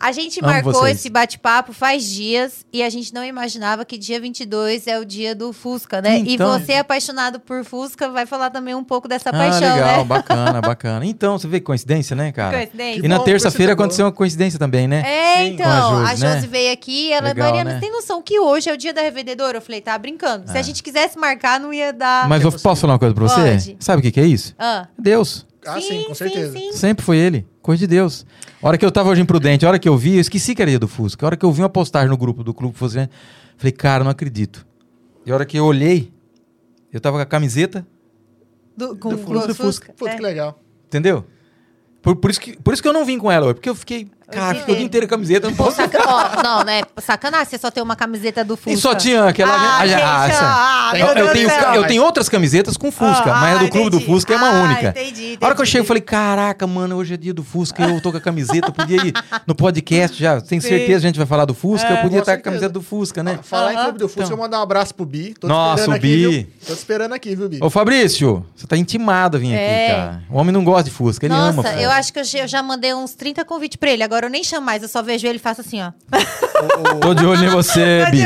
[0.00, 0.98] A gente Amo marcou vocês.
[0.98, 5.32] esse bate-papo faz dias e a gente não imaginava que dia 22 é o dia
[5.34, 6.18] do Fusca, né?
[6.18, 6.56] Então.
[6.56, 10.04] E você, apaixonado por Fusca, vai falar também um pouco dessa Ah, paixão, legal, né?
[10.04, 11.06] bacana, bacana.
[11.06, 12.56] Então, você vê que coincidência, né, cara?
[12.58, 13.04] Coincidência.
[13.04, 15.02] E na terça-feira aconteceu uma coincidência também, né?
[15.06, 15.66] É, Sim, então,
[15.98, 16.48] a a Josi, né?
[16.50, 17.76] veio aqui e ela, Legal, Mariana, né?
[17.76, 19.58] você tem noção que hoje é o dia da revendedora?
[19.58, 20.50] Eu falei, tá brincando.
[20.50, 20.60] Se É.
[20.60, 22.28] a gente quisesse marcar, não ia dar.
[22.28, 23.40] Mas eu posso falar uma coisa pra você?
[23.52, 23.76] Pode.
[23.78, 24.52] Sabe o que, que é isso?
[24.58, 25.46] Ah, Deus.
[25.66, 26.52] Ah, sim, com certeza.
[26.52, 26.76] Sim, sim.
[26.76, 27.46] Sempre foi ele.
[27.60, 28.26] Coisa de Deus.
[28.60, 30.62] A hora que eu tava hoje imprudente, a hora que eu vi, eu esqueci que
[30.62, 31.24] era do Fusca.
[31.24, 33.08] A hora que eu vi uma postagem no grupo do Clube Fusca,
[33.56, 34.66] falei, cara, não acredito.
[35.24, 36.12] E a hora que eu olhei,
[36.92, 37.86] eu tava com a camiseta,
[38.76, 39.54] Do, com Do com Fusca.
[39.54, 39.92] Fusca.
[39.92, 40.16] Puta, né?
[40.16, 40.58] que legal.
[40.86, 41.24] entendeu?
[42.00, 44.10] Por, por isso que, por isso que eu não vim com ela porque eu fiquei,
[44.32, 45.76] cara, ficou o dia inteiro a camiseta, não posso.
[45.76, 45.98] saca...
[46.06, 46.82] ó, não, né?
[47.00, 48.70] Sacanagem, você só tem uma camiseta do Fusca.
[48.70, 49.52] E só tinha aquela.
[49.54, 53.32] Ah, Ah, gente, ah, Tem- meu eu, eu tenho, eu tenho outras camisetas com Fusca,
[53.32, 54.12] Ah, mas a do clube do entendi.
[54.12, 54.88] Fusca é uma Ah, única.
[54.90, 55.66] entendi, A hora que eu entendi.
[55.70, 58.70] cheguei, eu falei: caraca, mano, hoje é dia do Fusca, eu tô com a camiseta,
[58.72, 59.12] podia ir
[59.46, 60.40] no podcast já.
[60.40, 60.68] Tenho Sim.
[60.68, 62.82] certeza que a gente vai falar do Fusca, eu podia estar com a camiseta do
[62.82, 63.36] Fusca, né?
[63.38, 63.82] Ó, Falar em.
[63.82, 64.32] Clube do Fusca, Então.
[64.32, 65.34] eu vou mandar um abraço pro Bi.
[65.38, 66.16] Tô Nossa, esperando o aqui, Bi.
[66.28, 66.46] viu?
[66.66, 67.58] Tô te esperando aqui, viu, Bi?
[67.62, 69.86] Ô Fabrício, você tá intimado a vir É.
[69.86, 70.22] aqui, cara.
[70.30, 72.48] O homem não gosta de Fusca, ele ama Nossa, eu acho que eu já- eu
[72.48, 74.02] já mandei uns 30 convites pra ele.
[74.02, 75.90] Agora eu nem chamo mais, eu só vejo ele e faço assim, ó.
[75.90, 78.24] O, o- Tô de olho em você, Bi.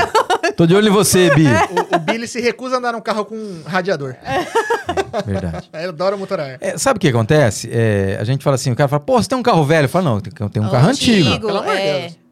[0.56, 1.44] Tô de olho em você, Bi.
[1.46, 4.14] o- o Billy se recusa a andar num carro com radiador.
[5.26, 5.68] Verdade.
[5.72, 6.56] Eu adoro motorar.
[6.60, 7.68] É, sabe o que acontece?
[7.72, 9.86] É, a gente fala assim, o cara fala, pô, você tem um carro velho?
[9.86, 11.28] Eu falo, não, eu tenho- eu tenho um carro antigo.
[11.28, 12.00] Antigo, Pelo amor de é.
[12.00, 12.25] Deus.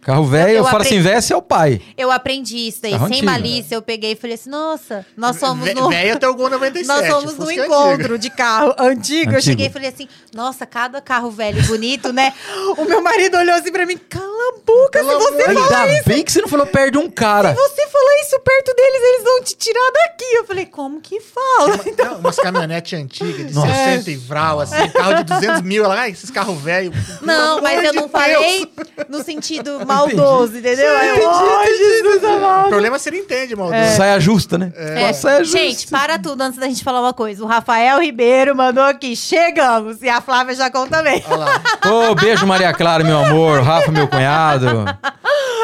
[0.00, 1.80] Carro velho, eu, Eu falo aprendi- assim, velho, é o pai.
[1.96, 3.74] Eu aprendi isso daí, Carro sem antigo, malícia.
[3.74, 5.88] Eu peguei e falei assim, nossa, nós somos no...
[5.90, 6.86] Véia até o Gol 97.
[6.88, 8.18] Nós somos no é encontro antigo.
[8.18, 9.32] de carro antigo.
[9.32, 9.42] Eu Antigo.
[9.42, 12.32] cheguei e falei assim: nossa, cada carro velho e bonito, né?
[12.78, 15.82] O meu marido olhou assim pra mim: cala a boca, Pelo se você de falar
[15.82, 16.08] Ainda isso.
[16.08, 17.50] bem que você não falou perto de um cara.
[17.50, 20.24] Se você falar isso perto deles, eles vão te tirar daqui.
[20.36, 21.74] Eu falei, como que fala?
[21.74, 23.66] Uma- não, umas caminhonetes antigas de Nossa.
[23.74, 25.84] 60 e vral, assim, carro de 200 mil.
[25.84, 26.94] Ela, ai, esses carros velhos.
[27.20, 28.70] Não, mas eu não falei
[29.08, 30.86] no sentido maldoso, entendeu?
[30.86, 32.68] Eu, Entendi, ai, Jesus O amado.
[32.68, 33.72] problema seria entende, mano.
[33.96, 34.72] Saia justa, né?
[34.76, 35.12] É.
[35.12, 35.58] Saia justa.
[35.58, 37.42] Gente, para tudo antes da gente falar uma coisa.
[37.42, 40.02] O Rafael Ribeiro mandou aqui, chegamos.
[40.02, 41.24] E a Flávia Jacon também.
[41.28, 41.62] Olha lá.
[42.10, 43.62] Ô, beijo, Maria Clara, meu amor.
[43.62, 44.84] Rafa, meu cunhado.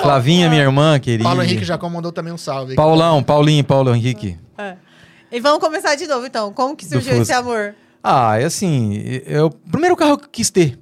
[0.03, 1.25] Flavinha, minha irmã, querida.
[1.25, 2.75] Paulo Henrique Jacom mandou também um salve.
[2.75, 4.39] Paulão, Paulinho, Paulo Henrique.
[5.31, 6.53] E vamos começar de novo, então.
[6.53, 7.75] Como que surgiu esse amor?
[8.03, 10.79] Ah, é assim, eu, o primeiro carro que eu quis ter.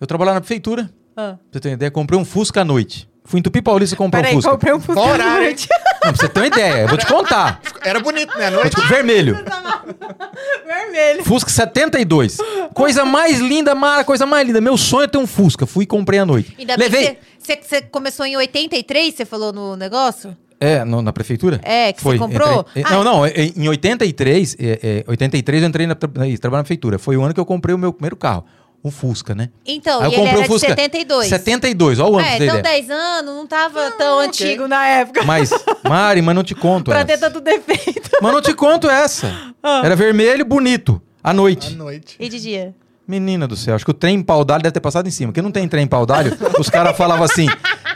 [0.00, 1.36] Eu trabalhava na prefeitura, Ah.
[1.36, 3.08] pra você ter uma ideia, comprei um Fusca à noite.
[3.24, 4.50] Fui em Tupi Paulista comprar um Peraí, Fusca.
[4.50, 5.68] comprei um Fusca à horário, noite.
[5.70, 7.60] Não, pra você ter uma ideia, eu vou te contar.
[7.84, 8.50] Era bonito, né?
[8.50, 8.80] Noite.
[8.88, 9.36] Vermelho.
[10.66, 11.24] Vermelho.
[11.24, 12.38] Fusca 72.
[12.74, 14.60] Coisa mais linda, Mara, coisa mais linda.
[14.60, 15.66] Meu sonho é ter um Fusca.
[15.66, 16.54] Fui e comprei à noite.
[16.58, 17.18] Ainda Levei.
[17.38, 20.36] você, começou em 83, você falou no negócio?
[20.60, 21.60] É, no- na prefeitura?
[21.64, 22.60] É, que você comprou?
[22.70, 22.90] entrei- Ah.
[22.92, 26.98] Não, não, é- em 83, é, é, 83 eu entrei na, trabalhar na prefeitura.
[27.00, 28.44] Foi o ano que eu comprei o meu primeiro carro,
[28.84, 29.48] um Fusca, né?
[29.64, 31.28] Então, Aí e ele era de 72.
[31.28, 32.62] 72, olha o ano É, então ideia.
[32.62, 34.26] 10 anos, não tava tão ok.
[34.28, 35.22] antigo na época.
[35.24, 35.50] Mas,
[35.88, 37.30] Mari, mas não te conto pra ter essa.
[37.30, 38.10] tanto defeito.
[38.20, 39.32] Mas não te conto essa.
[39.84, 41.74] Era vermelho, bonito, à À noite.
[41.76, 42.16] noite.
[42.18, 42.74] E de dia?
[43.06, 45.32] Menina do céu, acho que o trem pau d'alho deve ter passado em cima.
[45.32, 47.46] Porque não tem trem pau d'alho, os caras falavam assim,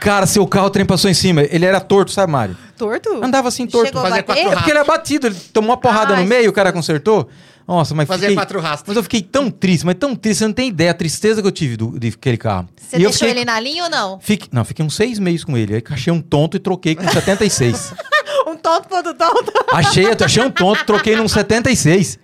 [0.00, 1.42] cara, seu carro o trem passou em cima.
[1.42, 2.56] Ele era torto, sabe, Mari?
[2.76, 3.24] Torto?
[3.24, 3.86] Andava assim torto.
[3.86, 6.50] Chegou Fazia quatro É porque ele é batido, ele tomou uma porrada Ai, no meio,
[6.50, 7.28] o cara consertou.
[7.66, 8.36] Nossa, mas Fazer fiquei...
[8.36, 8.88] quatro rastros.
[8.88, 11.48] Mas eu fiquei tão triste, mas tão triste, você não tem ideia a tristeza que
[11.48, 12.68] eu tive do, de aquele carro.
[12.76, 13.30] Você e deixou fiquei...
[13.30, 14.20] ele na linha ou não?
[14.20, 14.48] Fique...
[14.52, 15.74] Não, fiquei uns seis meses com ele.
[15.74, 17.94] Aí achei um tonto e troquei com 76.
[18.46, 19.52] Um tonto outro tonto.
[19.72, 22.16] achei, achei um tonto, troquei num 76.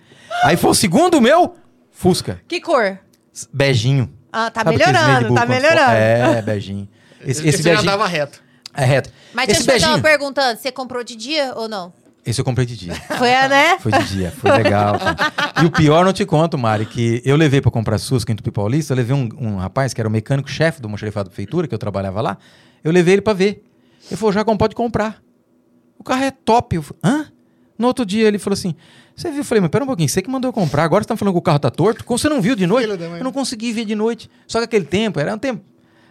[0.43, 1.55] Aí foi o segundo meu,
[1.91, 2.39] Fusca.
[2.47, 2.97] Que cor?
[3.51, 4.09] Beijinho.
[4.31, 5.91] Ah, tá Sabe melhorando, tá melhorando.
[5.91, 6.87] É, beijinho.
[7.21, 8.41] Esse, esse Esse já beijinho andava reto.
[8.73, 9.09] é reto.
[9.33, 10.61] Mas esse deixa eu te fazer beijinho, uma pergunta antes.
[10.61, 11.93] Você comprou de dia ou não?
[12.25, 12.95] Esse eu comprei de dia.
[13.17, 13.77] Foi, né?
[13.79, 14.95] Foi de dia, foi legal.
[15.61, 18.51] E o pior, não te conto, Mari, que eu levei pra comprar Susca em Tupi
[18.51, 21.73] Paulista, eu levei um, um rapaz que era o mecânico-chefe do almoxarifado da prefeitura, que
[21.73, 22.37] eu trabalhava lá,
[22.83, 23.63] eu levei ele pra ver.
[24.09, 25.21] Ele falou, Jacão, pode comprar.
[25.97, 26.75] O carro é top.
[26.75, 27.27] Eu falei, hã?
[27.77, 28.75] No outro dia ele falou assim,
[29.15, 29.39] você viu?
[29.39, 31.33] Eu falei, mas pera um pouquinho, você que mandou eu comprar, agora você tá falando
[31.33, 32.03] que o carro tá torto?
[32.03, 32.89] Como você não viu de noite?
[32.89, 34.29] Eu não consegui ver de noite.
[34.47, 35.63] Só que aquele tempo, era um tempo...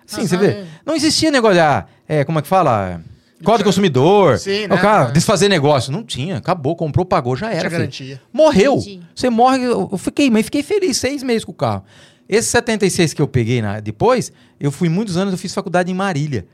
[0.04, 0.66] Sim, Aham, você vê, é.
[0.84, 3.00] não existia negócio de, ah, é, como é que fala?
[3.45, 4.38] Código consumidor.
[4.38, 4.76] Sim, o né?
[4.78, 5.12] cara, É.
[5.12, 5.90] desfazer negócio.
[5.93, 7.61] Não tinha, acabou, comprou, pagou, já era.
[7.61, 8.22] Tinha garantia.
[8.32, 8.74] Morreu.
[8.76, 9.01] Entendi.
[9.14, 9.64] Você morre.
[9.64, 11.84] Eu fiquei, mas fiquei feliz seis meses com o carro.
[12.28, 15.95] Esse 76 que eu peguei na- depois, eu fui muitos anos, eu fiz faculdade em
[15.95, 16.47] Marília.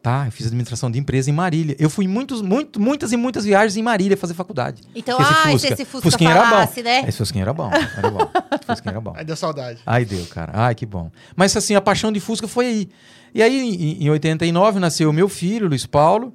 [0.00, 0.26] Tá?
[0.26, 1.76] Eu fiz administração de empresa em Marília.
[1.78, 4.82] Eu fui muitos, muito, muitas e muitas viagens em Marília fazer faculdade.
[4.94, 5.58] Então, Esse ah, Fusca.
[5.58, 6.88] se esse Fusca Fusquinha era falasse, bom.
[6.88, 7.04] né?
[7.08, 7.68] Esse Fusquinha era bom.
[7.96, 8.30] Era bom.
[8.64, 9.12] Fusquinha era bom.
[9.16, 9.80] Aí deu saudade.
[9.84, 10.52] Ai, deu, cara.
[10.54, 11.10] Ai, que bom.
[11.36, 12.88] Mas assim, a paixão de Fusca foi aí.
[13.34, 16.34] E aí, em, em 89, nasceu meu filho, Luiz Paulo.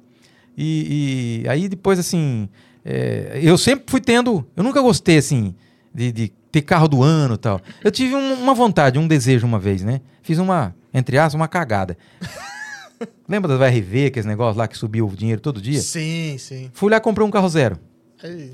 [0.56, 2.48] E, e aí depois, assim,
[2.84, 4.46] é, eu sempre fui tendo.
[4.56, 5.54] Eu nunca gostei, assim,
[5.92, 7.60] de, de ter carro do ano e tal.
[7.82, 10.00] Eu tive um- uma vontade, um desejo uma vez, né?
[10.22, 11.96] Fiz uma, entre aspas, uma cagada.
[13.28, 15.80] Lembra das VRV, aqueles negócios lá que subiu o dinheiro todo dia?
[15.80, 16.70] Sim, sim.
[16.72, 17.78] Fui lá e comprei um carro zero.
[18.22, 18.52] Aí,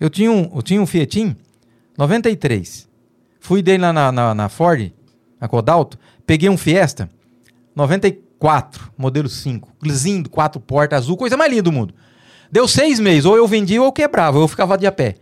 [0.00, 1.36] Eu tinha um, eu tinha um Fietinho
[1.98, 2.88] 93.
[3.38, 4.92] Fui dele lá na, na, na Ford,
[5.40, 7.08] na Codalto, peguei um Fiesta
[7.74, 11.94] 94, modelo 5, lindo, quatro portas, azul, coisa mais linda do mundo.
[12.50, 15.16] Deu seis meses, ou eu vendia ou eu quebrava, ou eu ficava de a pé.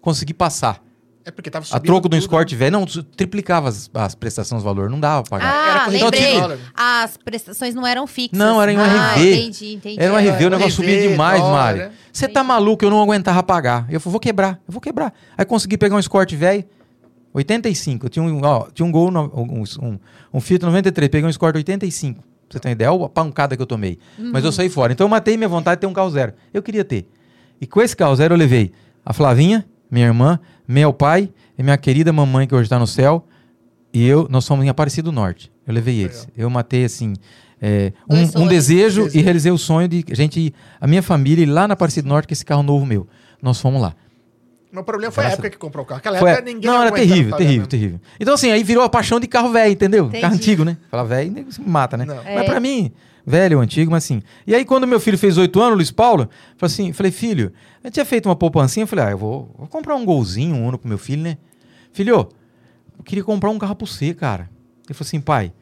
[0.00, 0.82] Consegui passar.
[1.24, 4.62] É porque tava A subindo troco do tudo, Escort velho, não, triplicava as, as prestações
[4.62, 5.68] de valor, não dava pra pagar.
[5.70, 6.40] Era Ah, de lembrei.
[6.40, 6.58] dólar.
[6.74, 8.38] As prestações não eram fixas.
[8.38, 9.30] Não, era em um ah, RV.
[9.32, 10.02] entendi, entendi.
[10.02, 11.78] Era um RV, o um negócio subia demais, dólar, Mari.
[11.80, 11.90] né?
[12.10, 13.86] Você tá maluco, eu não aguentava pagar.
[13.90, 15.12] Eu falei, vou quebrar, eu vou quebrar.
[15.36, 16.64] Aí consegui pegar um Escort velho,
[17.38, 18.06] 85.
[18.06, 19.98] Eu tinha um, ó, tinha um Gol, no- um, um,
[20.34, 22.20] um Fiat 93, peguei um Escort 85.
[22.20, 23.98] Pra você ter uma ideia, olha a pancada que eu tomei.
[24.18, 24.92] Mas eu saí fora.
[24.92, 26.32] Então eu matei minha vontade de ter um carro zero.
[26.52, 27.08] Eu queria ter.
[27.60, 28.72] E com esse carro zero eu levei
[29.04, 33.26] a Flavinha, minha irmã, meu pai e minha querida mamãe que hoje está no céu.
[33.92, 35.50] E eu, nós somos em Aparecido Norte.
[35.66, 36.26] Eu levei eles.
[36.36, 37.14] Eu matei, assim,
[37.60, 41.66] é, um, um desejo e realizei o sonho de gente a minha família ir lá
[41.68, 43.06] na Aparecido Norte com esse carro novo meu.
[43.42, 43.94] Nós fomos lá.
[44.70, 45.98] Meu problema foi a Graças época que comprou o carro.
[45.98, 48.00] Aquela Foi- época ninguém não, era terrível, terrível, terrível.
[48.20, 50.06] Então, assim, aí virou a paixão de carro velho, entendeu?
[50.06, 50.20] Entendi.
[50.20, 50.76] Carro antigo, né?
[50.90, 52.04] Fala velho, nego se mata, né?
[52.04, 52.16] Não.
[52.16, 52.42] Mas É.
[52.44, 52.92] pra mim,
[53.26, 54.22] velho antigo, mas assim.
[54.46, 57.50] E aí, quando meu filho fez oito anos, Luiz Paulo, falei assim, falei, filho,
[57.82, 60.54] a gente tinha feito uma poupancinha, eu falei, ah, eu vou, vou comprar um golzinho,
[60.54, 61.38] um Uno pro meu filho, né?
[61.92, 64.50] Filho, eu queria comprar um carro pra você, cara.
[64.86, 65.52] Ele falou assim, pai,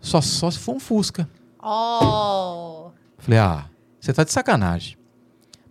[0.00, 1.28] só, só se for um Fusca.
[1.60, 3.64] Oh, Eu falei, ah,
[4.00, 4.96] você tá de sacanagem.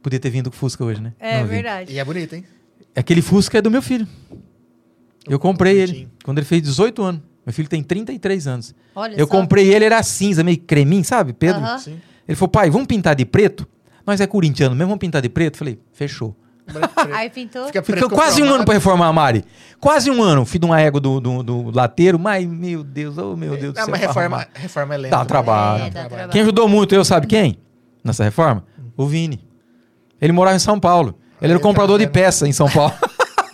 [0.01, 1.13] Podia ter vindo com o Fusca hoje, né?
[1.19, 1.93] é Não verdade.
[1.93, 2.43] E é bonito, hein?
[2.95, 4.07] Aquele Fusca é do meu filho.
[5.27, 7.21] Eu comprei ele quando ele fez 18 anos.
[7.45, 8.75] Meu filho tem 33 anos.
[8.95, 9.31] Olha Eu só.
[9.31, 11.61] comprei ele, era cinza, meio creminho, sabe, Pedro?
[12.27, 13.67] Ele falou, pai, vamos pintar de preto?
[14.05, 15.57] Nós é corintiano mesmo, vamos pintar de preto?
[15.57, 16.35] Falei, fechou.
[16.65, 16.89] Preto.
[17.13, 17.65] Aí pintou.
[17.67, 19.43] Fica Ficou quase um ano pra reformar a Mari.
[19.79, 20.45] Quase um ano.
[20.45, 23.77] Fiz de uma égua do, do, do lateiro, mas, meu Deus, oh meu Deus do
[23.77, 23.91] Não, céu.
[23.91, 25.15] mas pra reforma, reforma é lenta.
[25.15, 25.25] Dá né?
[25.25, 25.83] trabalho.
[25.83, 26.31] É, dá trabalho.
[26.31, 27.57] Quem ajudou muito eu, sabe quem?
[28.03, 28.63] Nessa reforma?
[28.95, 29.43] O Vini.
[30.19, 31.17] Ele morava em São Paulo.
[31.41, 32.13] Ele era o comprador de vendo?
[32.13, 32.93] peça em São Paulo.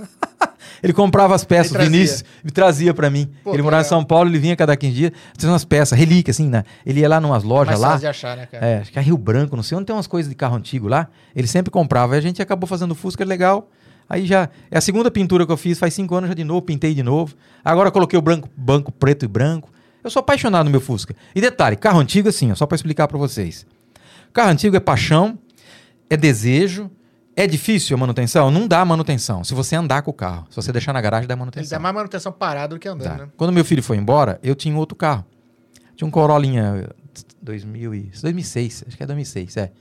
[0.83, 1.91] ele comprava as peças, Ele o trazia.
[1.97, 3.29] Vinícius, e trazia pra mim.
[3.43, 3.99] Pô, ele morava em legal.
[3.99, 6.63] São Paulo, ele vinha cada 15 dias, trazia umas peças, relíquia, assim, né?
[6.85, 7.87] Ele ia lá numas lojas Mais lá.
[7.89, 8.65] fácil de achar, né, cara?
[8.65, 10.87] É, acho que é Rio Branco, não sei onde tem umas coisas de carro antigo
[10.87, 11.07] lá.
[11.35, 12.13] Ele sempre comprava.
[12.13, 13.69] Aí a gente acabou fazendo Fusca legal.
[14.09, 14.49] Aí já.
[14.71, 17.03] É a segunda pintura que eu fiz, faz cinco anos já de novo, pintei de
[17.03, 17.35] novo.
[17.63, 19.69] Agora coloquei o branco, banco preto e branco.
[20.03, 21.13] Eu sou apaixonado no meu Fusca.
[21.35, 23.65] E detalhe, carro antigo, assim, ó, só pra explicar pra vocês.
[24.31, 25.37] Carro antigo é paixão,
[26.09, 26.89] é desejo,
[27.37, 28.49] É difícil a manutenção?
[28.49, 29.43] Não dá manutenção.
[29.43, 30.47] Se você andar com o carro.
[30.49, 31.79] Se você deixar na garagem, dá Ele dá manutenção.
[31.79, 33.25] mais manutenção parado do que andando, Dá.
[33.25, 33.29] né?
[33.37, 35.23] Quando meu filho foi embora, eu tinha outro carro.
[35.95, 36.89] Tinha um Corolinha
[37.41, 39.71] 2000 e, 2006, acho que é 2006, é.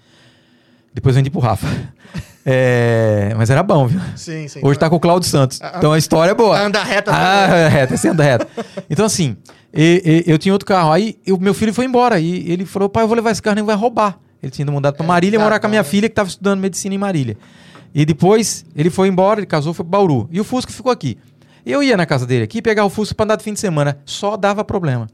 [0.93, 1.67] Depois vendi pro Rafa.
[2.49, 4.01] É, mas era bom, viu?
[4.15, 4.61] Sim, sim.
[4.63, 5.61] Hoje tá com o Cláudio Santos.
[5.61, 6.57] Ah, Então a história é boa.
[6.57, 7.11] Anda reta.
[7.13, 8.47] Ah, é reta, você anda reta.
[8.89, 9.37] Então, assim,
[9.75, 10.93] e- e- eu tinha outro carro.
[10.93, 12.21] Aí o meu filho foi embora.
[12.21, 14.17] E ele falou: pai, eu vou levar esse carro, nem vai roubar.
[14.47, 16.61] Ele tinha ido mudado pra É, Marília morar com a minha filha, que tava estudando
[16.61, 17.36] medicina em Marília.
[17.94, 20.28] E depois ele foi embora, ele casou, foi pro Bauru.
[20.30, 21.18] E o Fusca ficou aqui.
[21.64, 23.99] Eu ia na casa dele aqui pegar o Fusca pra andar de fim de semana.
[24.05, 25.09] Só dava problema.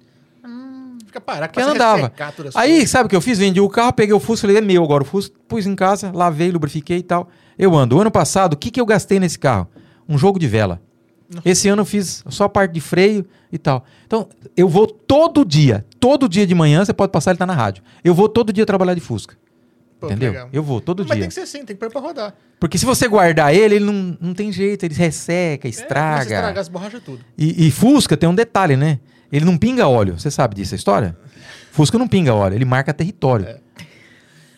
[1.07, 2.13] Fica parado, Porque começa não dava.
[2.55, 2.91] Aí, coisas.
[2.91, 3.39] sabe o que eu fiz?
[3.39, 6.11] Vendi o carro, peguei o Fusca, falei, é meu agora o Fusca, pus em casa,
[6.15, 7.29] lavei, lubrifiquei e tal.
[7.59, 7.97] Eu ando.
[7.97, 9.69] O ano passado, o que, que eu gastei nesse carro?
[10.09, 10.81] Um jogo de vela.
[11.45, 13.85] Esse ano eu fiz só a parte de freio e tal.
[14.07, 17.55] Então, eu vou todo dia, todo dia de manhã, você pode passar, ele tá na
[17.55, 17.83] rádio.
[18.05, 19.37] Eu vou todo dia trabalhar de Fusca.
[20.01, 20.33] Pô, entendeu?
[20.33, 20.49] legal.
[20.53, 21.21] Eu vou todo Mas dia.
[21.21, 22.35] tem que ser assim, tem que pôr pra rodar.
[22.59, 25.85] Porque se você guardar ele, ele não, não tem jeito, ele resseca, É, começa a
[26.25, 26.61] estraga.
[26.61, 27.21] as borrachas tudo.
[27.39, 28.99] E, e Fusca tem um detalhe, né?
[29.31, 30.19] Ele não pinga óleo.
[30.19, 31.17] Você sabe disso, a história?
[31.71, 33.47] Fusca não pinga óleo, ele marca território.
[33.47, 33.61] É.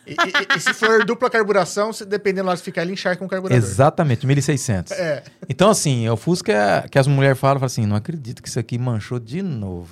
[0.07, 3.57] E, e- e se for dupla carburação, dependendo lá se ficar, ele encharca um carburador.
[3.65, 4.93] Exatamente, 1600.
[4.93, 5.23] É.
[5.49, 8.59] Então, assim, é o Fusca que as mulheres falam, falam assim, não acredito que isso
[8.59, 9.91] aqui manchou de novo.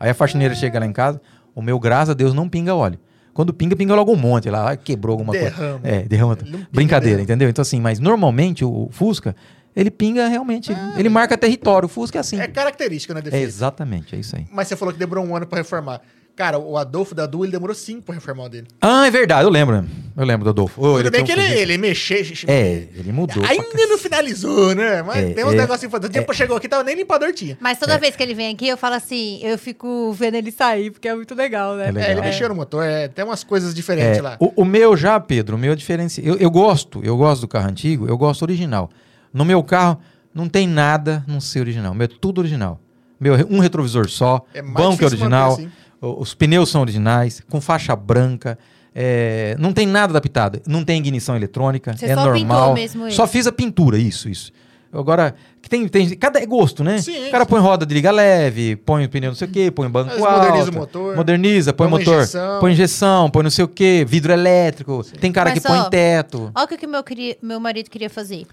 [0.00, 0.56] Aí a faxineira É.
[0.56, 1.20] chega lá em casa,
[1.54, 2.98] o meu, graças a Deus, não pinga óleo.
[3.32, 5.78] Quando pinga, pinga logo um monte lá, quebrou alguma Derrama.
[5.80, 5.96] coisa.
[5.96, 6.38] É, derrama.
[6.72, 7.24] Brincadeira, mesmo.
[7.24, 7.48] entendeu?
[7.48, 9.36] Então, assim, mas normalmente o Fusca,
[9.74, 11.84] ele pinga realmente, ele marca território.
[11.84, 12.40] O Fusca é assim.
[12.40, 12.44] Ah.
[12.44, 14.46] É característica, né, É, exatamente, é isso aí.
[14.50, 16.00] Mas você falou que demorou um ano pra reformar.
[16.36, 18.66] Cara, o Adolfo da Du, ele demorou cinco pra reformar o dele.
[18.78, 19.82] Ah, é verdade, eu lembro.
[20.14, 20.78] Eu lembro do Adolfo.
[20.84, 22.18] Ô, Tudo bem que um ele, ele mexeu.
[22.46, 23.42] É, ele mudou.
[23.42, 25.02] Ainda não finalizou, né?
[25.02, 25.94] Mas É, tem uns é, negocinhos.
[25.94, 27.56] O tempo chegou aqui, tava nem limpador tinha.
[27.58, 30.90] Mas toda vez que ele vem aqui, eu falo assim, eu fico vendo ele sair,
[30.90, 31.88] porque é muito legal, né?
[31.88, 32.08] É legal.
[32.10, 34.36] É, ele mexeu no motor, é, tem umas coisas diferentes É, lá.
[34.38, 36.20] o, o meu já, Pedro, o meu é diferente.
[36.22, 38.90] Eu, eu gosto, eu gosto do carro antigo, eu gosto original.
[39.32, 39.98] No meu carro
[40.34, 41.92] não tem nada não ser original.
[41.92, 42.78] O meu é tudo original.
[43.18, 45.70] Meu, um retrovisor só, É mais banco é original, assim.
[46.18, 48.58] Os pneus são originais, com faixa branca.
[48.94, 50.60] é, não tem nada adaptado.
[50.66, 51.94] Não tem ignição eletrônica.
[51.96, 52.74] Você é só normal.
[52.74, 53.10] mesmo.
[53.10, 54.50] Só fiz a pintura, isso, isso.
[54.92, 55.34] Agora,
[55.66, 56.08] que tem, tem.
[56.16, 56.98] Cada é gosto, né?
[56.98, 57.50] Sim, o cara sim.
[57.50, 60.24] põe roda de liga leve, põe o pneu não sei o quê, põe banco vezes
[60.24, 60.38] alto.
[60.38, 61.16] moderniza o motor.
[61.16, 62.60] Moderniza, põe, Põe motor, injeção.
[62.60, 65.02] põe injeção, põe não sei o quê, vidro elétrico.
[65.20, 66.50] Tem cara Mas que põe teto.
[66.54, 68.46] Olha o que que meu, queria, meu marido queria fazer.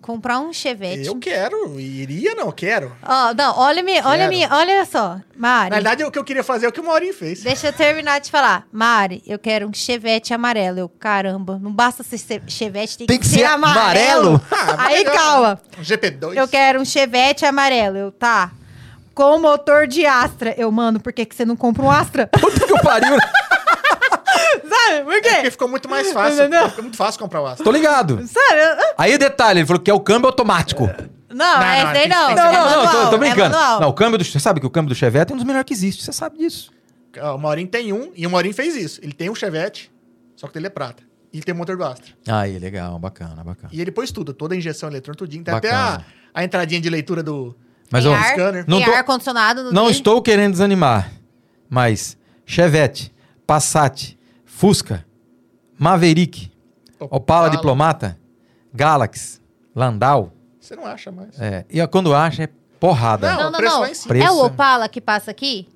[0.00, 1.06] Comprar um Chevette.
[1.06, 2.90] Eu quero, iria não, quero.
[3.06, 5.70] Ó, não, olha me, olha me, olha só, Mari.
[5.70, 7.40] Na verdade, o que eu queria fazer é o que o Maurinho fez.
[7.44, 8.66] Deixa eu terminar de falar.
[8.72, 10.80] Mari, eu quero um Chevette amarelo.
[10.80, 14.40] Eu, caramba, não basta ser che- Chevette, tem, Tem que ser amarelo?
[14.50, 15.60] Ah, mas Aí, calma.
[15.78, 16.36] Um GP2.
[16.36, 17.96] Eu quero um Chevette amarelo.
[17.96, 18.52] Eu, tá.
[19.14, 20.54] Com motor de Astra.
[20.56, 22.26] Eu, mano, por que, que você não compra um Astra?
[22.28, 23.16] Puta que pariu.
[24.68, 25.04] Sabe?
[25.04, 25.50] Por É porque quê?
[25.50, 26.34] ficou muito mais fácil.
[26.40, 26.68] Entendeu?
[26.70, 27.64] Fica muito fácil comprar o Astra.
[27.64, 28.16] Tô ligado.
[28.26, 28.82] Sabe?
[28.98, 30.88] Aí o detalhe, ele falou que é o câmbio automático.
[31.30, 32.26] Não, Não, esse não, daí tem- não.
[32.26, 33.56] tem que Não, ser é não, não, tô, manual, tô é brincando.
[33.56, 33.80] manual.
[33.80, 35.66] não, o câmbio do, você sabe que o câmbio do Chevette é um dos melhores
[35.66, 36.04] que existe.
[36.04, 36.70] Você sabe disso.
[37.34, 39.00] O Maurinho tem um, e o Maurinho fez isso.
[39.02, 39.90] Ele tem um Chevette,
[40.36, 41.02] só que ele é prata.
[41.32, 42.12] E tem motor do Astra.
[42.28, 43.70] Aí, legal, bacana, bacana.
[43.72, 45.42] E ele pôs tudo, toda a injeção eletrônica, tudinho.
[45.42, 46.02] Tem até a,
[46.34, 47.56] a entradinha de leitura do...
[47.90, 48.64] Mas Tem ó, ar, scanner.
[48.68, 49.96] Não tem tô- ar-condicionado no não dele.
[49.96, 51.10] estou querendo desanimar,
[51.68, 52.16] mas
[52.46, 53.12] Chevette,
[53.46, 55.04] Passat, Fusca,
[55.78, 56.50] Maverick,
[56.98, 58.18] Opala Diplomata,
[58.72, 59.40] Galaxy,
[59.74, 61.38] Landau, Você não acha mais.
[61.40, 62.48] é, e quando acha é
[62.80, 63.30] porrada.
[63.30, 63.94] Não, Não, não, preço não.
[63.94, 64.08] cima.
[64.08, 64.26] Preço.
[64.26, 65.68] É o Opala que passa aqui?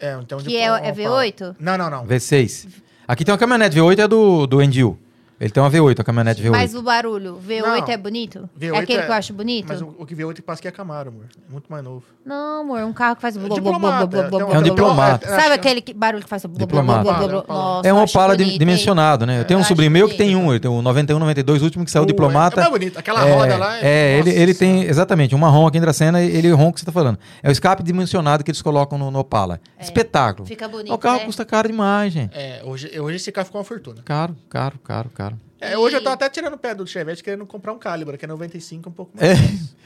[0.00, 1.56] É, então Que é- é V8?
[1.58, 2.06] Não, não, não.
[2.06, 2.68] V6.
[3.08, 4.98] Aqui tem uma caminhonete V8, é do, do Endil.
[5.38, 6.50] Ele tem uma V8, a caminhonete V8.
[6.50, 7.74] Mas o barulho, V8 Não.
[7.92, 8.48] é bonito?
[8.58, 9.66] V8 é aquele é- que eu acho bonito?
[9.68, 11.24] Mas o, o que V8 que passa aqui é Camaro, amor.
[11.50, 12.02] Muito mais novo.
[12.24, 13.36] Não, amor, um carro que faz...
[13.36, 15.26] blá, blá, blá, diplomata, blá, blá, tem blá, um- É um diplomata.
[15.26, 16.42] é, Sabe que- aquele que- barulho que faz...
[16.46, 17.44] blá, blá, blá, Diplomata.
[17.52, 19.40] Nossa, É um Opala bonito, dimensionado, né?
[19.40, 21.60] Eu tenho um Eu sobrinho acho meu que tem um, ele tem o 91, 92,
[21.60, 22.62] o último que saiu Uh, diplomata.
[22.62, 22.98] É, é bonito.
[22.98, 26.48] Aquela É, roda lá É, ele, ele tem, exatamente, um marrom aqui em Dracena, ele
[26.48, 27.18] é o rom que você tá falando.
[27.42, 29.60] É o escape dimensionado que eles colocam no, no Opala.
[29.78, 30.48] Espetáculo.
[30.48, 31.24] Fica bonito, o carro né?
[31.26, 32.32] custa caro demais, gente.
[32.34, 34.00] É, hoje, hoje esse carro ficou uma fortuna.
[34.02, 35.25] Caro, caro, caro, caro.
[35.60, 38.24] É, hoje eu tô até tirando o pé do Chevette querendo comprar um Calibra, que
[38.24, 39.30] é 95, um pouco mais.
[39.38, 39.76] É.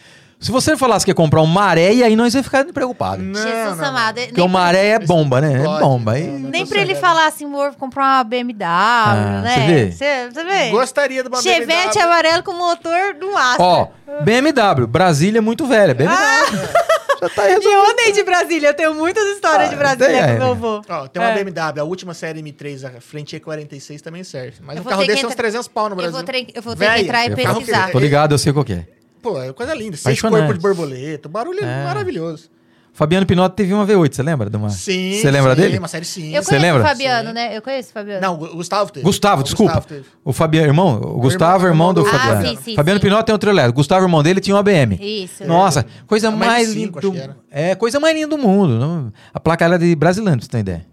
[0.40, 3.22] Se você falasse que ia comprar um maré, aí nós ia ficar preocupados.
[3.22, 4.16] Não, Jesus não, amado.
[4.16, 4.22] não.
[4.22, 5.60] nem Porque o maré é bomba, né?
[5.60, 6.12] É Pode, bomba.
[6.12, 6.48] não, Aí- não.
[6.50, 9.54] Nem pra ele falar assim, amor, vou comprar uma BMW, Ah, né?
[9.54, 10.30] você vê?
[10.32, 10.70] Você vê?
[10.70, 11.66] Gostaria de uma Chevette
[11.98, 12.02] BMW.
[12.02, 13.62] amarelo com motor do Astra.
[13.62, 13.88] Ó,
[14.22, 15.92] BMW, Brasília é muito velha.
[15.94, 16.16] BMW.
[17.20, 20.28] Já tá E eu andei de Brasília, eu tenho muitas histórias Ah, de Brasília com
[20.30, 20.38] é.
[20.38, 20.82] meu avô.
[20.88, 21.34] Ó, tem uma É.
[21.44, 24.58] BMW, a última série M3, a frente E46 também serve.
[24.62, 26.12] Mas Eu um vou carro desse é uns entrar- 300 pau no Eu Brasil.
[26.12, 27.90] vou, ter, eu vou ter Véia, que entrar e eu pesquisar.
[27.92, 28.86] Tô ligado, eu sei qual que é.
[29.22, 29.96] Pô, é coisa linda.
[29.96, 31.84] Seis corpos de borboleta, o barulho é É.
[31.84, 32.48] maravilhoso.
[32.92, 34.50] Fabiano Pinotto teve uma V8, você lembra?
[34.50, 34.68] De uma...
[34.70, 35.14] Sim.
[35.14, 35.78] Você lembra sim, dele?
[35.78, 36.34] Uma série sim.
[36.34, 36.82] Eu Você conheço lembra?
[36.82, 37.34] o Fabiano, Sim.
[37.34, 37.56] né?
[37.56, 38.20] Eu conheço o Fabiano.
[38.20, 39.04] Não, o Gustavo teve.
[39.04, 39.72] Gustavo, O desculpa.
[39.74, 40.04] Gustavo teve.
[40.24, 42.46] O Fabiano, irmão, o Gustavo, irmão- irmão do irmão do- Fabiano.
[42.46, 43.04] Ah, sim, sim, Fabiano sim.
[43.06, 43.76] Pinotto tem um elétrico.
[43.76, 44.98] Gustavo, irmão dele, tinha uma BM.
[45.00, 45.44] Isso.
[45.46, 47.36] Nossa, coisa É mais mais linda cinco, do acho que era.
[47.50, 48.78] É, coisa mais linda do mundo.
[48.78, 49.12] não?
[49.32, 50.86] A placa era de brasileiro, pra você ter ideia.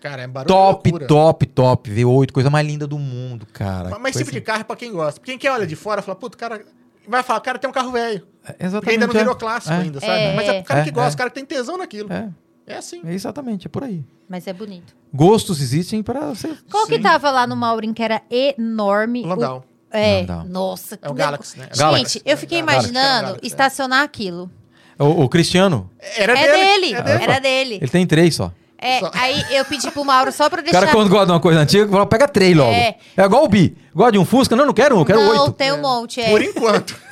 [0.00, 1.06] Cara, é barulho Top, loucura.
[1.08, 1.90] top, top.
[1.90, 3.88] V8, coisa mais linda do mundo, cara.
[3.90, 5.20] Mas, mas Coisa- tipo de carro é pra quem gosta.
[5.20, 6.60] Quem quer olha de fora, fala, puto, cara...
[7.08, 8.26] Vai falar, cara, tem um carro velho.
[8.44, 8.90] É, Porque Exatamente.
[8.94, 9.18] ainda não é.
[9.18, 10.12] virou clássico É, ainda, sabe?
[10.12, 11.14] É, Mas é pro cara é, que gosta, é.
[11.14, 12.12] o cara que tem tesão naquilo.
[12.12, 12.28] É,
[12.66, 13.00] É assim.
[13.04, 14.04] é exatamente, é por aí.
[14.28, 14.94] Mas é bonito.
[15.12, 16.54] Gostos existem para você.
[16.70, 17.02] Qual que Sim.
[17.02, 19.22] tava lá no Maurin que era enorme?
[19.24, 19.64] O Landau.
[19.92, 20.44] O- É, Landau.
[20.44, 20.98] nossa.
[21.00, 21.64] É o que Galaxy, né?
[21.66, 22.22] Gente, Galaxy.
[22.26, 23.46] eu fiquei Galaxy, imaginando Galaxy, é.
[23.46, 24.50] estacionar aquilo.
[24.98, 27.22] O, o Cristiano, Era é dele, É dele.
[27.24, 27.74] era dele.
[27.76, 28.52] ele tem três só.
[28.80, 30.80] É, Só- aí eu pedi pro Mauro só pra O deixar...
[30.80, 32.70] cara, quando gosta de uma coisa antiga, fala, pega três logo.
[32.70, 32.94] É.
[33.16, 33.76] É, igual o Bi.
[33.94, 34.54] Gosta de um Fusca?
[34.54, 35.52] Não, não quero um, eu quero não, oito.
[35.52, 36.30] tem um monte, é.
[36.30, 36.94] Por enquanto.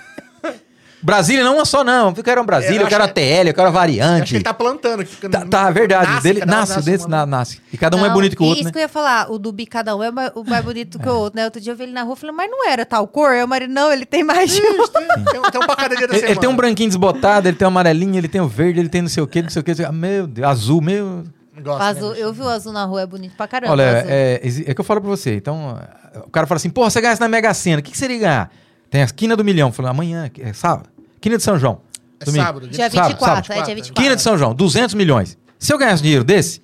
[1.02, 2.12] Brasília não é uma só, não.
[2.16, 4.34] Eu quero um Brasília, É, eu quero a TL, eu quero a Acho que variante.
[4.36, 5.04] ele tá plantando.
[5.04, 6.10] que fica- Tá, tá, verdade.
[6.10, 7.60] Nasce, dele, um nasce, nasce desse, uma- na- nasce.
[7.72, 8.72] E cada um é Não, bonito que o outro, Isso né?
[8.72, 11.08] que eu ia falar, o do bi cada um é ma- o mais bonito que
[11.08, 11.44] o outro, né?
[11.44, 13.32] Outro dia eu vi ele na rua e falei, mas não era tal cor?
[13.36, 14.86] O marido, não, ele tem mais de um.
[14.88, 16.30] Tem, tem um- um pra cada dia da Ele, semana.
[16.32, 19.02] ele tem um branquinho desbotado, ele tem um amarelinho, ele tem o verde, ele tem
[19.02, 19.74] não sei o que, não sei o que.
[19.92, 21.24] Meu Deus, azul, meu.
[21.62, 22.22] Gosta, O né, azul, bicho?
[22.22, 23.72] eu vi o azul na rua, é bonito pra caramba.
[23.72, 25.36] Olha, é, exi- é que eu falo pra você.
[25.36, 25.78] Então,
[26.26, 28.50] o cara fala assim, porra, você ganhasse na Mega Sena, o que, que seria ganhar?
[28.90, 29.68] Tem a esquina do milhão.
[29.68, 30.88] Eu falo, amanhã, é sábado.
[31.20, 31.80] Quina de São João.
[32.20, 32.44] É domingo.
[32.44, 32.68] sábado.
[32.68, 33.62] Dia Sábado, 24, sábado.
[33.62, 34.02] é dia 24.
[34.02, 35.36] Quina de São João, 200 milhões.
[35.58, 36.60] Se eu ganhasse dinheiro desse,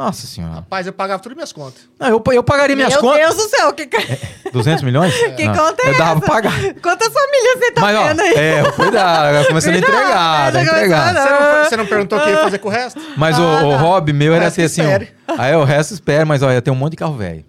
[0.00, 0.54] nossa senhora.
[0.54, 1.82] Rapaz, eu pagava tudo minhas contas.
[1.98, 3.20] Não, eu, eu pagaria minhas Meu contas.
[3.20, 5.12] Deus do céu, que, que 200 milhões?
[5.20, 6.20] Não, conta é Eu dava essa?
[6.20, 6.52] pra pagar.
[6.82, 8.34] Quantas famílias você tá Mas, ó, vendo aí?
[8.34, 10.62] é, cuidado, começando a entregar, tá né?
[10.62, 11.08] Entregar.
[11.14, 13.00] começou, Você não, você não perguntou o que ia fazer com o resto?
[13.16, 13.76] Mas o, Ah, o tá.
[13.78, 14.82] hobby meu O era ter assim.
[14.82, 17.44] ó, aí o resto espera, mas olha, tem um monte de carro velho.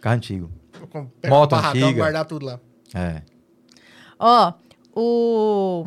[0.00, 0.50] Carro antigo.
[1.28, 1.92] Moto um antiga.
[1.92, 2.60] guardar tudo lá.
[2.94, 3.22] É.
[4.18, 4.52] Ó,
[4.94, 5.84] o...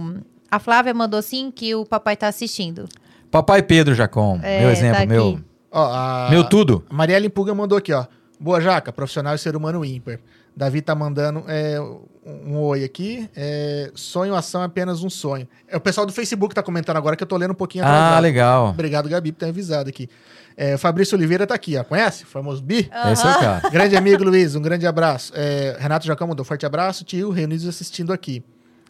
[0.49, 2.87] A Flávia mandou sim que o papai tá assistindo.
[3.29, 5.07] Papai Pedro Jacom, É, meu exemplo, tá aqui.
[5.07, 5.39] meu,
[5.71, 6.27] Ó, a...
[6.29, 6.83] meu tudo.
[6.89, 8.05] A Marielle Impuga mandou aqui, ó.
[8.39, 10.19] Boa, Jaca, profissional e ser humano ímpar.
[10.55, 13.29] Davi tá mandando é, um um oi aqui.
[13.35, 15.47] É, sonho, ação é apenas um sonho.
[15.67, 17.87] É o pessoal do Facebook tá comentando agora que eu tô lendo um pouquinho Ah,
[17.87, 18.21] atrasado.
[18.21, 18.69] legal.
[18.69, 20.09] Obrigado, Gabi, por ter avisado aqui.
[20.57, 21.83] É, Fabrício Oliveira tá aqui, ó.
[21.83, 22.25] Conhece?
[22.25, 22.89] Famoso Bi?
[23.11, 23.69] Esse é o cara.
[23.69, 25.31] Grande amigo, Luiz, um grande abraço.
[25.35, 28.43] É, Renato Jacão mandou forte abraço, tio, reunidos assistindo aqui.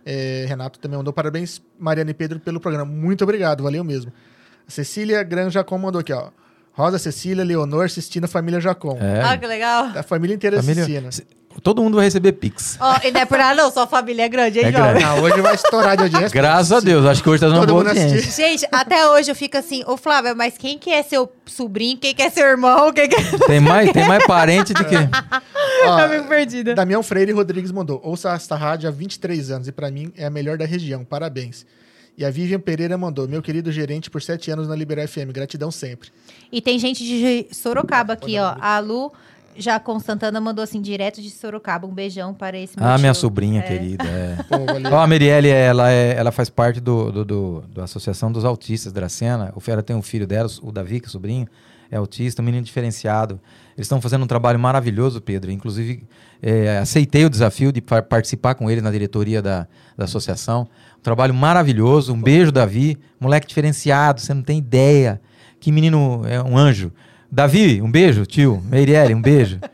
[0.06, 2.90] É, Renato também mandou parabéns, Mariana e Pedro, pelo programa.
[2.90, 4.12] Muito obrigado, valeu mesmo.
[4.68, 6.30] A Cecília Gran Jacom mandou aqui, ó.
[6.78, 8.98] Rosa, Cecília, Leonor assistindo a família Jacom.
[9.02, 9.24] É.
[9.24, 9.86] Ah, que legal.
[9.96, 11.12] A família inteira Família- assistindo.
[11.12, 11.26] Se-
[11.64, 12.78] Todo mundo vai receber Pix.
[12.80, 14.90] Ó, e não é por nada não, sua família é grande, hein, É jovem?
[15.02, 15.04] grande.
[15.06, 16.30] Ah, hoje vai estourar de audiência.
[16.30, 18.20] Graças a Deus, acho que hoje tá dando boa audiência.
[18.20, 18.44] assistir.
[18.44, 21.98] Gente, até hoje eu fico assim, ô Flávia, mas quem que é seu sobrinho?
[21.98, 22.94] Quem que é seu irmão?
[22.94, 23.24] Quem que é...
[23.48, 24.94] Tem mais, tem mais parente do que.
[25.88, 26.76] Ó, Eu fico perdida.
[26.76, 28.00] Damião Freire Rodrigues mandou.
[28.04, 31.04] Ouça esta rádio há 23 anos e pra mim é a melhor da região.
[31.04, 31.66] Parabéns.
[32.18, 33.28] E a Vivian Pereira mandou.
[33.28, 35.32] Meu querido gerente por 7 anos na Liberar FM.
[35.32, 36.10] Gratidão sempre.
[36.52, 38.56] E tem gente de Sorocaba aqui, ó.
[38.60, 39.14] A Lu
[39.56, 41.86] Jacom Santana mandou assim, direto de Sorocaba.
[41.86, 43.22] Um beijão para esse meu Ah, minha tio.
[43.22, 43.64] sobrinha É.
[43.68, 44.04] querida.
[44.04, 44.36] É.
[44.50, 44.56] Pô.
[44.96, 48.92] Ó, a Merielle, ela, é, ela faz parte do, do, do- da Associação dos Autistas
[48.92, 49.52] da Dracena.
[49.56, 51.48] O Fera tem um filho dela, o Davi, que é sobrinho,
[51.92, 53.40] é autista, um menino diferenciado.
[53.78, 55.52] Eles estão fazendo um trabalho maravilhoso, Pedro.
[55.52, 56.04] Inclusive,
[56.42, 60.68] é, aceitei o desafio de par- participar com ele na diretoria da, da associação.
[60.98, 62.14] Um trabalho maravilhoso.
[62.14, 62.98] Um beijo, Davi.
[63.20, 65.22] Moleque diferenciado, você não tem ideia.
[65.60, 66.92] Que menino, é um anjo.
[67.32, 68.62] Davi, um beijo, tio.
[68.66, 69.60] Meirelle, um beijo.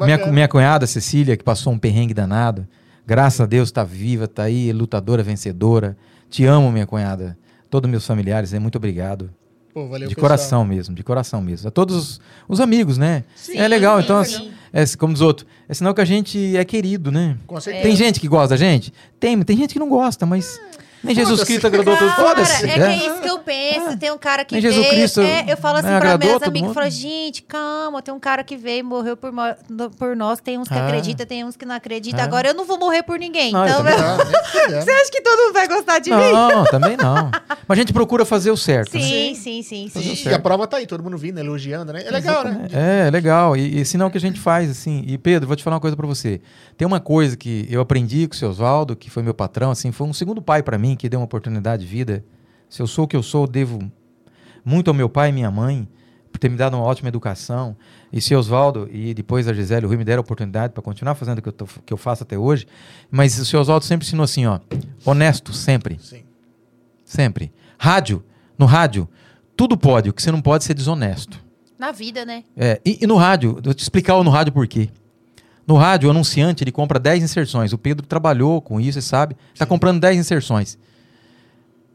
[0.00, 2.66] Minha, minha cunhada, Cecília, que passou um perrengue danado.
[3.06, 5.96] Graças a Deus tá viva, tá aí, lutadora, vencedora.
[6.30, 7.36] Te amo, minha cunhada.
[7.68, 8.58] Todos meus familiares, né?
[8.58, 9.30] muito obrigado.
[9.76, 10.30] Pô, valeu, de pessoal.
[10.30, 11.68] coração mesmo, de coração mesmo.
[11.68, 13.24] A todos os, os amigos, né?
[13.34, 14.50] Sim, é legal, sim, então, sim.
[14.72, 17.36] é, como diz outro, é sinal que a gente é querido, né?
[17.46, 17.86] Com certeza.
[17.86, 18.90] Tem gente que gosta da gente?
[19.20, 20.58] Tem, tem gente que não gosta, mas
[21.02, 21.44] nem Jesus.
[21.44, 22.14] Cristo agradou todos.
[22.14, 22.64] Foda-se.
[22.64, 22.92] é que né?
[22.94, 23.96] é isso que eu penso.
[23.96, 24.74] Tem um cara que Nem veio.
[24.74, 26.74] Jesus Cristo, é, eu falo assim né, amigas, eu mundo.
[26.74, 29.32] falo, gente, calma, tem um cara que veio e morreu por,
[29.98, 30.40] por nós.
[30.40, 32.20] Tem uns que acreditam, tem uns que não acreditam.
[32.20, 32.22] É.
[32.22, 33.52] Agora eu não vou morrer por ninguém.
[33.52, 33.84] Não, então, eu-
[34.82, 36.16] você acha que todo mundo vai gostar de mim?
[36.16, 37.30] Não, também não.
[37.68, 38.94] Mas a gente procura fazer o certo.
[38.94, 39.00] né?
[39.00, 40.28] Sim, sim, sim, sim.
[40.28, 42.02] E a prova tá aí, todo mundo vindo, elogiando, né?
[42.06, 42.68] É legal, né?
[42.72, 43.56] É, é legal.
[43.56, 45.04] E, e sinal que a gente faz, assim.
[45.06, 46.40] E, Pedro, vou te falar uma coisa pra você.
[46.76, 49.90] Tem uma coisa que eu aprendi com o seu Oswaldo, que foi meu patrão, assim,
[49.92, 52.24] foi um segundo pai pra mim, que deu uma oportunidade de vida.
[52.68, 53.90] Se eu sou o que eu sou, eu devo
[54.64, 55.88] muito ao meu pai e minha mãe,
[56.30, 57.74] por ter me dado uma ótima educação.
[58.12, 60.82] E seu Oswaldo, e depois a Gisele e o Rui me deram a oportunidade para
[60.82, 62.66] continuar fazendo o que eu, tô- que eu faço até hoje.
[63.10, 64.60] Mas o seu Oswaldo sempre ensinou assim, ó.
[65.04, 65.98] Honesto, sempre.
[66.00, 66.22] Sim.
[67.04, 67.52] Sempre.
[67.78, 68.22] Rádio.
[68.58, 69.08] No rádio,
[69.56, 70.10] tudo pode.
[70.10, 71.44] O que você não pode é ser desonesto.
[71.78, 72.42] Na vida, né?
[72.56, 74.88] É, e, e no rádio, eu vou te explicar no rádio por quê.
[75.66, 77.72] No rádio, o anunciante ele compra 10 inserções.
[77.72, 79.36] O Pedro trabalhou com isso, você sabe.
[79.52, 80.78] Está comprando 10 inserções.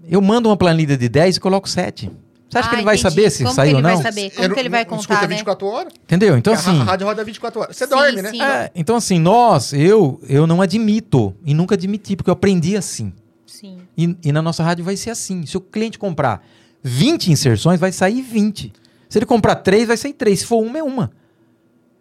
[0.10, 2.12] Eu mando uma planilha de 10 e coloco 7.
[2.50, 3.10] Você acha que Ah, ele vai entendi.
[3.16, 4.02] saber se Como saiu que ou ele não?
[4.02, 4.30] vai saber?
[4.32, 5.36] Como Eu que ele vai não escuta contar, né?
[5.36, 5.94] 24 horas.
[6.04, 6.38] Entendeu?
[6.38, 7.78] Então a assim, ra- rádio roda 24 horas.
[7.78, 8.30] Você Sim, dorme, né?
[8.32, 8.42] sim.
[8.42, 13.14] é, então assim, nós, eu, eu não admito e nunca admiti porque eu aprendi assim.
[13.48, 13.78] Sim.
[13.98, 15.46] E, e na nossa rádio vai ser assim.
[15.46, 16.46] Se o cliente comprar
[16.84, 18.74] 20 inserções, vai sair 20.
[19.08, 20.40] Se ele comprar 3, vai sair 3.
[20.40, 21.10] Se for uma, é uma.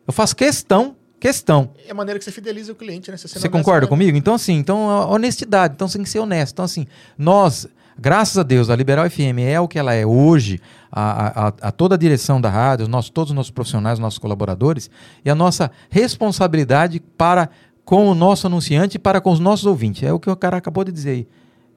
[0.04, 1.70] Eu faço questão, questão.
[1.86, 3.16] É a maneira que você fideliza o cliente, né?
[3.16, 4.16] Você é concorda comigo?
[4.16, 5.74] Então, assim, então, honestidade.
[5.74, 6.54] Então, você tem que ser honesto.
[6.54, 6.86] Então, assim,
[7.18, 7.68] nós,
[7.98, 10.58] graças a Deus, a Liberal FM é o que ela é hoje,
[10.90, 14.18] a, a, a- toda a direção da rádio, nossos, todos os nossos profissionais, os nossos
[14.18, 14.90] colaboradores,
[15.24, 17.48] e a nossa responsabilidade para
[17.84, 20.02] com o nosso anunciante e para com os nossos ouvintes.
[20.02, 21.28] É o que o cara acabou de dizer aí.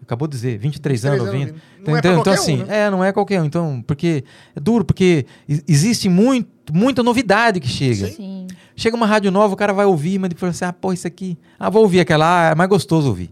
[0.04, 1.62] Acabou de dizer, 23, anos 23 anos ouvindo.
[1.88, 2.80] Não é então, qualquer assim, um, né?
[2.86, 3.46] é, não é qualquer um.
[3.46, 4.24] Então, porque
[4.56, 5.26] é duro, porque
[5.68, 8.08] existe muito, muita novidade que chega.
[8.08, 8.14] Sim.
[8.14, 8.48] Sim.
[8.76, 11.38] Chega uma rádio nova, o cara vai ouvir, mas depois assim, ah, pô, isso aqui.
[11.60, 13.32] Ah, vou ouvir aquela, ah, é mais gostoso ouvir.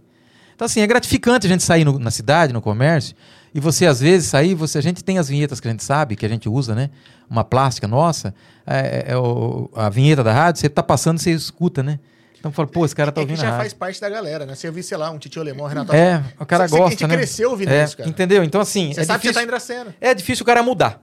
[0.56, 3.16] Então, assim, é gratificante a gente sair no- na cidade, no comércio,
[3.54, 6.16] e você, às vezes, sair, você, a gente tem as vinhetas que a gente sabe,
[6.16, 6.92] que a gente usa, né?
[7.30, 8.34] Uma plástica nossa,
[8.68, 12.00] é, é o- a vinheta da rádio, você tá passando, você escuta, né?
[12.42, 14.48] Então, fala, pô, esse cara tá é que ouvindo a já faz parte da galera,
[14.48, 14.56] né?
[14.56, 16.90] Você ouvir, sei lá, um Titio Alemão, Renato É, o cara Você- você- gosta, a
[16.98, 17.16] gente né?
[17.16, 18.10] cresceu ouvindo é, isso, cara.
[18.10, 18.44] Entendeu?
[18.44, 19.96] Então, assim, Você é sabe que você difícil, tá cena.
[20.02, 21.00] é difícil o cara mudar.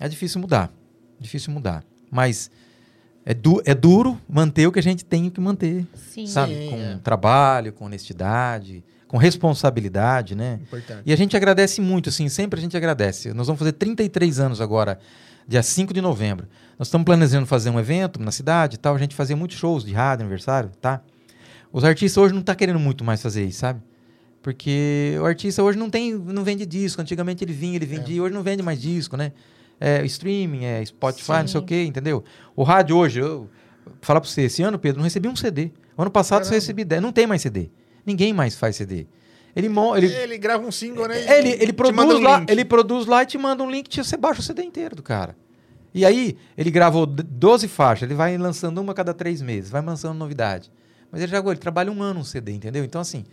[0.00, 0.72] É difícil mudar.
[1.20, 1.84] Difícil mudar.
[2.10, 2.50] Mas
[3.26, 5.86] é, du é duro manter o que a gente tem que manter.
[5.94, 6.26] Sim.
[6.26, 6.54] sabe?
[6.54, 6.98] Sim, com é.
[7.04, 10.60] trabalho, com honestidade, com responsabilidade, né?
[10.62, 11.02] Importante.
[11.04, 13.34] E a gente agradece muito, assim, sempre a gente agradece.
[13.34, 14.98] Nós vamos fazer 33 anos agora,
[15.46, 16.46] dia 5 de novembro.
[16.78, 19.84] Nós estamos planejando fazer um evento na cidade e tal, a gente fazia muitos shows
[19.84, 21.02] de rádio, aniversário, tá?
[21.72, 23.80] Os artistas hoje não tá querendo muito mais fazer isso, sabe?
[24.42, 27.00] Porque o artista hoje não tem, não vende disco.
[27.00, 29.32] Antigamente ele vinha, ele vendia, hoje não vende mais disco, né?
[29.78, 31.66] É streaming, é Spotify, não sei o Sim.
[31.66, 32.24] quê, entendeu?
[32.56, 33.48] O rádio hoje, eu
[34.00, 35.70] falar pra você, esse ano, Pedro, não recebi um CD.
[35.96, 36.62] O ano passado você Caramba.
[36.62, 37.02] recebi 10.
[37.02, 37.70] Não tem mais CD.
[38.04, 39.06] Ninguém mais faz CD.
[39.54, 41.20] Ele, ele, Ele grava um single, né?
[41.24, 42.50] é, ele, ele produz um lá, link.
[42.50, 45.02] ele produz lá e te manda um link, te- você baixa o CD inteiro do
[45.02, 45.36] cara.
[45.92, 49.70] E aí, ele gravou d- 12 faixas, ele vai lançando uma a cada três meses,
[49.70, 50.70] vai lançando novidade.
[51.10, 52.84] Mas ele já ele trabalha um ano um CD, entendeu?
[52.84, 53.24] Então, assim.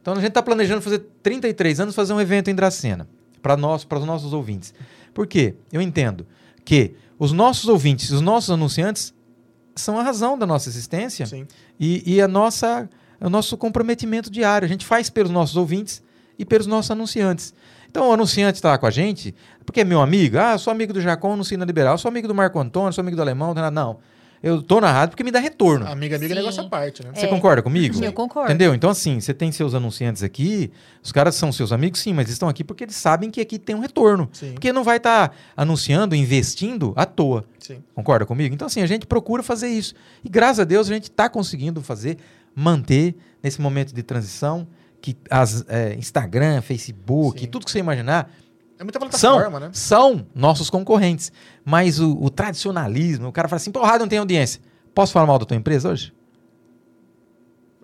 [0.00, 3.08] Então a gente está planejando fazer 33 anos, fazer um evento em Dracena.
[3.42, 4.72] Para nós, para os nossos ouvintes.
[5.12, 5.54] Por quê?
[5.72, 6.24] Eu entendo
[6.64, 9.12] que os nossos ouvintes, os nossos anunciantes,
[9.74, 11.46] são a razão da nossa existência Sim.
[11.78, 12.88] e, e a nossa,
[13.20, 14.64] o nosso comprometimento diário.
[14.66, 16.02] A gente faz pelos nossos ouvintes
[16.38, 17.54] e pelos nossos anunciantes.
[17.90, 19.34] Então, o anunciante está lá com a gente,
[19.64, 20.38] porque é meu amigo.
[20.38, 21.96] Ah, sou amigo do Jacon, anuncio na Liberal.
[21.96, 23.54] Sou amigo do Marco Antônio, sou amigo do Alemão.
[23.72, 23.98] Não.
[24.42, 25.86] Eu tô na rádio porque me dá retorno.
[25.86, 26.42] Amiga, amiga é Sim.
[26.42, 27.10] negócio à parte, né?
[27.14, 27.28] Você É.
[27.28, 28.04] concorda comigo?
[28.04, 28.50] Eu concordo.
[28.50, 28.74] Entendeu?
[28.74, 30.70] Então, assim, você tem seus anunciantes aqui,
[31.02, 33.58] os caras são seus amigos, sim, mas eles estão aqui porque eles sabem que aqui
[33.58, 34.28] tem um retorno.
[34.32, 34.52] Sim.
[34.52, 37.44] Porque não vai estar anunciando, investindo à toa.
[37.58, 37.82] Sim.
[37.94, 38.54] Concorda comigo?
[38.54, 39.94] Então, assim, a gente procura fazer isso.
[40.22, 42.18] E graças a Deus a gente está conseguindo fazer,
[42.56, 44.66] manter nesse momento de transição,
[45.00, 47.46] que as é, Instagram, Facebook, Sim.
[47.46, 48.30] tudo que você imaginar,
[48.78, 49.70] É muita são, plataforma, né?
[49.72, 51.30] são nossos concorrentes.
[51.64, 54.60] Mas o, o tradicionalismo, o cara fala assim, pô, rádio não tem audiência.
[54.94, 56.12] Posso falar mal da tua empresa hoje?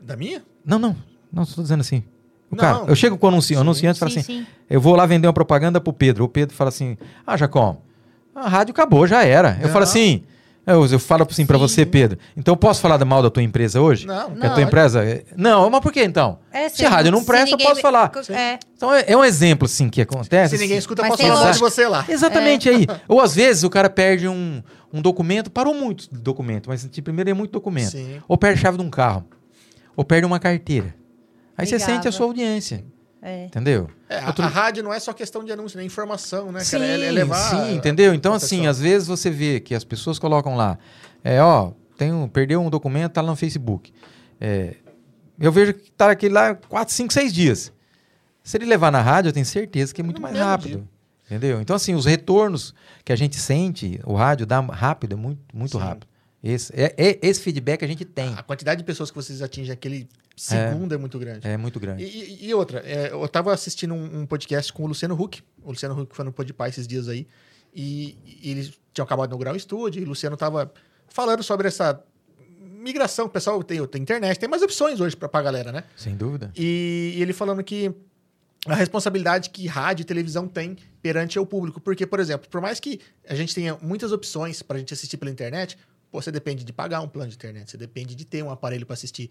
[0.00, 0.42] Da minha?
[0.64, 0.96] Não, não.
[1.32, 2.02] Não, estou dizendo assim.
[2.50, 2.60] O Não.
[2.60, 3.60] cara, eu chego com o anunci, o Sim.
[3.60, 4.46] anunciante e falo sim, assim, sim.
[4.68, 6.24] eu vou lá vender uma propaganda pro Pedro.
[6.24, 7.80] O Pedro fala assim, ah, Jacom,
[8.34, 9.56] a rádio acabou, já era.
[9.60, 9.72] Eu Não.
[9.72, 10.24] falo assim,
[10.66, 11.62] eu, eu falo assim pra Sim.
[11.62, 14.06] você, Pedro, então eu posso falar mal da tua empresa hoje?
[14.06, 14.30] Não.
[14.30, 14.54] Que a Não.
[14.54, 15.04] tua empresa...
[15.04, 16.38] é- Não, mas por que então?
[16.52, 18.10] É, Se a rádio não presta, eu posso falar.
[18.30, 18.58] É.
[18.76, 20.56] Então é, é um exemplo, assim, que acontece.
[20.56, 20.84] Se ninguém assim.
[20.84, 22.04] escuta, Mas posso falar mal de você lá.
[22.08, 22.86] Exatamente aí.
[23.08, 24.62] Ou às vezes o cara perde um,
[24.92, 27.90] um documento, parou muito documento, mas de primeiro é muito documento.
[27.92, 28.20] Sim.
[28.28, 29.24] Ou perde a chave de um carro.
[29.96, 30.94] Ou perde uma carteira.
[31.56, 31.92] Aí você Ligava.
[31.92, 32.84] sente a sua audiência.
[33.24, 33.44] É.
[33.46, 33.88] Entendeu?
[34.08, 35.84] É, a, Outro- a rádio não é só questão de anúncio, né?
[35.84, 36.86] Informação, né, Sim, cara?
[36.86, 37.36] É, é levar.
[37.50, 38.12] sim, entendeu?
[38.12, 40.76] Então, assim, às vezes você vê que as pessoas colocam lá,
[41.22, 43.92] é, ó, tem um, perdeu um documento, tá lá no Facebook.
[44.40, 44.74] É,
[45.38, 47.72] eu vejo que tá aquele lá 4, 5, 6 dias.
[48.42, 50.78] Se ele levar na rádio, eu tenho certeza que é muito No mais rápido.
[50.78, 50.88] dia.
[51.26, 51.60] Entendeu?
[51.60, 52.74] Então, assim, os retornos
[53.04, 55.84] que a gente sente, o rádio dá rápido, é muito, muito Sim.
[55.84, 56.06] rápido.
[56.42, 58.34] Esse, é, é- esse feedback a gente tem.
[58.36, 61.46] A quantidade de pessoas que vocês atingem aquele segundo é, muito grande.
[61.46, 62.04] É muito grande.
[62.04, 65.42] E, e- outra, é, eu tava assistindo um, um podcast com o Luciano Huck.
[65.62, 67.26] O Luciano Huck foi no Podpah esses dias aí.
[67.74, 70.00] E, e eles tinham acabado de inaugurar o estúdio.
[70.00, 70.72] E o Luciano tava
[71.08, 72.02] falando sobre essa
[72.60, 73.26] migração.
[73.26, 75.84] O pessoal tem, tem internet, tem mais opções hoje pra, pra galera, né?
[75.96, 76.52] Sem dúvida.
[76.56, 77.94] E, e ele falando que
[78.66, 81.80] a responsabilidade que rádio e televisão tem perante o público.
[81.80, 85.30] Porque, por exemplo, por mais que a gente tenha muitas opções pra gente assistir pela
[85.30, 85.76] internet,
[86.10, 88.86] pô, você depende de pagar um plano de internet, você depende de ter um aparelho
[88.86, 89.30] pra assistir.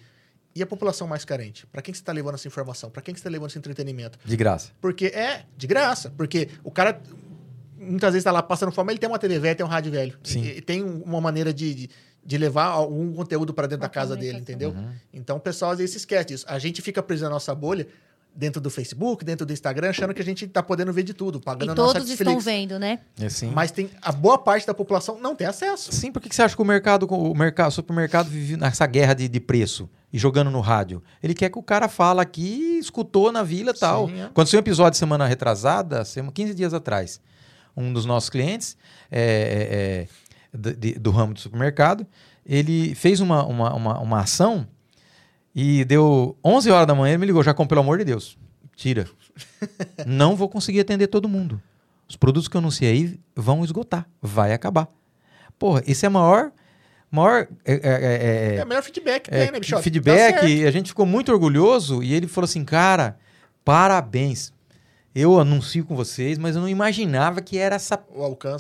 [0.54, 1.66] E a população mais carente?
[1.68, 2.90] Pra quem que você tá levando essa informação?
[2.90, 4.20] Pra quem que você tá levando esse entretenimento?
[4.26, 4.72] De graça.
[4.82, 6.12] Porque é de graça.
[6.18, 7.02] Porque o cara
[7.78, 10.18] muitas vezes tá lá passando fome, ele tem uma TV velha, tem um rádio velho.
[10.24, 10.44] Sim.
[10.44, 11.90] E, e tem um- uma maneira de, de,
[12.24, 14.72] de levar algum conteúdo pra dentro da casa dele, entendeu?
[14.72, 14.92] Uhum.
[15.14, 16.46] Então o pessoal às vezes se esquece disso.
[16.48, 17.88] A gente fica preso na nossa bolha
[18.34, 21.38] dentro do Facebook, dentro do Instagram, achando que a gente tá podendo ver de tudo,
[21.40, 22.46] E pagando a nossa todos estão Netflix.
[22.46, 23.00] vendo, né?
[23.20, 23.28] É.
[23.54, 25.92] Mas tem a boa parte da população não tem acesso.
[25.92, 29.14] Sim, por que você acha que o mercado, o mercado, o supermercado vive nessa guerra
[29.14, 31.04] de, de preço e jogando no rádio?
[31.22, 34.08] Ele quer que o cara fala aqui, escutou na vila e tal.
[34.08, 34.24] Sim, é.
[34.26, 37.20] Aconteceu um episódio semana retrasada, sema- 15 dias atrás.
[37.76, 38.78] Um dos nossos clientes
[39.12, 40.08] é,
[40.54, 42.06] é, é, de- de- do ramo do supermercado,
[42.46, 44.68] ele fez uma, uma, uma, uma ação
[45.54, 48.38] e deu 11 horas da manhã, ele me ligou, já pelo amor de Deus,
[48.76, 49.08] tira.
[50.06, 51.62] Não vou conseguir atender todo mundo.
[52.08, 54.88] Os produtos que eu anunciei vão esgotar, vai acabar.
[55.58, 56.52] Porra, esse é a maior,
[57.10, 59.78] maior é, é, é, É, o melhor feedback que é, tem, né, bicho?
[59.82, 60.46] Feedback.
[60.46, 63.18] E a gente ficou muito orgulhoso e ele falou assim, cara,
[63.64, 64.52] parabéns.
[65.14, 67.98] Eu anuncio com vocês, mas eu não imaginava que era essa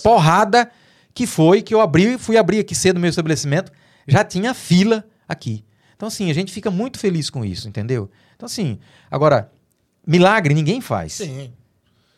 [0.03, 0.69] porrada
[1.13, 3.71] que foi que eu abri, fui abrir aqui cedo no meu estabelecimento,
[4.07, 5.63] já tinha fila aqui.
[6.01, 8.09] Então, assim, a gente fica muito feliz com isso, entendeu?
[8.35, 8.79] Então, assim,
[9.11, 9.51] agora,
[10.05, 11.13] milagre ninguém faz.
[11.13, 11.53] Sim.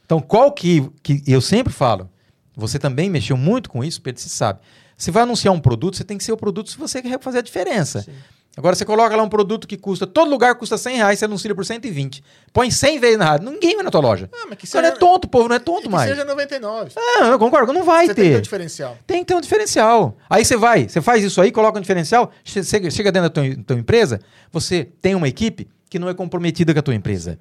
[0.05, 2.10] Então, qual que, que eu sempre falo,
[2.55, 4.61] você também mexeu muito com isso, Pedro, você sabe.
[4.95, 7.39] Você vai anunciar um produto, você tem que ser o produto se você quer fazer
[7.39, 8.03] a diferença.
[8.03, 8.14] Sim.
[8.55, 11.55] Agora, você coloca lá um produto que custa, todo lugar custa 100 reais, você anuncia
[11.55, 12.23] por 120.
[12.53, 14.30] Põe 100 vezes na rádio, ninguém vai na tua loja.
[14.31, 16.07] Ah, mas que O cara é seja- tonto, o povo não é tonto que mais.
[16.09, 16.91] seja 99.
[16.95, 18.39] Ah, eu concordo, não vai Você tem que ter ter.
[18.39, 18.97] o diferencial.
[19.07, 20.15] Tem que ter um diferencial.
[20.30, 23.34] Aí você vai, você faz isso aí, coloca um diferencial, che- chega, chega dentro da
[23.34, 24.19] tua, tua empresa,
[24.51, 27.39] você tem uma equipe que não é comprometida com a tua empresa.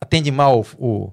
[0.00, 1.12] Atende mal o,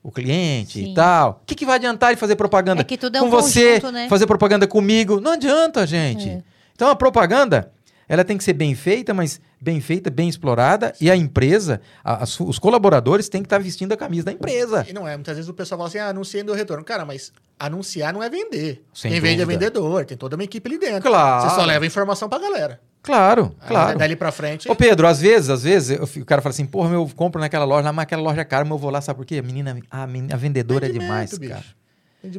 [0.00, 0.92] o, cliente Sim.
[0.92, 1.40] e tal.
[1.42, 3.80] O que, que vai adiantar ele fazer propaganda É que tudo é com um você,
[3.80, 4.08] conjunto, né?
[4.08, 5.20] fazer propaganda comigo?
[5.20, 6.28] Não adianta, gente.
[6.28, 6.42] É.
[6.74, 7.70] Então a propaganda,
[8.10, 12.24] ela tem que ser bem feita, mas bem feita, bem explorada, e a empresa, a-
[12.24, 14.84] as- os colaboradores têm que estar vestindo a camisa da empresa.
[14.88, 15.16] E não é.
[15.16, 16.84] Muitas vezes o pessoal fala assim, ah, anunciei deu retorno.
[16.84, 18.82] Cara, mas anunciar não é vender.
[18.92, 19.58] Sem Quem vende é dúvida.
[19.66, 20.04] vendedor.
[20.04, 21.02] Tem toda uma equipe ali dentro.
[21.08, 21.48] Claro.
[21.48, 22.80] Você só leva informação pra galera.
[23.02, 23.98] Claro, Aí, claro.
[23.98, 24.70] Dali pra frente...
[24.70, 27.64] Ô Pedro, às vezes, às vezes, fico- o cara fala assim, porra, eu compro naquela
[27.64, 29.38] loja, lá, mas aquela loja é cara, mas eu vou lá, sabe por quê?
[29.38, 31.50] A menina, a, menina, a vendedora é demais, bicho.
[31.50, 31.64] cara.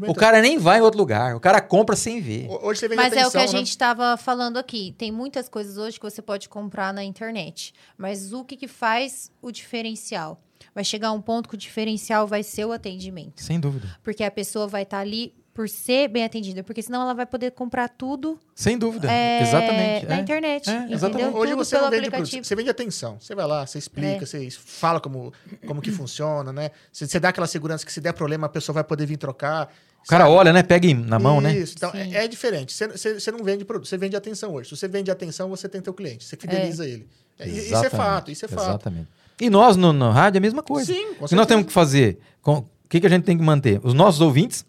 [0.08, 2.48] O cara nem vai em outro lugar, o cara compra sem ver.
[2.62, 3.60] Hoje você vende Mas é o que a atenção, né?
[3.60, 4.94] gente estava falando aqui.
[4.98, 7.74] Tem muitas coisas hoje que você pode comprar na internet.
[7.98, 10.40] Mas o que, que faz o diferencial?
[10.74, 13.42] Vai chegar um ponto que o diferencial vai ser o atendimento.
[13.42, 13.98] Sem dúvida.
[14.04, 16.64] Porque a pessoa vai estar ali por ser bem atendida.
[16.64, 19.12] Porque senão ela vai poder comprar tudo Sem dúvida.
[19.12, 20.06] é, Exatamente.
[20.06, 20.20] na é.
[20.22, 20.70] internet.
[20.70, 21.36] É, exatamente.
[21.36, 22.30] Hoje tudo você pelo não vende aplicativo.
[22.32, 23.18] produto, você vende atenção.
[23.20, 24.26] Você vai lá, você explica, É.
[24.26, 25.34] você fala como,
[25.68, 26.72] como que funciona, né?
[26.92, 29.72] Você, você dá aquela segurança que se der problema a pessoa vai poder vir trocar.
[30.04, 30.36] O cara sabe?
[30.36, 30.64] olha, né?
[30.64, 31.56] Pega em- na mão, né?
[31.56, 32.74] Isso, então é, é diferente.
[32.74, 34.70] Você, você, você não vende produto, você vende atenção hoje.
[34.70, 37.08] Se você vende atenção, você tem teu cliente, você fideliza ele.
[37.38, 38.64] É, Isso é Exatamente, fato, isso é fato.
[38.70, 39.08] Exatamente.
[39.40, 40.92] E nós no, no rádio é a mesma coisa.
[40.94, 42.20] Sim, com O que nós temos que fazer?
[42.42, 43.80] Com- O que, que a gente tem que manter?
[43.84, 44.66] Os nossos ouvintes,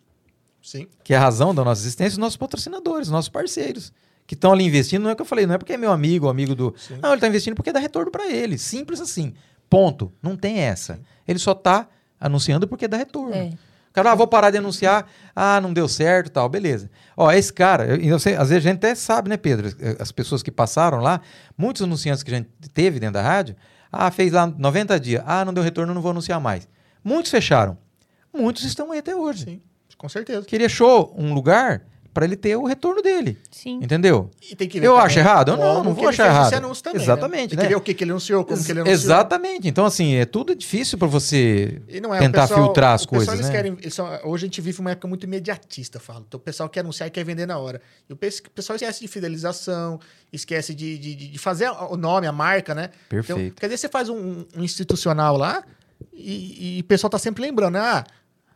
[0.63, 0.87] Sim.
[1.03, 3.93] que é a razão da nossa existência, os nossos patrocinadores, os nossos parceiros,
[4.27, 5.03] que estão ali investindo.
[5.03, 6.75] Não é o que eu falei, não é porque é meu amigo, amigo do.
[6.79, 6.99] Sim.
[7.03, 8.57] Não, ele está investindo porque dá retorno para ele.
[8.57, 9.35] Simples assim.
[9.69, 10.13] Ponto.
[10.23, 11.01] Não tem essa.
[11.27, 11.89] Ele só está
[12.21, 13.35] anunciando porque dá retorno.
[13.35, 13.51] É.
[13.91, 15.07] O cara, ah, vou parar de anunciar,
[15.37, 16.91] ah, não deu certo tal, beleza.
[17.15, 19.69] Ó, esse cara, eu, eu sei, às vezes a gente até sabe, né, Pedro?
[19.99, 21.21] As pessoas que passaram lá,
[21.59, 23.55] muitos anunciantes que a gente teve dentro da rádio,
[23.93, 26.67] ah, fez lá 90 dias, ah, não deu retorno, não vou anunciar mais.
[27.05, 27.77] Muitos fecharam.
[28.33, 29.45] Muitos estão aí até hoje.
[29.45, 29.61] Sim,
[30.03, 30.43] com certeza.
[30.45, 33.39] Que ele achou um lugar para ele ter o retorno dele.
[33.51, 33.77] Sim.
[33.83, 34.31] Entendeu?
[34.51, 35.53] E tem que ver Eu acho errado?
[35.53, 36.53] Eu não, não vou achar errado.
[36.53, 37.49] anúncio também, Exatamente, Né?
[37.49, 37.63] Tem né?
[37.63, 38.93] que ver o que, que ele anunciou, como que ele anunciou.
[38.95, 39.67] Exatamente.
[39.67, 43.09] Então, assim, é tudo difícil para você E não é, tentar pessoal, filtrar as o
[43.09, 43.53] pessoal, coisas, eles né?
[43.57, 46.27] querem, eles são- hoje a gente vive uma época muito imediatista, falo.
[46.29, 47.81] Então o pessoal quer anunciar e quer vender na hora.
[48.07, 49.99] E o pe- o pessoal esquece de fidelização,
[50.31, 52.91] esquece de, de, de- de fazer o nome, a marca, né?
[53.09, 53.41] Perfeito.
[53.41, 55.63] Então, quer dizer, você faz um, um institucional lá
[56.13, 57.81] e, e o pessoal tá sempre lembrando, né?
[57.81, 58.05] Ah,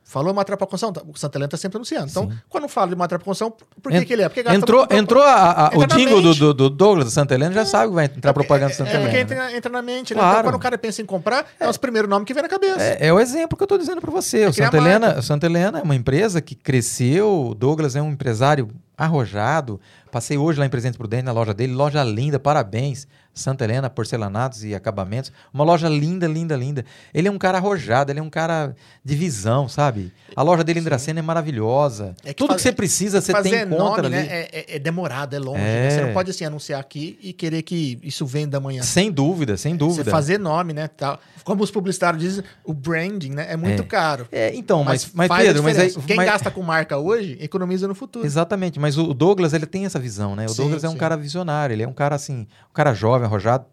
[0.09, 2.07] falou matéria para construção, o Santa Helena tá sempre anunciando.
[2.09, 4.29] Então, quando fala de matéria para construção, por que, Ent- que ele é?
[4.29, 7.67] Porque entrou entrou a- a- o jingle do, do, do Douglas do Santa Helena, já
[7.67, 9.35] sabe que vai entrar propaganda do Santa É, é porque Helena.
[9.47, 10.21] entra, entra na mente, né?
[10.21, 10.33] Claro.
[10.39, 12.81] Então, quando o cara pensa em comprar, é, os primeiros nomes que vem na cabeça.
[12.81, 14.47] É, é o exemplo que eu estou dizendo para você.
[14.47, 17.49] o criar Santa Helena, o Santa Helena é uma empresa que cresceu.
[17.51, 19.81] O Douglas é um empresário arrojado.
[20.11, 21.73] Passei hoje lá em Presidente Prudente, na loja dele.
[21.75, 23.07] Loja linda, parabéns.
[23.37, 25.31] Santa Helena, porcelanatos e acabamentos.
[25.53, 26.85] Uma loja linda, linda, linda.
[27.15, 30.11] Ele é um cara arrojado, ele é um cara de visão, sabe?
[30.35, 32.15] A loja dele em Dracena é maravilhosa.
[32.25, 34.27] É que Tudo faz- que você precisa, você tem encontra nome, ali.
[34.27, 35.61] né, é, é- é demorado, é longe.
[35.61, 35.83] É.
[35.83, 35.91] né?
[35.91, 38.83] Você não pode assim anunciar aqui e querer que isso venda amanhã.
[38.83, 40.05] Sem dúvida, sem dúvida.
[40.05, 40.89] Você fazer nome, né?
[40.89, 41.21] Tal.
[41.45, 43.47] Como os publicitários dizem, o branding, né?
[43.51, 43.87] É muito É.
[43.87, 44.27] caro.
[44.33, 45.93] É, então, mas, mas, a Pedro, mas aí.
[46.07, 48.25] Quem mas- gasta com marca hoje, economiza no futuro.
[48.27, 50.47] Exatamente, mas o Douglas ele tem essa visão, né?
[50.47, 50.99] O Sim, Douglas é um sim.
[50.99, 53.65] cara visionário, ele é um cara assim, um cara jovem, arrojado.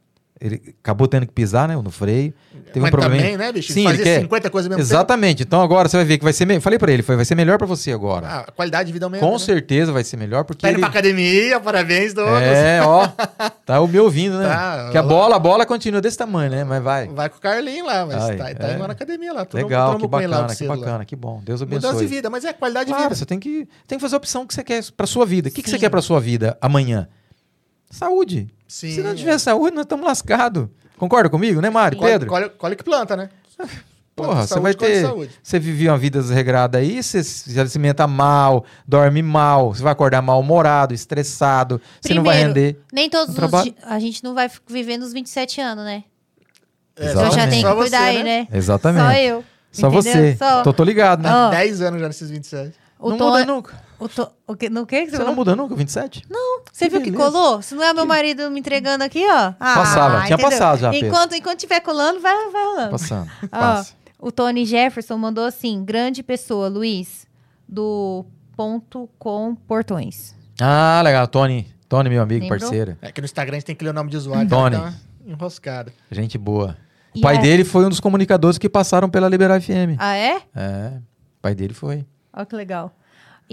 [0.42, 2.34] ele acabou tendo que pisar, né, no freio.
[2.74, 3.16] Teve Mas um problema.
[3.16, 3.72] também, né, bicho?
[3.72, 5.44] Sim, Fazer ele quer- 50 coisas mesmo Exatamente.
[5.44, 6.46] Então agora você vai ver que vai ser.
[6.46, 8.28] me- Falei pra ele, foi- vai ser melhor pra você agora.
[8.28, 8.40] tempo.
[8.40, 9.26] Ah, a qualidade de vida aumenta.
[9.26, 9.40] Com né?
[9.40, 10.82] certeza vai ser melhor porque Tá indo ele...
[10.82, 12.42] pra academia, parabéns, Douglas.
[12.44, 13.08] É, ó.
[13.66, 14.50] Tá me ouvindo, né?
[14.50, 16.66] Tá, que a bola, a bola continua desse tamanho, né?
[16.66, 17.08] Mas vai.
[17.08, 18.72] Vai com o Carlinho lá, mas Ai, tá, tá é.
[18.74, 19.48] indo lá na academia lá.
[19.54, 20.76] Legal, mundo que bacana, que cedo lá.
[20.76, 21.42] bacana, que bom.
[21.46, 22.08] Deus Mudança de abençoe.
[22.08, 23.16] vida, mas é qualidade de Claro, vida.
[23.16, 25.48] você tem que, tem que fazer a opção que você quer pra sua vida.
[25.48, 27.08] O que, que você quer pra sua vida amanhã?
[27.94, 28.48] Saúde.
[28.68, 28.92] Sim.
[28.92, 30.68] Se não tiver saúde, nós estamos lascados.
[30.98, 32.00] Concorda comigo, né, Mário?
[32.00, 32.28] Pedro?
[32.30, 33.30] colhe, colhe que planta, né?
[34.16, 35.02] Porra, Planta você vai ter.
[35.02, 35.32] saúde.
[35.42, 40.22] Você vivia uma vida desregrada aí, você se alimenta mal, dorme mal, você vai acordar
[40.22, 42.80] mal-humorado, estressado, você não vai render.
[42.92, 46.04] Nem todos os A gente não vai viver nos 27 anos, né?
[46.96, 47.50] É, Então já Exatamente.
[47.50, 48.48] tem que Só cuidar você, aí, né?
[48.54, 49.04] Exatamente.
[49.04, 49.44] Só eu.
[49.72, 50.04] Só entendeu?
[50.04, 50.36] você.
[50.38, 50.62] Só.
[50.62, 51.32] Tô, tô ligado, né?
[51.34, 52.76] Ó, 10 anos já nesses 27.
[53.00, 53.84] o não Tom- muda nunca.
[54.04, 54.28] O, to...
[54.48, 54.70] o que?
[54.70, 56.26] No que que você Você não muda nunca, 27?
[56.72, 57.32] Você viu que beleza.
[57.32, 57.62] colou?
[57.62, 59.54] Se não é meu marido me entregando aqui, ó.
[59.60, 60.50] Ah, Passava, tinha entendeu?
[60.50, 61.08] passado já, Pedro.
[61.08, 62.92] Enquanto, enquanto tiver colando, vai, vai rolando.
[62.92, 63.30] Passando.
[63.44, 63.94] Ó, Passa.
[64.20, 67.26] o Tony Jefferson mandou assim: grande pessoa, Luiz,
[67.68, 68.26] do
[68.58, 70.36] ponto com portões.
[70.60, 71.28] Ah, legal.
[71.28, 71.72] Tony.
[71.88, 72.60] Tony, meu amigo, Lembrou?
[72.60, 72.98] parceiro.
[73.02, 74.50] É que no Instagram a gente tem que ler o nome de usuário.
[74.50, 74.76] Tony.
[74.76, 74.94] Tá uma
[75.26, 75.94] enroscada.
[76.12, 76.76] Gente boa.
[77.16, 79.96] O E pai é- dele foi um dos comunicadores que passaram pela Liberal FM.
[80.00, 80.42] Ah, é?
[80.56, 80.92] É.
[81.38, 82.04] O pai dele foi.
[82.34, 82.92] Olha que legal.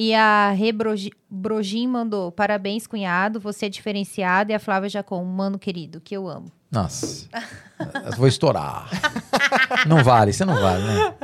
[0.03, 4.51] E a Rebrogin mandou: parabéns, cunhado, você é diferenciado.
[4.51, 6.47] E a Flávia Jacom, mano querido, que eu amo.
[6.73, 7.29] Nossa.
[8.17, 8.89] Vou estourar.
[9.87, 11.15] não vale, você não vale, né?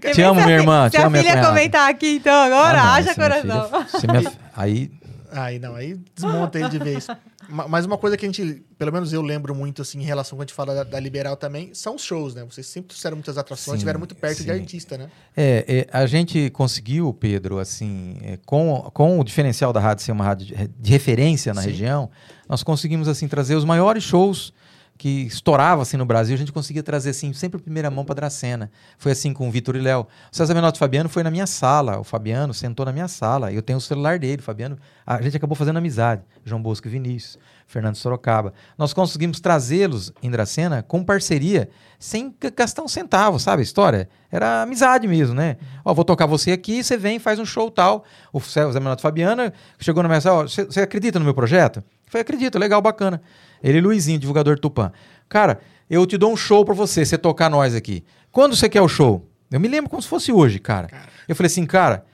[0.00, 1.48] Quer Te amo, minha irmã, Se te a amo, minha filha cunhada.
[1.54, 3.84] comentar aqui, então, agora, Ah, não, haja minha coração.
[4.00, 4.90] filha- minha aí,
[5.36, 7.08] Aí não, aí desmonta ele de vez.
[7.48, 10.36] Ma- Mas uma coisa que a gente, pelo menos eu lembro muito, assim, em relação
[10.36, 12.44] quando a gente fala da, da Liberal também, são os shows, né?
[12.44, 14.44] Vocês sempre trouxeram muitas atrações, Sim, estiveram muito perto sim.
[14.44, 15.10] de artista, né?
[15.36, 20.12] É, é, a gente conseguiu, Pedro, assim, é, com, com o diferencial da rádio ser
[20.12, 21.70] uma rádio de, de referência na Sim.
[21.70, 22.10] região,
[22.48, 24.52] nós conseguimos, assim, trazer os maiores shows
[24.96, 28.14] que estouravam, assim, no Brasil, a gente conseguia trazer, assim, sempre em primeira mão para
[28.14, 28.70] Dracena.
[28.96, 30.06] Foi assim com o Vitor e Léo.
[30.32, 33.60] O César Menotti Fabiano foi na minha sala, o Fabiano sentou na minha sala, eu
[33.60, 37.38] tenho o celular dele, o Fabiano, a gente acabou fazendo amizade, João Bosco e Vinícius,
[37.66, 38.54] Fernando Sorocaba.
[38.78, 41.68] Nós conseguimos trazê-los em Dracena com parceria,
[41.98, 44.08] sem gastar um centavo, sabe a história?
[44.30, 45.56] Era amizade mesmo, né?
[45.84, 48.04] Ó, vou tocar você aqui, você vem, faz um show tal.
[48.32, 51.82] O César Menotti Fabiano chegou na minha sala, você acredita no meu projeto?
[52.12, 53.20] Eu acredito, legal, bacana.
[53.64, 54.92] Ele e Luizinho, divulgador do Tupã.
[55.26, 55.58] Cara,
[55.88, 58.04] eu te dou um show pra você, você tocar nós aqui.
[58.30, 59.26] Quando você quer o show?
[59.50, 60.88] Eu me lembro como se fosse hoje, cara.
[61.26, 62.04] Eu falei assim, cara,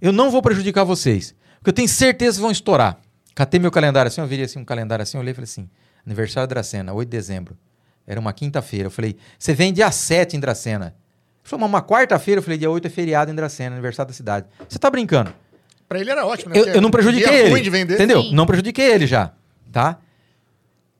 [0.00, 2.98] eu não vou prejudicar vocês, porque eu tenho certeza que vão estourar.
[3.34, 5.70] Catei meu calendário assim, eu virei assim um calendário assim, eu olhei e falei assim,
[6.04, 7.56] aniversário de Dracena, 8 de dezembro.
[8.06, 8.86] Era uma quinta-feira.
[8.86, 10.86] Eu falei, você vem dia 7 em Dracena.
[10.86, 10.94] Ele
[11.44, 14.46] falou, mas uma quarta-feira, eu falei, dia 8 é feriado em Dracena, aniversário da cidade.
[14.68, 15.32] Você tá brincando?
[15.88, 16.60] Pra ele era ótimo, né?
[16.60, 17.50] Eu, eu não prejudiquei ele.
[17.50, 17.94] ruim de vender.
[17.94, 18.22] Entendeu?
[18.22, 18.34] Sim.
[18.34, 19.32] Não prejudiquei ele já,
[19.72, 19.98] tá?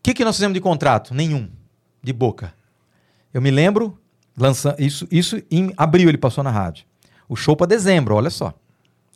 [0.01, 1.15] O que, que nós fizemos de contrato?
[1.15, 1.49] Nenhum.
[2.03, 2.55] De boca.
[3.35, 3.99] Eu me lembro,
[4.37, 6.87] lançando isso, isso em abril ele passou na rádio.
[7.29, 8.55] O show para dezembro, olha só.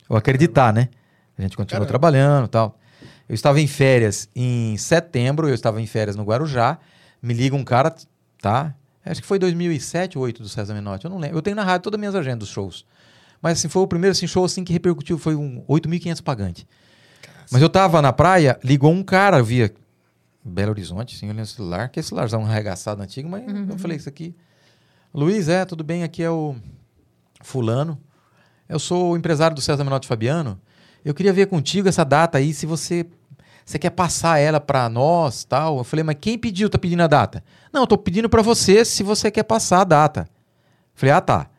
[0.08, 0.90] Eu acreditar, né?
[1.38, 1.88] A gente continuou Caramba.
[1.88, 2.78] trabalhando e tal.
[3.26, 6.78] Eu estava em férias em setembro, eu estava em férias no Guarujá.
[7.22, 7.94] Me liga um cara,
[8.40, 8.74] tá?
[9.04, 11.38] Acho que foi 2007 ou 2008 do César Menotti, eu não lembro.
[11.38, 12.84] Eu tenho na rádio todas as minhas agendas dos shows.
[13.40, 16.66] Mas assim, foi o primeiro assim, show assim, que repercutiu, foi um 8.500 pagantes.
[17.50, 19.72] Mas eu tava na praia, ligou um cara, eu via
[20.44, 24.08] Belo Horizonte, assim, olhando o celular, que é celarzão arregaçado antigo, mas eu falei isso
[24.08, 24.34] aqui.
[25.12, 26.54] Luiz, é, tudo bem, aqui é o
[27.42, 27.98] fulano.
[28.68, 30.60] Eu sou o empresário do César Menotti Fabiano.
[31.04, 33.06] Eu queria ver contigo essa data aí, se você
[33.64, 35.78] você quer passar ela pra nós, tal.
[35.78, 37.42] Eu falei, mas quem pediu, tá pedindo a data?
[37.72, 40.28] Não, eu tô pedindo pra você se você quer passar a data.
[40.28, 41.50] Eu falei, ah, tá.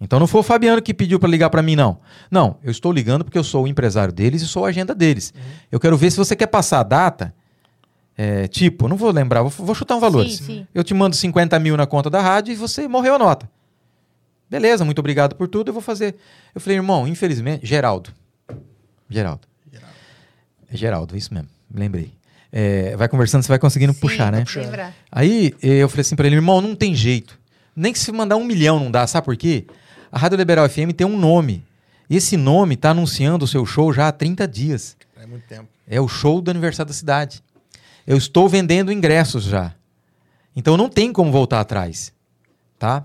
[0.00, 2.00] Então não foi o Fabiano que pediu pra ligar pra mim, não.
[2.30, 5.32] Não, eu estou ligando porque eu sou o empresário deles e sou a agenda deles.
[5.70, 7.34] Eu quero ver se você quer passar a data.
[8.16, 10.26] É, tipo, não vou lembrar, vou, vou chutar um valor.
[10.28, 10.66] Sim, sim.
[10.74, 13.48] Eu te mando 50 mil na conta da rádio e você morreu a nota.
[14.48, 16.16] Beleza, muito obrigado por tudo, eu vou fazer.
[16.54, 18.10] Eu falei, irmão, infelizmente, Geraldo.
[19.10, 19.46] Geraldo.
[20.72, 22.12] É Geraldo, isso mesmo, me lembrei.
[22.50, 24.44] É, vai conversando, você vai conseguindo Sim, puxar, né?
[24.54, 24.94] Lembrar.
[25.12, 27.38] Aí eh, eu falei assim pra ele, irmão, não tem jeito.
[27.74, 29.66] Nem que se mandar um milhão não dá, sabe por quê?
[30.10, 31.64] A Rádio Liberal FM tem um nome.
[32.08, 34.96] E esse nome tá anunciando o seu show já há 30 dias.
[35.20, 35.68] É muito tempo.
[35.86, 37.42] É o show do aniversário da cidade.
[38.06, 39.74] Eu estou vendendo ingressos já.
[40.54, 42.12] Então não tem como voltar atrás.
[42.78, 43.04] Tá?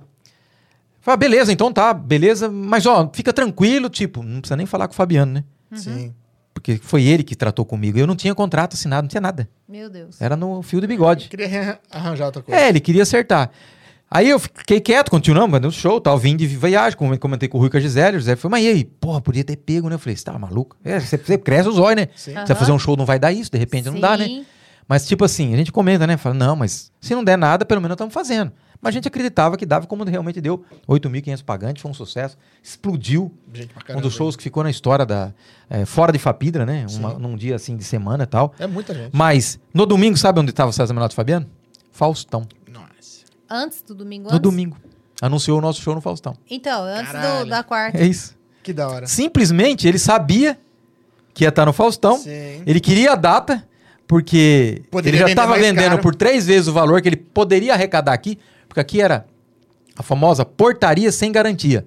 [1.02, 2.50] Fala, beleza, então tá, beleza.
[2.50, 5.44] Mas ó, fica tranquilo, tipo, não precisa nem falar com o Fabiano, né?
[5.74, 6.14] Sim.
[6.54, 7.98] Porque foi ele que tratou comigo.
[7.98, 9.50] Eu não tinha contrato assinado, não tinha nada.
[9.68, 10.22] Meu Deus.
[10.22, 11.30] Era no fio do bigode.
[11.30, 12.60] Queria rearran- arranjar outra coisa.
[12.62, 13.50] É, ele queria acertar.
[14.14, 17.62] Aí eu fiquei quieto, continuamos, mandando show, tal, vim de viagem, com- comentei com o
[17.62, 18.84] Rui com a Gisele, o Gisele falou, mas e aí?
[18.84, 19.96] Porra, podia ter pego, né?
[19.96, 20.76] Eu falei, você tá maluco?
[20.84, 22.10] É, você, você cresce os olhos, né?
[22.18, 22.34] Sim.
[22.34, 24.46] Você vai fazer um show, não vai dar isso, de repente não dá, né?
[24.92, 26.18] Mas, tipo assim, a gente comenta, né?
[26.18, 28.52] Fala, não, mas se não der nada, pelo menos estamos fazendo.
[28.82, 30.66] Mas a gente acreditava que dava, como realmente deu.
[30.86, 32.38] 8.500 pagantes, foi um sucesso.
[32.62, 33.32] Explodiu.
[33.54, 35.32] Gente um dos shows que ficou na história da.
[35.70, 36.86] é, fora de Fapidra, né?
[36.96, 38.54] Uma- num dia assim de semana e tal.
[38.60, 39.12] É muita gente.
[39.16, 41.48] Mas no domingo, sabe onde estava o César Menotti e Fabiano?
[41.94, 42.46] Faustão.
[42.70, 43.24] Nossa.
[43.50, 44.42] Antes do domingo No antes?
[44.42, 44.76] domingo.
[45.22, 46.36] Anunciou o nosso show no Faustão.
[46.50, 47.98] Então, antes do- da quarta.
[47.98, 48.36] É isso.
[48.62, 49.08] Que da hora.
[49.08, 50.60] Simplesmente ele sabia
[51.34, 52.18] que ia estar no Faustão.
[52.18, 52.62] Sim.
[52.66, 53.66] Ele queria a data,
[54.12, 56.02] porque Poderia ele já estava vendendo caro.
[56.02, 59.26] por três vezes o valor que ele poderia arrecadar aqui, porque aqui era
[59.96, 61.86] a famosa portaria sem garantia.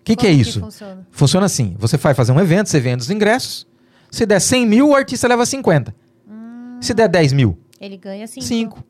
[0.00, 0.60] O que, que é isso?
[0.60, 1.06] funciona?
[1.10, 3.66] Funciona assim: você vai fazer um evento, você vende os ingressos.
[4.10, 5.94] Se der 100 mil, o artista leva 50.
[6.80, 8.46] Se der 10 mil, Ele ganha cinco.
[8.46, 8.84] 5.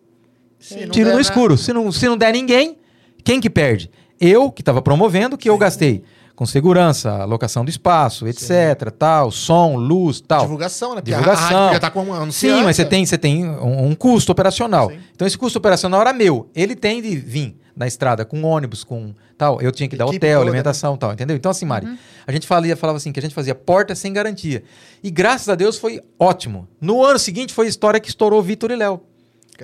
[0.60, 1.59] Se não Tiro der no nada- escuro.
[1.59, 2.78] Se não, se não der ninguém,
[3.24, 3.90] quem que perde?
[4.20, 6.05] Eu, que estava promovendo, que eu gastei
[6.37, 10.43] com segurança, locação do espaço, etc, tal, som, luz, tal.
[10.43, 11.01] Divulgação, né?
[11.01, 11.73] Porque a Divulgação.
[11.73, 12.59] já tá com um anunciante.
[12.59, 14.91] Sim, mas você tem, você tem um, um custo operacional.
[14.91, 14.99] Sim.
[15.15, 16.51] Então esse custo operacional era meu.
[16.55, 19.63] Ele tem de vir na estrada com ônibus, com tal.
[19.63, 21.37] Eu tinha que dar Equipe hotel, toda, alimentação, tal, entendeu?
[21.37, 24.63] Então assim, Mari, a gente falava, falava assim que a gente fazia porta sem garantia.
[25.03, 26.69] E graças a Deus foi ótimo.
[26.79, 29.01] No ano seguinte foi a história que estourou Vitor e Léo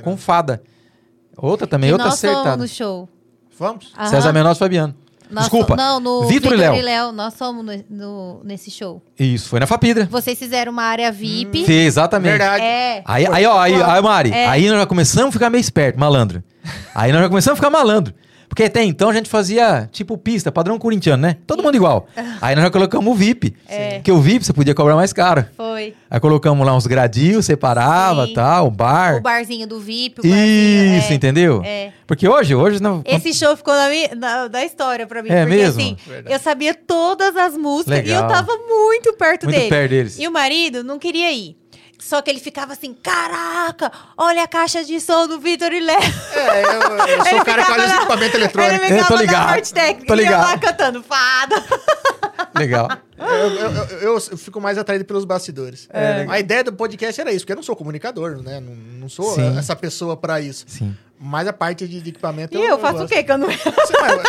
[0.03, 0.63] com Fada.
[1.37, 2.57] Outra também, E outra nós acertada.
[2.57, 3.07] no show.
[3.59, 3.93] Vamos?
[3.97, 4.07] Aham.
[4.09, 5.02] César Menotti e Fabiano.
[5.33, 5.75] Nós Desculpa.
[5.75, 7.11] Não, no Vitor e Léo.
[7.11, 9.03] Nós fomos no, no- nesse show.
[9.19, 10.07] Isso, foi na Fapidra.
[10.11, 11.65] Vocês fizeram uma área VIP.
[11.65, 12.33] Fez, exatamente.
[12.33, 12.63] Verdade.
[12.63, 13.03] É.
[13.05, 14.47] Aí, aí, ó, aí, aí, Mari, É.
[14.47, 16.43] aí nós já começamos a ficar meio esperto, malandro.
[16.95, 18.15] Aí nós já começamos a ficar malandro.
[18.53, 21.39] Porque até então a gente fazia tipo pista, padrão corintiano, né?
[21.47, 22.07] Todo mundo igual.
[22.39, 23.57] Aí nós já colocamos o VIP.
[23.67, 23.95] É.
[23.95, 25.47] Porque o VIP você podia cobrar mais caro.
[25.57, 25.95] Foi.
[26.11, 28.35] Aí colocamos lá uns gradios, separava, Sim.
[28.35, 29.17] tal, o bar.
[29.17, 30.21] O barzinho do VIP.
[30.21, 31.15] O barzinho, Isso, é.
[31.15, 31.63] entendeu?
[31.65, 31.93] É.
[32.07, 33.03] Porque hoje, hoje não.
[33.07, 35.31] Esse show ficou na, na, da história pra mim.
[35.31, 35.81] É porque mesmo?
[35.81, 36.35] assim, Verdade.
[36.35, 38.25] eu sabia todas as músicas e Legal.
[38.25, 39.71] eu tava muito perto Muito dele.
[39.71, 40.19] perto deles.
[40.19, 41.57] E o marido não queria ir.
[42.09, 45.99] Só que ele ficava assim, caraca, olha a caixa de som do Vitor e Léo.
[46.35, 46.73] É, eu,
[47.17, 48.85] eu sou o cara que olha os equipamentos Ele eletrônicos.
[48.85, 50.61] É, tô ficava na ligado, parte técnica tô e eu lá ligado.
[50.61, 51.65] cantando fada.
[52.59, 52.89] Legal.
[53.19, 55.89] Eu, eu- eu- eu- eu fico mais atraído pelos bastidores.
[55.93, 58.61] É, a ideia do podcast era isso, porque eu não sou comunicador, né?
[58.61, 59.57] Não, não sou Sim.
[59.59, 60.65] essa pessoa pra isso.
[60.69, 60.95] Sim.
[61.19, 62.57] Mas a parte de, de equipamento.
[62.59, 63.13] E eu faço o gosto.
[63.15, 63.23] quê?
[63.23, 63.47] Que eu não...
[63.49, 64.23] Você, mas-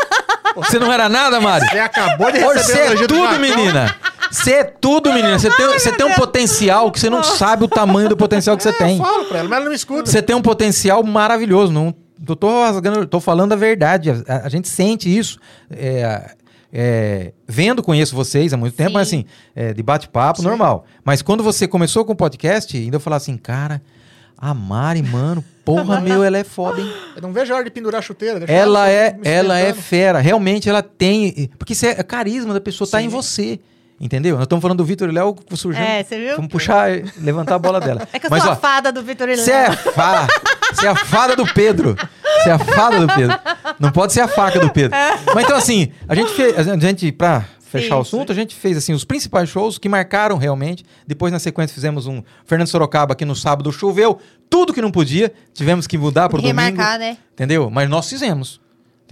[0.68, 1.68] Você não era nada, Mari?
[1.68, 3.96] você acabou de Hoje receber Você o é tudo, menina.
[4.34, 5.38] Você é tudo, menina.
[5.38, 8.64] Você tem, você tem um potencial que você não sabe o tamanho do potencial que
[8.64, 8.98] você tem.
[8.98, 10.10] Eu falo pra ela, mas ela não escuta.
[10.10, 11.72] Você tem um potencial maravilhoso.
[11.72, 11.96] Não
[12.28, 14.10] eu tô, rasgando, tô falando a verdade.
[14.10, 15.40] A, a gente sente isso.
[15.70, 16.32] É,
[16.72, 18.96] é, vendo, conheço vocês há muito tempo, Sim.
[18.96, 20.86] mas assim, é, de bate-papo, normal.
[21.04, 23.82] Mas quando você começou com o podcast, ainda eu falava assim, cara,
[24.38, 26.92] a Mari, mano, porra, meu, ela é foda, hein?
[27.16, 28.40] Eu não vejo a hora de pendurar a chuteira.
[28.40, 30.20] deixa Ela é, ela é fera.
[30.20, 31.50] Realmente ela tem.
[31.58, 33.06] Porque isso é carisma da pessoa, tá Sim.
[33.06, 33.60] em você.
[34.00, 34.36] Entendeu?
[34.36, 35.84] Nós estamos falando do Vitor e Léo surgindo.
[35.84, 36.36] É, você viu?
[36.36, 38.08] Vamos puxar, levantar a bola dela.
[38.12, 39.46] É que eu Mas, sou ó, a fada do Vitor e Léo.
[39.46, 40.28] você é, fa...
[40.84, 41.96] é a fada do Pedro.
[42.42, 43.40] Você é a fada do Pedro.
[43.80, 44.98] Não pode ser a faca do Pedro.
[45.34, 46.58] Mas então, assim, a gente fez.
[46.58, 49.90] A gente, pra fechar Sim, o assunto, a gente fez assim os principais shows que
[49.90, 50.84] marcaram realmente.
[51.08, 55.34] Depois, na sequência, fizemos um Fernando Sorocaba aqui no sábado, choveu, tudo que não podia.
[55.54, 56.60] Tivemos que mudar pro domingo.
[56.60, 57.18] Remarcar, né?
[57.34, 57.70] Entendeu?
[57.70, 58.62] Mas nós fizemos.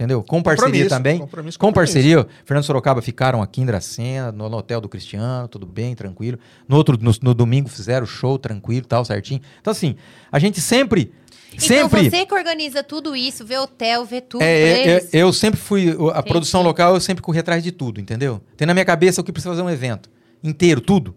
[0.02, 0.20] Entendeu?
[0.24, 1.18] Com parceria Compromisso, também.
[1.20, 1.94] compromisso, com compromisso.
[1.94, 2.26] parceria.
[2.44, 6.40] Fernando Sorocaba ficaram aqui em Dracena, no, no hotel do Cristiano, tudo bem, tranquilo.
[6.66, 9.40] No outro, no, no domingo fizeram show tranquilo, tal, certinho.
[9.60, 9.94] Então, assim,
[10.32, 11.12] a gente sempre.
[11.56, 12.00] sempre.
[12.00, 15.60] Então você que organiza tudo isso, vê hotel, vê tudo É, é, é, eu sempre
[15.60, 15.90] fui.
[15.90, 16.28] A Entendi.
[16.28, 18.40] produção local, eu sempre corri atrás de tudo, entendeu?
[18.56, 20.10] Tem na minha cabeça o que precisa fazer um evento.
[20.42, 21.14] Inteiro, tudo.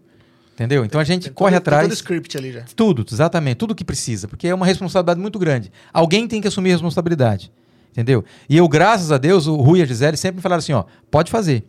[0.54, 0.84] Entendeu?
[0.84, 1.80] Então a gente Tem corre todo- atrás.
[1.82, 2.62] Tem todo script ali já.
[2.76, 5.72] Tudo, exatamente, tudo que precisa, porque é uma responsabilidade muito grande.
[5.92, 7.52] Alguém tem que assumir a responsabilidade,
[7.96, 8.22] entendeu?
[8.48, 10.84] E eu, graças a Deus, o Rui e a Gisele sempre me falaram assim, ó,
[11.10, 11.64] pode fazer.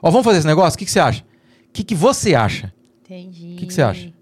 [0.00, 0.76] Ó, vamos fazer esse negócio?
[0.76, 1.22] O que, que você acha?
[1.22, 2.72] O que, que você acha?
[3.04, 3.54] Entendi.
[3.54, 4.12] O que que você acha?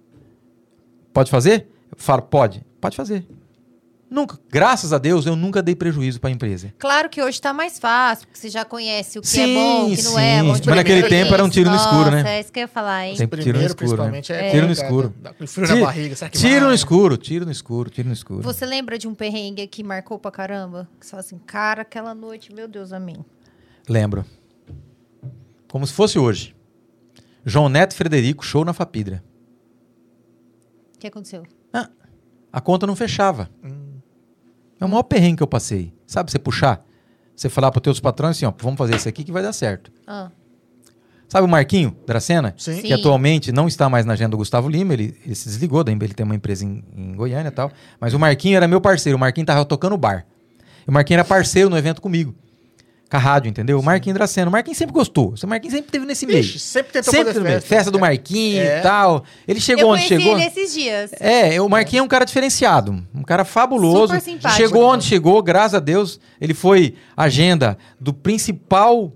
[1.12, 1.68] Pode fazer?
[1.90, 2.64] Eu falo, pode.
[2.80, 3.26] Pode fazer.
[4.10, 4.40] Nunca.
[4.50, 6.74] Graças a Deus, eu nunca dei prejuízo para a empresa.
[6.80, 9.84] Claro que hoje tá mais fácil, porque você já conhece o que Sim, é bom,
[9.92, 10.20] o que não sim.
[10.20, 10.42] é.
[10.42, 12.36] Mas onde naquele é tempo era um tiro no escuro, né?
[12.38, 13.14] É isso que eu ia falar, hein?
[13.16, 14.10] Sempre tiro no Primeiro, escuro, né?
[14.10, 14.50] principalmente, é.
[14.50, 15.14] Tiro no escuro.
[15.22, 16.16] Dá frio Tiro- na barriga.
[16.16, 18.42] Será que Tiro no escuro, tiro no escuro, tiro no escuro.
[18.42, 20.88] Você lembra de um perrengue que marcou pra caramba?
[20.98, 23.24] Que você fala assim, cara, aquela noite, meu Deus, a mim.
[23.88, 24.24] Lembro.
[25.68, 26.56] Como se fosse hoje.
[27.46, 29.22] João Neto Frederico, show na Fapidra.
[30.96, 31.44] O que aconteceu?
[32.52, 33.48] A conta não fechava.
[33.62, 33.79] Hum.
[34.80, 35.92] É o maior perrengue que eu passei.
[36.06, 36.84] Sabe, você puxar?
[37.36, 39.92] Você falar para teus patrões assim, ó, vamos fazer isso aqui que vai dar certo.
[40.06, 40.30] Ah,
[41.30, 42.52] Sabe o Marquinho, Dracena?
[42.58, 42.82] Sim.
[42.82, 42.92] Que Sim.
[42.92, 46.12] atualmente não está mais na agenda do Gustavo Lima, ele, ele se desligou, daí ele
[46.12, 47.70] tem uma empresa em, em Goiânia e tal.
[48.00, 50.26] Mas o Marquinho era meu parceiro, o Marquinho tava tocando bar.
[50.84, 52.34] E o Marquinho era parceiro no evento comigo.
[53.10, 53.78] Com a rádio, entendeu?
[53.78, 54.48] O Marquinhos Draceno.
[54.48, 55.34] O Marquinhos sempre gostou.
[55.42, 56.38] O Marquinhos sempre teve nesse meio.
[56.38, 57.68] Ixi, sempre tentou Sempre fazer teve festa.
[57.68, 57.90] festa.
[57.90, 58.78] do Marquinhos É.
[58.78, 59.24] e tal.
[59.48, 60.38] Ele chegou eu onde chegou.
[60.38, 61.10] ele esses dias.
[61.18, 64.14] É, o Marquinhos é um cara diferenciado, um cara fabuloso.
[64.14, 64.62] Super simpático.
[64.62, 66.20] Chegou onde chegou, graças a Deus.
[66.40, 69.12] Ele foi agenda do principal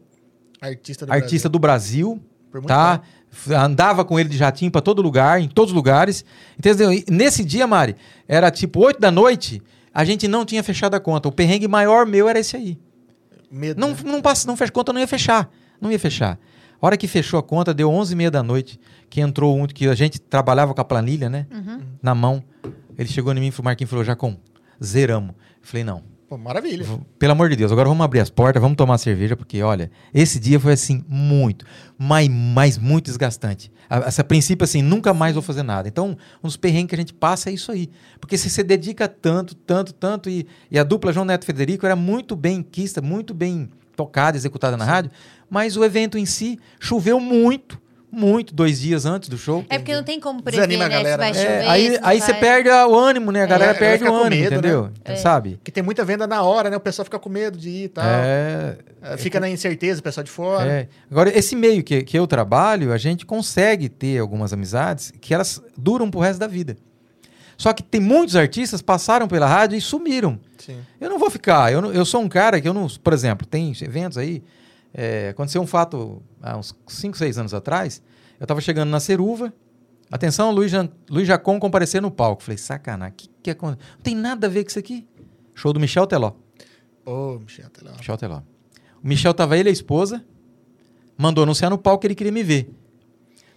[0.61, 2.99] Artista do artista do Brasil, Por muito tá?
[2.99, 3.55] tempo.
[3.57, 6.25] Andava com ele de jatinho pra todo lugar, em todos os lugares.
[6.59, 6.93] Entendeu?
[6.93, 7.97] E nesse dia, Mari,
[8.27, 9.61] era tipo 8 da noite,
[9.93, 11.29] a gente não tinha fechado a conta.
[11.29, 12.79] O perrengue maior meu era esse aí.
[13.55, 13.97] Medo, Não, né?
[14.05, 15.49] não, passa, não fecha conta, não ia fechar.
[15.81, 16.39] Não ia fechar.
[16.83, 19.95] A hora que fechou a conta, deu 11h30 da noite, que entrou um, que a
[19.95, 21.47] gente trabalhava com a planilha, né?
[21.53, 21.81] Uhum.
[22.03, 22.43] Na mão.
[22.99, 24.37] Ele chegou em mim e o Marquinhos falou, Jacom,
[24.83, 25.31] zeramos.
[25.31, 26.03] Eu falei, não.
[26.35, 26.85] Pô, maravilha.
[27.17, 30.41] Pelo amor de Deus, agora vamos abrir as portas, vamos tomar cerveja, porque, olha, esse
[30.41, 31.65] dia foi assim, muito,
[31.97, 33.71] mas, mas muito desgastante.
[33.89, 35.87] A, essa princípio, assim, nunca mais vou fazer nada.
[35.87, 37.89] Então, um dos perrengues que a gente passa é isso aí.
[38.19, 41.87] Porque se você dedica tanto, tanto, tanto, e, e a dupla João Neto e Federico
[41.87, 45.13] era muito bem quista, muito bem tocada, executada na rádio,
[45.49, 47.81] mas o evento em si choveu muito,
[48.15, 49.65] muito, dois dias antes do show.
[49.69, 50.95] É porque não tem como prever, Desanima a né?
[50.95, 51.39] galera, se vai né?
[51.39, 52.41] chover, É, aí aí você vai.
[52.41, 53.43] perde a- o ânimo, né?
[53.43, 54.57] A galera É, perde o ânimo, medo, né?
[54.59, 54.91] entendeu?
[55.05, 55.17] É.
[55.17, 55.57] Sabe?
[55.57, 56.77] Porque tem muita venda na hora, né?
[56.77, 58.05] O pessoal fica com medo de ir e tal.
[58.07, 60.67] É, É, Fica na incerteza, o pessoal de fora.
[60.71, 60.89] É.
[61.11, 65.61] Agora, esse meio que, que eu trabalho, a gente consegue ter algumas amizades que elas
[65.77, 66.75] duram pro resto da vida.
[67.57, 70.41] Só que tem muitos artistas que passaram pela rádio e sumiram.
[70.59, 70.79] Sim.
[71.01, 71.73] Eu não vou ficar.
[71.73, 72.89] Eu, não- eu sou um cara que eu não.
[72.89, 74.43] Por exemplo, tem eventos aí.
[74.95, 78.01] É, aconteceu um fato há uns 5, 6 anos atrás.
[78.39, 79.53] Eu tava chegando na Ceruva.
[80.11, 82.43] Atenção, Luiz, Jan- Luiz Jacon comparecer no palco.
[82.43, 85.07] Falei, sacanagem, que que acon- Não tem nada a ver com isso aqui.
[85.55, 86.33] Show do Michel Teló.
[87.05, 87.97] Ô, Michel, tá lá.
[87.99, 88.41] Michel Teló.
[89.03, 90.25] O Michel tava ele e a esposa,
[91.19, 92.71] mandou anunciar no palco que ele queria me ver.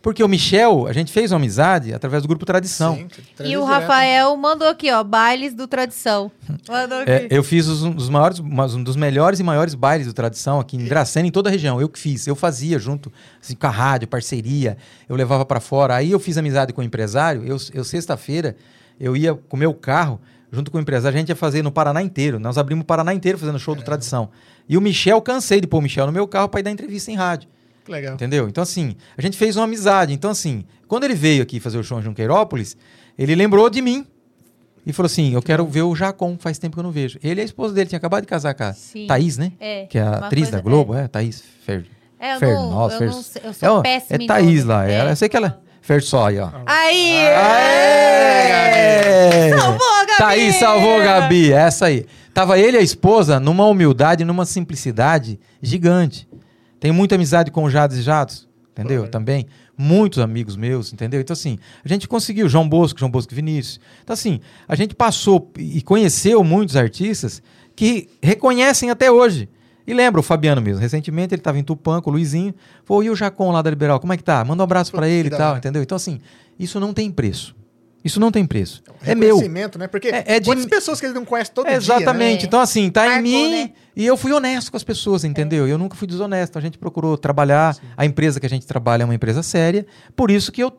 [0.07, 2.95] Porque o Michel, a gente fez uma amizade através do grupo Tradição.
[2.95, 3.07] Sim,
[3.41, 3.59] E direto.
[3.61, 6.31] o Rafael mandou aqui, ó, bailes do Tradição.
[6.65, 7.11] Mandou aqui.
[7.11, 10.13] É, eu fiz os- um dos maiores, mas um dos melhores e maiores bailes do
[10.13, 11.81] Tradição aqui em Dracena, em toda a região.
[11.81, 13.11] Eu que fiz, eu fazia junto
[13.41, 14.77] assim, com a rádio, parceria,
[15.09, 15.93] eu levava pra fora.
[15.95, 17.43] Aí eu fiz amizade com o empresário.
[17.45, 18.55] Eu, eu sexta-feira,
[18.97, 21.71] eu ia com o meu carro, junto com o empresário, a gente ia fazer no
[21.71, 22.39] Paraná inteiro.
[22.39, 24.29] Nós abrimos o Paraná inteiro fazendo show do Tradição.
[24.69, 27.11] E o Michel, cansei de pôr o Michel no meu carro para ir dar entrevista
[27.11, 27.49] em rádio.
[27.87, 28.13] Que legal.
[28.15, 28.47] Entendeu?
[28.47, 30.13] Então, assim, a gente fez uma amizade.
[30.13, 32.75] Então, assim, quando ele veio aqui fazer o show em Junqueirópolis,
[33.17, 34.05] ele lembrou de mim.
[34.85, 37.17] E falou assim: Eu quero ver o Jacom, faz tempo que eu não vejo.
[37.23, 39.07] Ele e a esposa dele tinha acabado de casar com a Sim.
[39.07, 39.51] Thaís, né?
[39.59, 41.85] É, Que é a atriz coisa- da Globo, é, Thaís Fer.
[42.19, 44.27] É, eu Fer, não, nossa, eu Fer- não sei, eu é, sou ó, péssima é
[44.27, 44.67] Thaís nome.
[44.67, 44.93] lá, É.
[44.93, 45.61] ela, eu sei que ela.
[45.81, 46.49] Fersói, ó.
[46.65, 47.17] Aí!
[48.27, 49.49] Aê!
[49.57, 50.17] Salvou a Gabi!
[50.17, 52.05] Thaís salvou a Gabi, essa aí.
[52.33, 56.27] Tava ele e a esposa numa humildade, numa simplicidade gigante.
[56.79, 59.03] Tenho muita amizade com o Jades e Jados, entendeu?
[59.03, 59.47] Pô, Também.
[59.77, 61.21] Muitos amigos meus, entendeu?
[61.21, 62.49] Então, assim, a gente conseguiu.
[62.49, 63.79] João Bosco, João Bosco e Vinícius.
[64.03, 67.41] Então, assim, a gente passou e conheceu muitos artistas
[67.75, 69.47] que reconhecem até hoje.
[69.85, 70.81] E lembra o Fabiano mesmo.
[70.81, 72.53] Recentemente ele estava em Tupã com o Luizinho.
[72.83, 74.43] Falou, e o Jacon lá da Liberal, como é que tá?
[74.43, 75.81] Manda um abraço Pô, para ele e tal, entendeu?
[75.81, 76.19] Então, assim,
[76.59, 77.55] isso não tem preço.
[78.07, 78.81] Isso não tem preço.
[79.03, 79.35] É meu.
[79.35, 79.87] Reconhecimento, né?
[79.87, 82.41] Porque É- é de- quantas pessoas que ele não conhece todo dia, Exatamente.
[82.41, 82.47] né?
[82.47, 83.71] Então, assim, tá em Marcou, mim né?
[83.95, 85.67] e eu fui honesto com as pessoas, entendeu?
[85.67, 86.57] Eu nunca fui desonesto.
[86.57, 87.75] A gente procurou trabalhar.
[87.97, 89.85] A empresa que a gente trabalha é uma empresa séria.
[90.15, 90.71] Por isso que eu,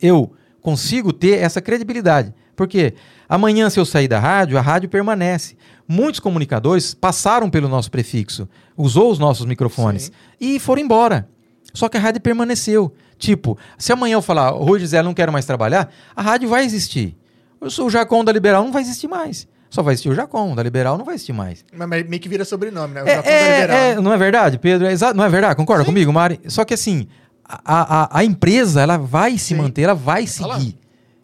[0.00, 2.34] eu consigo ter essa credibilidade.
[2.54, 2.94] Porque
[3.28, 5.56] amanhã, se eu sair da rádio, a rádio permanece.
[5.88, 10.10] Muitos comunicadores passaram pelo nosso prefixo, usou os nossos microfones Sim.
[10.40, 11.28] e foram embora.
[11.76, 12.92] Só que a rádio permaneceu.
[13.18, 17.16] Tipo, se amanhã eu falar, Rui Gisele, não quero mais trabalhar, a rádio vai existir.
[17.60, 19.46] Eu sou o Jacom da Liberal, não vai existir mais.
[19.68, 21.64] Só vai existir o Jacom, da Liberal não vai existir mais.
[21.76, 23.02] Mas mas meio que vira sobrenome, né?
[23.02, 24.86] O É, Jacó da é, Liberal, é, não é verdade, Pedro?
[24.86, 25.56] É não é verdade?
[25.56, 25.90] Concorda Sim.
[25.90, 26.40] comigo, Mari?
[26.48, 27.08] Só que assim,
[27.44, 29.56] a, a, a empresa, ela vai se Sim.
[29.56, 30.78] manter, ela vai seguir.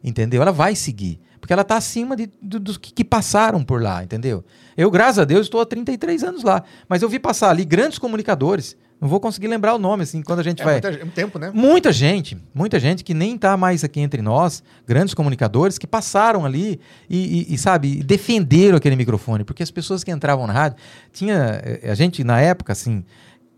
[0.04, 0.42] Entendeu?
[0.42, 1.20] Ela vai seguir.
[1.40, 4.44] Porque ela está acima de, do- dos que, que passaram por lá, entendeu?
[4.76, 6.62] Eu, graças a Deus, estou há 33 anos lá.
[6.88, 8.76] Mas eu vi passar ali grandes comunicadores.
[9.02, 10.74] Não vou conseguir lembrar o nome, assim, quando a gente É, vai.
[10.74, 11.50] muita- é um tempo, né?
[11.52, 16.44] Muita gente, muita gente que nem está mais aqui entre nós, grandes comunicadores que passaram
[16.46, 16.78] ali
[17.10, 20.78] e, e- e, sabe, defenderam aquele microfone, porque as pessoas que entravam na rádio,
[21.12, 23.02] tinha, eh, a gente na época, assim,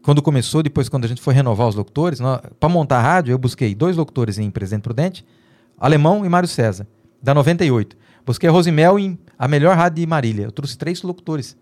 [0.02, 2.20] quando começou, depois quando a gente foi renovar os locutores,
[2.58, 5.26] para montar a rádio, eu busquei dois locutores em Presidente Prudente,
[5.78, 6.86] Alemão e Mário César,
[7.22, 7.94] da 98.
[8.24, 10.44] Busquei a Rosimel em a melhor rádio de Marília.
[10.44, 11.54] Eu trouxe três locutores.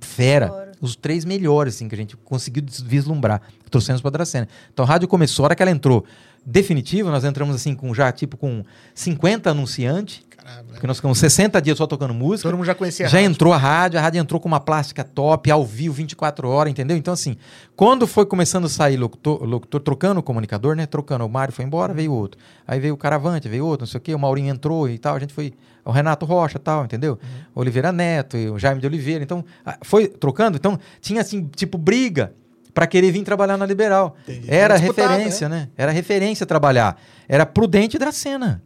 [0.00, 0.48] Fera.
[0.48, 0.72] Fora.
[0.80, 3.40] Os três melhores, assim, que a gente conseguiu vislumbrar.
[3.70, 4.48] Trouxemos para Dracena.
[4.72, 6.04] Então a rádio começou, a hora que ela entrou
[6.44, 8.64] definitiva, nós entramos assim com já tipo com
[8.94, 10.64] 50 anunciantes, Caramba.
[10.72, 12.48] porque nós ficamos 60 dias só tocando música.
[12.48, 13.30] Todo mundo já conhecia a Já rádio.
[13.30, 16.96] entrou a rádio, a rádio entrou com uma plástica top, ao vivo, 24 horas, entendeu?
[16.96, 17.36] Então, assim,
[17.74, 20.84] quando foi começando a sair locutor, locutor trocando o comunicador, né?
[20.86, 22.38] Trocando, o Mário foi embora, veio outro.
[22.66, 25.16] Aí veio o Caravante, veio outro, não sei o quê, o Maurinho entrou e tal,
[25.16, 25.54] a gente foi.
[25.86, 27.18] O Renato Rocha tal, entendeu?
[27.22, 27.40] Uhum.
[27.56, 29.22] Oliveira Neto, o Jaime de Oliveira.
[29.22, 29.44] Então,
[29.82, 30.56] foi trocando.
[30.56, 32.32] Então, tinha assim, tipo, briga
[32.74, 34.16] para querer vir trabalhar na Liberal.
[34.28, 34.46] Entendi.
[34.48, 35.68] Era Era disputado, referência, né?
[35.76, 37.00] Era referência trabalhar.
[37.28, 38.60] Era Prudente e Dracena.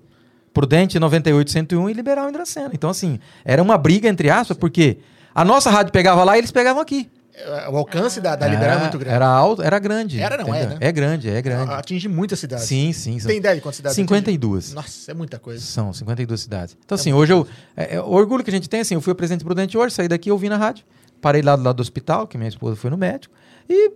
[0.52, 2.70] Prudente 98 101 e Liberal em Dracena.
[2.72, 4.98] Então, assim, era uma briga, entre aspas, porque
[5.34, 7.08] a nossa rádio pegava lá e eles pegavam aqui.
[7.34, 9.14] É, O alcance da, da Liberal é muito grande.
[9.14, 10.20] Era alto, era grande.
[10.20, 10.78] Era, não é, entendeu?
[10.80, 10.88] né?
[10.88, 11.72] É grande, é grande.
[11.72, 12.64] Atinge muitas cidades.
[12.64, 13.18] Sim, sim.
[13.20, 13.94] são Tem ideia de quantas cidades?
[13.94, 14.64] 52.
[14.64, 14.74] atinge?
[14.74, 15.60] Nossa, é muita coisa.
[15.64, 16.76] São 52 cidades.
[16.84, 17.46] Então, assim, hoje eu.
[17.76, 20.08] É, é, o orgulho que a gente tem, assim, eu fui presidente prudente hoje, saí
[20.08, 20.84] daqui, ouvi na rádio.
[21.20, 23.34] Parei lá do lado do hospital, que minha esposa foi no médico,
[23.68, 23.90] e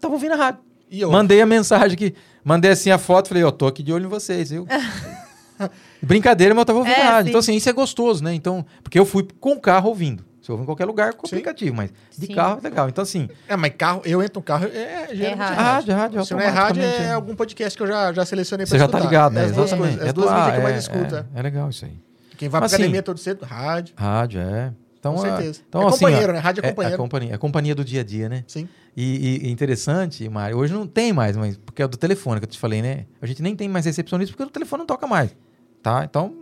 [0.00, 0.60] tava ouvindo a rádio.
[0.90, 1.10] E eu?
[1.10, 4.08] Mandei a mensagem aqui, mandei assim a foto, falei, ó, tô aqui de olho em
[4.08, 4.66] vocês, viu?
[6.00, 7.24] Brincadeira, mas eu tava ouvindo É, a rádio.
[7.24, 7.28] sim.
[7.30, 8.32] Então, assim, isso é gostoso, né?
[8.34, 10.24] Então, porque eu fui com o carro ouvindo.
[10.40, 11.34] Se eu ouvo em qualquer lugar, com Sim.
[11.36, 12.34] aplicativo, mas de Sim.
[12.34, 12.88] carro é legal.
[12.88, 15.44] Então, assim, É, mas carro, eu entro no carro, é, geralmente é rádio.
[15.56, 15.62] rádio.
[15.64, 17.12] rádio, rádio, Se não é rádio, é é.
[17.12, 19.44] algum podcast que eu já, já selecionei pra você já tá ligado, é né?
[19.46, 19.88] as duas Exatamente.
[19.98, 21.14] coisas, as É duas do- mídias ah, que eu mais é, escuto.
[21.16, 21.18] é.
[21.18, 21.92] É, é legal isso aí.
[22.38, 23.94] Quem vai Mas, pra assim, academia todo cedo, rádio.
[23.98, 24.72] Rádio, é.
[24.98, 25.60] Então, Com é- certeza.
[25.68, 26.38] Então, É assim, companheiro, ó, né?
[26.40, 26.92] Rádio é companheiro.
[26.92, 28.44] É, a companhia, é a companhia do dia a dia, né?
[28.46, 28.68] Sim.
[28.96, 32.50] E, e- interessante, Mário, hoje não tem mais, mas porque é do telefone que eu
[32.50, 33.06] te falei, né?
[33.22, 35.34] A gente nem tem mais recepcionista porque o telefone não toca mais,
[35.82, 36.04] tá?
[36.04, 36.34] Então,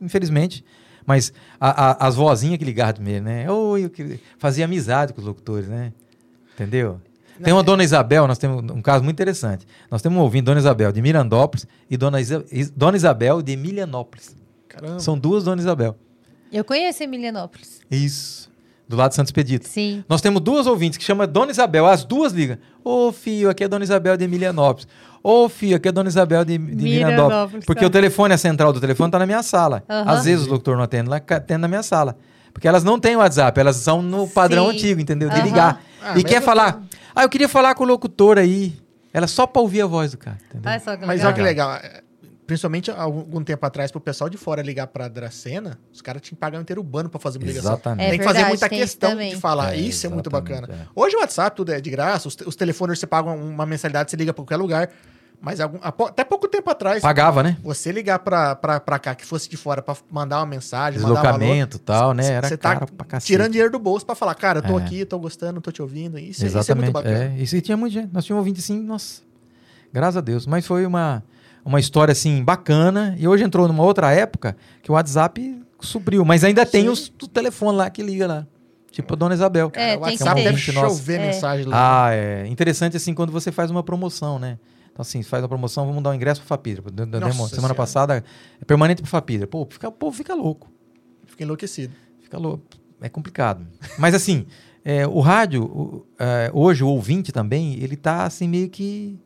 [0.00, 0.64] infelizmente,
[1.06, 3.48] mas a- a- as vozinhas que ligavam primeiro, né?
[3.50, 4.18] Oi, eu queria...
[4.38, 5.92] fazia amizade com os locutores, né?
[6.54, 7.00] Entendeu?
[7.42, 9.66] Tem uma dona Isabel, nós temos um caso muito interessante.
[9.90, 13.52] Nós temos um ouvinte, dona Isabel de Mirandópolis e dona, Isa- Is- dona Isabel de
[13.52, 14.36] Emilianópolis.
[14.68, 14.98] Caramba.
[15.00, 15.96] São duas dona Isabel.
[16.52, 17.80] Eu conheço Emilianópolis.
[17.90, 18.50] Isso.
[18.88, 19.68] Do lado de Santo Expedito.
[19.68, 20.04] Sim.
[20.08, 22.58] Nós temos duas ouvintes que chama Dona Isabel, as duas ligam.
[22.82, 24.88] Ô, filho, aqui é Dona Isabel de Emilianópolis.
[25.22, 26.82] Ô, filho, aqui é Dona Isabel de, de.
[26.84, 27.86] Mirandópolis, Porque tá.
[27.86, 29.84] o telefone, a central do telefone tá na minha sala.
[29.88, 30.10] Aham.
[30.10, 32.16] Às vezes o doutor não atende, lá atende na minha sala.
[32.52, 34.76] Porque elas não têm WhatsApp, elas são no padrão Sim.
[34.76, 35.28] antigo, entendeu?
[35.28, 35.44] De Aham.
[35.44, 35.82] ligar.
[36.02, 36.82] Ah, e mas quer eu- falar.
[37.14, 38.72] Ah, eu queria falar com o locutor aí.
[39.12, 40.70] Ela só pra ouvir a voz do cara, entendeu?
[40.70, 41.26] Olha só que Mas legal.
[41.28, 41.80] olha que legal.
[42.50, 46.20] É, Principalmente há algum tempo atrás, pro pessoal de fora ligar pra Dracena, os caras
[46.22, 47.72] tinham que pagar um inteiro urbano pra fazer uma ligação.
[47.74, 48.06] Exatamente.
[48.06, 49.74] É tem que fazer verdade, muita questão de falar.
[49.74, 50.82] É, isso é muito exatamente, bacana.
[50.82, 50.86] é.
[50.94, 54.16] Hoje o WhatsApp tudo é de graça, os, os telefones você paga uma mensalidade, você
[54.16, 54.90] liga pra qualquer lugar.
[55.42, 57.56] Mas algum- até pouco tempo atrás, Pagava, né?
[57.62, 61.12] você ligar pra, pra, pra cá, que fosse de fora, pra mandar uma mensagem, mandar
[61.12, 62.26] um valor, Deslocamento e tal, né?
[62.26, 63.26] Era você tá caro pra cacete.
[63.32, 64.82] tirando dinheiro do bolso pra falar, cara, eu tô É.
[64.82, 66.18] aqui, tô gostando, tô te ouvindo.
[66.18, 66.84] Isso, é- isso é Exatamente.
[66.84, 67.24] muito bacana.
[67.24, 68.12] É, isso aí tinha muito gente.
[68.12, 69.22] Nós tínhamos ouvinte assim, nossa.
[69.90, 70.46] Graças a Deus.
[70.46, 71.22] Mas foi uma,
[71.64, 73.14] uma história assim bacana.
[73.18, 76.24] E hoje entrou numa outra época que o WhatsApp supriu.
[76.24, 76.88] Mas ainda tem Sim.
[76.88, 78.46] os, o telefone lá que liga lá.
[78.90, 79.70] Tipo a Dona Isabel.
[79.74, 81.26] É, o tem que WhatsApp deve chover É.
[81.26, 82.06] mensagem lá.
[82.06, 84.58] Ah, é interessante assim quando você faz uma promoção, né?
[84.92, 86.82] Então, assim, faz uma promoção, vamos dar um ingresso pro Fapidra.
[87.06, 87.74] Nossa Semana Senhora.
[87.74, 88.24] passada,
[88.60, 89.46] é permanente pro Fapidra.
[89.46, 90.68] Pô, fica, pô, fica louco.
[91.26, 91.94] Fiquei enlouquecido.
[92.20, 92.64] Fica louco.
[93.00, 93.64] É complicado.
[93.96, 94.44] Mas assim,
[94.84, 99.16] é, o rádio, o- é, hoje o ouvinte também, ele tá assim meio que.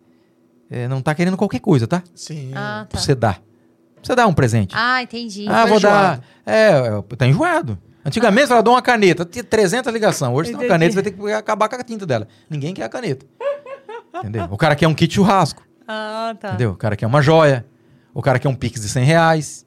[0.75, 2.03] É, não tá querendo qualquer coisa, tá?
[2.15, 2.51] Sim.
[2.55, 2.99] Ah, tá.
[2.99, 3.35] você dar.
[3.35, 4.75] Pra você dar um presente.
[4.77, 5.47] Ah, entendi.
[5.49, 5.89] ah, vou dar.
[5.89, 6.23] enjoado.
[6.47, 6.71] É,
[7.13, 7.79] é, tá enjoado.
[8.05, 10.31] Antigamente, ela dou uma caneta, tinha 300 ligações.
[10.35, 12.29] Hoje, tem uma caneta, você vai ter que acabar com a tinta dela.
[12.51, 13.25] Ninguém quer a caneta.
[14.17, 14.45] Entendeu?
[14.51, 15.63] O cara quer um kit churrasco.
[15.89, 16.49] Ah, tá.
[16.51, 16.71] Entendeu?
[16.73, 17.65] O cara quer uma joia.
[18.13, 19.67] O cara quer um pix de 100 reais.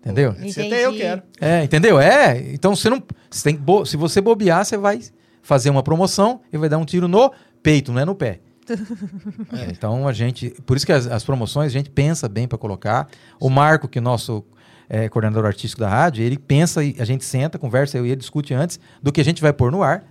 [0.00, 0.30] Entendeu?
[0.38, 0.60] Entendi.
[0.66, 1.22] até eu quero.
[1.40, 1.98] É, entendeu?
[1.98, 3.02] É, então você não.
[3.30, 5.00] Você tem que bo- se você bobear, você vai
[5.42, 7.32] fazer uma promoção e vai dar um tiro no
[7.62, 8.40] peito, não é no pé.
[9.52, 10.50] É, então a gente.
[10.66, 13.08] Por isso que as, as promoções a gente pensa bem para colocar.
[13.40, 14.44] O Marco, que é nosso
[14.88, 18.16] é, coordenador artístico da rádio, ele pensa e a gente senta, conversa, eu e ele
[18.16, 20.04] discute antes do que a gente vai pôr no ar,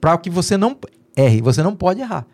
[0.00, 0.76] para que você não
[1.16, 1.40] erre.
[1.42, 2.26] Você não pode errar.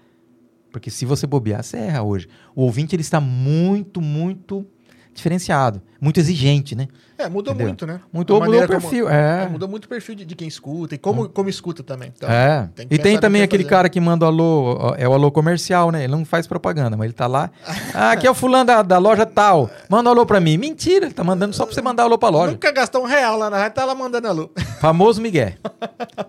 [0.70, 2.28] Porque se você bobear, você erra hoje.
[2.54, 4.66] O ouvinte ele está muito, muito
[5.14, 6.88] diferenciado, muito exigente, né?
[7.18, 7.66] É, mudou Entendeu?
[7.68, 8.00] muito, né?
[8.12, 9.08] Mudou, A mudou o maneira como- perfil.
[9.08, 9.46] é.
[9.48, 12.12] Mudou muito o perfil de, de quem escuta e como, como escuta também.
[12.16, 12.68] Então, é.
[12.74, 13.70] tem e tem também que aquele fazer.
[13.76, 16.02] cara que manda o alô, é o alô comercial, né?
[16.04, 17.50] Ele não faz propaganda, mas ele tá lá.
[17.94, 19.70] Ah, aqui é o fulano da, da loja tal.
[19.88, 20.56] Manda um alô pra mim.
[20.56, 22.52] Mentira, ele tá mandando só pra você mandar alô pra loja.
[22.52, 24.50] Nunca gastou um real lá na rádio, tá lá mandando alô.
[24.80, 25.52] Famoso Miguel.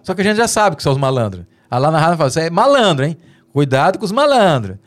[0.03, 1.45] Só que a gente já sabe que são os malandros.
[1.71, 3.17] Aí lá na rádio fala, você é malandro, hein?
[3.51, 4.77] Cuidado com os malandros.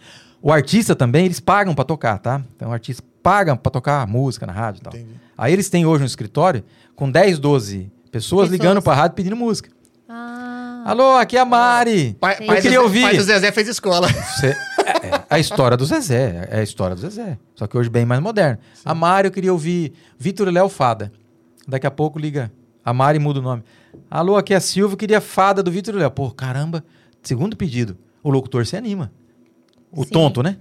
[0.43, 2.41] O artista também, eles pagam pra tocar, tá?
[2.55, 4.95] Então o artista paga pra tocar música na rádio e tal.
[4.95, 5.11] Entendi.
[5.37, 6.63] Aí eles têm hoje um escritório
[6.95, 8.51] com 10, 12 pessoas, Pessoas.
[8.51, 9.69] ligando pra rádio pedindo música.
[10.09, 12.17] Ah, Alô, aqui é a Mari.
[12.21, 12.47] Pai, Sim.
[12.47, 13.03] pai Eu queria do Zé, ouvir.
[13.03, 14.07] pai do Zezé fez escola.
[14.09, 14.47] Você-
[14.87, 16.49] é, é a história do Zezé.
[16.53, 17.37] É a história do Zezé.
[17.57, 18.59] Só que hoje bem mais moderno.
[18.85, 21.11] A Mari, eu queria ouvir Vitor e Léo Fada.
[21.67, 22.53] Daqui a pouco liga.
[22.85, 23.65] A Mari muda o nome.
[24.09, 26.13] Alô, aqui é a Silvia, eu queria Fada do Vitor e Léo.
[26.13, 26.85] Pô, caramba.
[27.25, 27.97] Segundo pedido.
[28.23, 29.11] O locutor se anima.
[29.91, 30.11] O Sim.
[30.11, 30.59] tonto, né?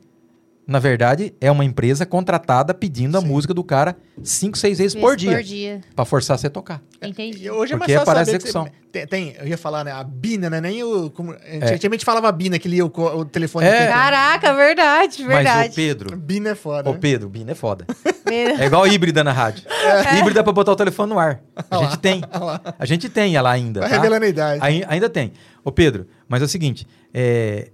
[0.67, 3.27] Na verdade, é uma empresa contratada pedindo a Sim.
[3.27, 5.33] música do cara cinco, seis vezes por dia.
[5.35, 5.81] Por dia.
[5.95, 6.81] Pra forçar você a tocar.
[6.99, 7.43] Entendi.
[7.45, 8.67] E hoje é mais Porque é fácil para execução.
[8.91, 9.91] tem, tem- eu ia falar, né?
[9.91, 10.59] A Bina, né?
[10.59, 11.11] Nem o.
[11.11, 13.67] Como, Antigamente falava Bina, que lia o, o telefone.
[13.67, 13.83] É.
[13.83, 13.93] aqui.
[13.93, 15.69] Caraca, verdade, Mas verdade.
[15.69, 16.17] o Pedro...
[16.17, 16.89] Bina é foda.
[16.89, 16.99] Ô, né?
[16.99, 17.85] Pedro, Bina é foda.
[18.27, 19.63] É igual híbrida na rádio.
[20.17, 21.41] Híbrida pra botar o telefone no ar.
[21.69, 22.21] A gente tem.
[22.79, 23.81] A gente tem ela ainda.
[23.81, 23.95] Vai tá?
[23.97, 24.59] revelando a idade.
[24.63, 25.31] Ai- ainda tem.
[25.63, 27.69] Ô, Pedro, Mas é o seguinte, é,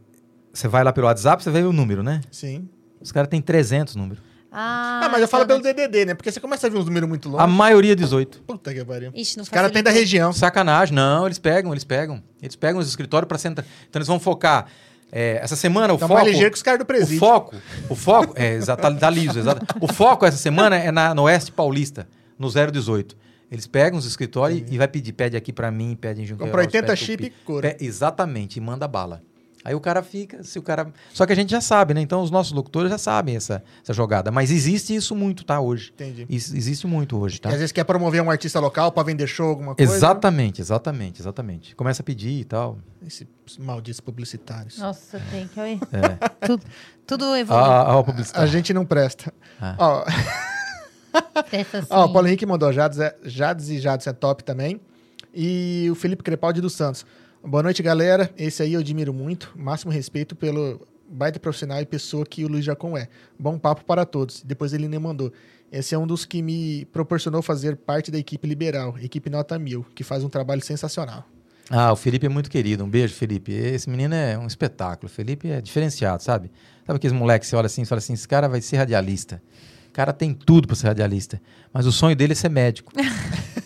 [0.53, 2.19] você vai lá pelo WhatsApp, você vê o número, né?
[2.29, 2.67] Sim.
[3.01, 4.23] Os caras têm 300 números.
[4.51, 6.13] Ah, Ah, mas eu falo pelo DDD, né?
[6.13, 7.55] Porque você começa a ver uns números muito A longos.
[7.55, 8.41] maioria 18.
[8.41, 9.11] Puta que pariu.
[9.15, 10.33] Ixi, não Os caras têm da região.
[10.33, 12.21] Sacanagem, não, eles pegam, eles pegam.
[12.41, 13.65] Eles pegam os escritórios para sentar.
[13.89, 14.65] Então eles vão focar.
[15.13, 16.19] é, essa semana o Então foco.
[16.19, 17.19] mais ligeiro que os caras do O presídio.
[17.19, 17.55] foco,
[17.89, 19.65] o foco, é, exato, tá, tá liso, exato.
[19.81, 22.07] O foco essa semana é na, no Oeste Paulista,
[22.39, 23.15] no 018.
[23.51, 26.51] Eles pegam os escritórios e vai pedir, pede aqui pra mim, pede em Junqueiróis.
[26.51, 27.75] Compra 80 pede chip e cura.
[27.79, 29.21] Exatamente, e manda bala.
[29.63, 30.91] Aí o cara fica, se o cara...
[31.13, 32.01] Só que a gente já sabe, né?
[32.01, 34.31] Então os nossos locutores já sabem essa, essa jogada.
[34.31, 35.91] Mas existe isso muito, tá, hoje.
[35.93, 36.25] Entendi.
[36.29, 37.49] Isso existe muito hoje, tá?
[37.49, 39.93] Que às vezes quer promover um artista local pra vender show, alguma coisa.
[39.93, 41.75] Exatamente, exatamente, exatamente.
[41.75, 42.75] Começa a pedir e tal.
[43.01, 43.07] né?
[43.07, 43.27] Esses
[43.59, 44.77] malditos publicitários.
[44.77, 45.59] Nossa, tem que.
[45.59, 45.77] É.
[46.45, 46.63] tudo,
[47.05, 47.63] tudo evolui.
[47.63, 49.33] ah, ah, A gente não presta.
[49.59, 49.75] Ah.
[49.77, 51.75] Ó, assim.
[51.89, 54.79] ó, o Paulo Henrique mandou Jades, é, Jades e Jades é top também.
[55.33, 57.05] E o Felipe Crepaldi dos Santos.
[57.43, 58.29] Boa noite, galera.
[58.37, 59.51] Esse aí eu admiro muito.
[59.55, 63.07] Máximo respeito pelo baita profissional e pessoa que o Luiz Jacon é.
[63.37, 64.43] Bom papo para todos.
[64.45, 65.33] Depois ele me mandou.
[65.71, 69.83] Esse é um dos que me proporcionou fazer parte da equipe liberal, equipe Nota Mil,
[69.95, 71.25] que faz um trabalho sensacional.
[71.67, 72.83] Ah, o Felipe é muito querido.
[72.83, 73.51] Um beijo, Felipe.
[73.51, 75.09] Esse menino é um espetáculo.
[75.11, 76.51] O Felipe é diferenciado, sabe?
[76.85, 79.41] Sabe aqueles moleques que você olha assim e fala assim: esse cara vai ser radialista.
[79.89, 81.41] O cara tem tudo para ser radialista.
[81.73, 82.93] Mas o sonho dele é ser médico.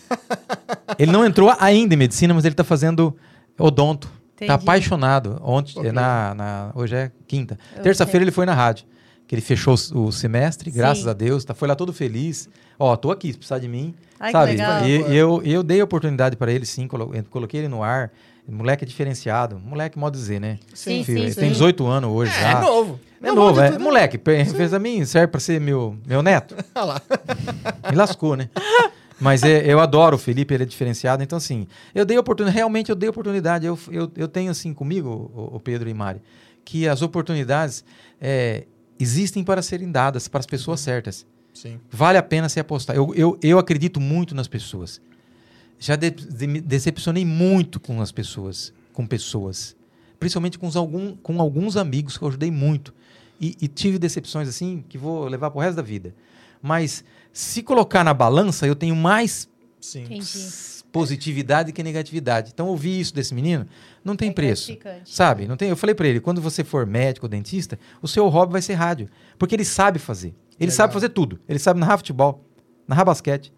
[0.98, 3.14] ele não entrou ainda em medicina, mas ele tá fazendo
[3.58, 4.08] odonto.
[4.34, 4.48] Entendi.
[4.48, 5.40] Tá apaixonado.
[5.42, 7.58] Ontem, que na, na- hoje é quinta.
[7.82, 8.84] Terça-feira ele foi na rádio.
[9.26, 10.76] Que ele fechou o semestre, Sim.
[10.76, 11.44] graças a Deus.
[11.44, 12.48] Tá, foi lá todo feliz.
[12.78, 13.94] Ó, tô aqui, se precisar de mim.
[14.20, 14.50] Ai, que sabe?
[14.52, 14.84] legal.
[14.86, 16.86] E, e eu, eu dei oportunidade para ele, sim.
[16.86, 18.12] colo- Coloquei ele no ar.
[18.48, 19.58] Moleque é diferenciado.
[19.58, 20.58] Moleque, modo dizer, né?
[20.72, 21.40] Sim, Filho, sim, ele sim.
[21.40, 22.50] tem 18 anos hoje É, já.
[22.50, 23.00] é novo.
[23.22, 23.64] É novo, é.
[23.64, 26.54] de tudo, Moleque, pe- fez a mim, serve pra ser meu, meu neto.
[26.76, 27.02] Olha lá.
[27.90, 28.48] Me lascou, né?
[29.18, 31.22] Mas é, eu adoro o Felipe, ele é diferenciado.
[31.22, 33.64] Então, assim, eu dei oportunidade, realmente eu dei oportunidade.
[33.66, 36.20] Eu, eu, eu tenho, assim, comigo, o, Pedro e Mari,
[36.64, 37.82] que as oportunidades
[38.20, 38.64] é,
[39.00, 41.26] existem para serem dadas para as pessoas certas.
[41.54, 41.80] Sim.
[41.90, 42.94] Vale a pena se apostar.
[42.94, 45.00] Eu, eu, eu acredito muito nas pessoas.
[45.78, 49.74] Já de- de- me decepcionei muito com as pessoas, com pessoas.
[50.20, 52.92] Principalmente com, os algum, com alguns amigos que eu ajudei muito.
[53.40, 56.14] E, e tive decepções assim que vou levar pro resto da vida.
[56.62, 57.04] Mas
[57.36, 59.46] se colocar na balança, eu tenho mais
[59.78, 60.06] Sim.
[60.90, 62.50] Positividade que negatividade.
[62.54, 63.66] Então, ouvir isso desse menino
[64.02, 64.74] não tem É preço.
[65.04, 65.46] Sabe?
[65.46, 68.52] Não tem, eu falei pra ele, quando você for médico ou dentista, o seu hobby
[68.52, 69.10] vai ser rádio.
[69.38, 70.28] Porque ele sabe fazer.
[70.28, 70.76] Ele Legal.
[70.76, 71.38] sabe fazer tudo.
[71.46, 72.42] Ele sabe narrar futebol,
[72.88, 73.52] narrar basquete.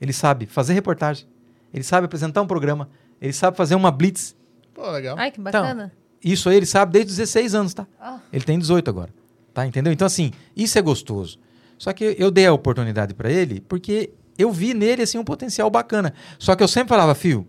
[0.00, 1.26] Ele sabe fazer reportagem.
[1.74, 2.88] Ele sabe apresentar um programa.
[3.20, 4.34] Ele sabe fazer uma blitz.
[4.72, 5.18] Pô, legal.
[5.18, 5.92] Ai, que bacana.
[6.24, 7.86] Isso aí ele sabe desde os 16 anos, tá?
[8.00, 8.20] Ah.
[8.32, 9.12] Ele tem 18 agora.
[9.52, 9.66] Tá?
[9.66, 9.92] Entendeu?
[9.92, 11.38] Então, assim, isso é gostoso.
[11.82, 15.68] Só que eu dei a oportunidade pra ele porque eu vi nele, assim, um potencial
[15.68, 16.14] bacana.
[16.38, 17.44] Só que eu sempre falava, fio,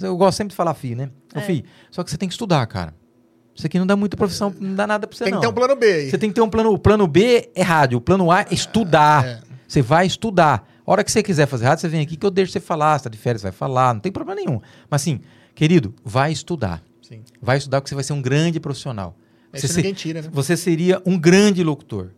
[0.00, 1.10] eu gosto sempre de falar fio, né?
[1.34, 1.40] É.
[1.40, 2.94] fio, só que você tem que estudar, cara.
[3.52, 5.40] Isso aqui não dá muita profissão, não dá nada pra você, Tem não.
[5.40, 6.10] que ter um plano B aí.
[6.10, 6.72] Você tem que ter um plano.
[6.72, 9.26] O plano B é rádio, o plano A é estudar.
[9.26, 9.40] É.
[9.66, 10.64] Você vai estudar.
[10.86, 12.96] A hora que você quiser fazer rádio, você vem aqui que eu deixo você falar.
[12.98, 14.60] Você tá de férias, vai falar, não tem problema nenhum.
[14.88, 15.20] Mas assim,
[15.56, 16.80] querido, vai estudar.
[17.02, 17.22] Sim.
[17.42, 19.16] Vai estudar porque você vai ser um grande profissional.
[19.52, 20.28] Você, Isso se- ninguém tira, né?
[20.32, 22.10] você seria um grande locutor.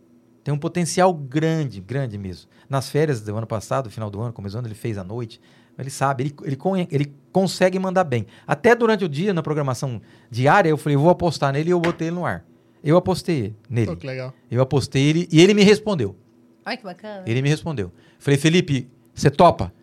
[0.45, 2.47] Tem um potencial grande, grande mesmo.
[2.69, 5.41] Nas férias do ano passado, final do ano, começo do ano, ele fez à noite.
[5.75, 8.27] Ele sabe, ele, ele, ele consegue mandar bem.
[8.45, 9.99] Até durante o dia, na programação
[10.29, 12.45] diária, eu falei, eu vou apostar nele e eu botei ele no ar.
[12.83, 13.87] Eu apostei nele.
[13.87, 14.31] Pô, que legal.
[14.51, 16.15] Eu apostei ele e ele me respondeu.
[16.63, 17.23] Ai, que bacana.
[17.25, 17.91] Ele me respondeu.
[18.19, 19.73] Falei, Felipe, você topa?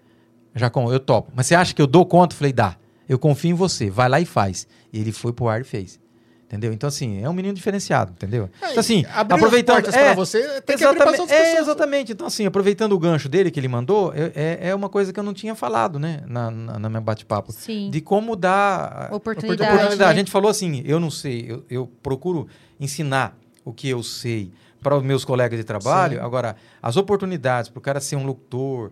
[0.54, 1.32] Jacom, eu topo.
[1.34, 2.36] Mas você acha que eu dou conta?
[2.36, 2.76] Falei, dá.
[3.08, 3.90] Eu confio em você.
[3.90, 4.68] Vai lá e faz.
[4.92, 5.98] E ele foi pro ar e fez.
[6.52, 6.70] Entendeu?
[6.70, 8.50] Então, assim, é um menino diferenciado, entendeu?
[8.58, 9.76] Então, assim, abrir aproveitando.
[9.78, 11.58] as portas pra você, tem que abrir outras é, pessoas.
[11.62, 12.12] exatamente.
[12.12, 15.18] Então, assim, aproveitando o gancho dele que ele mandou, é, é- é uma coisa que
[15.18, 16.20] eu não tinha falado, né?
[16.26, 17.52] Na, na, na minha bate-papo.
[17.52, 17.88] Sim.
[17.88, 20.02] De como dar a- Oportunidade, oportunidade.
[20.02, 20.14] A né?
[20.14, 22.46] gente falou assim, eu não sei, eu, eu procuro
[22.78, 23.34] ensinar
[23.64, 24.52] o que eu sei
[24.82, 26.18] para os meus colegas de trabalho.
[26.18, 26.24] Sim.
[26.24, 28.90] Agora, as oportunidades para o cara ser um locutor,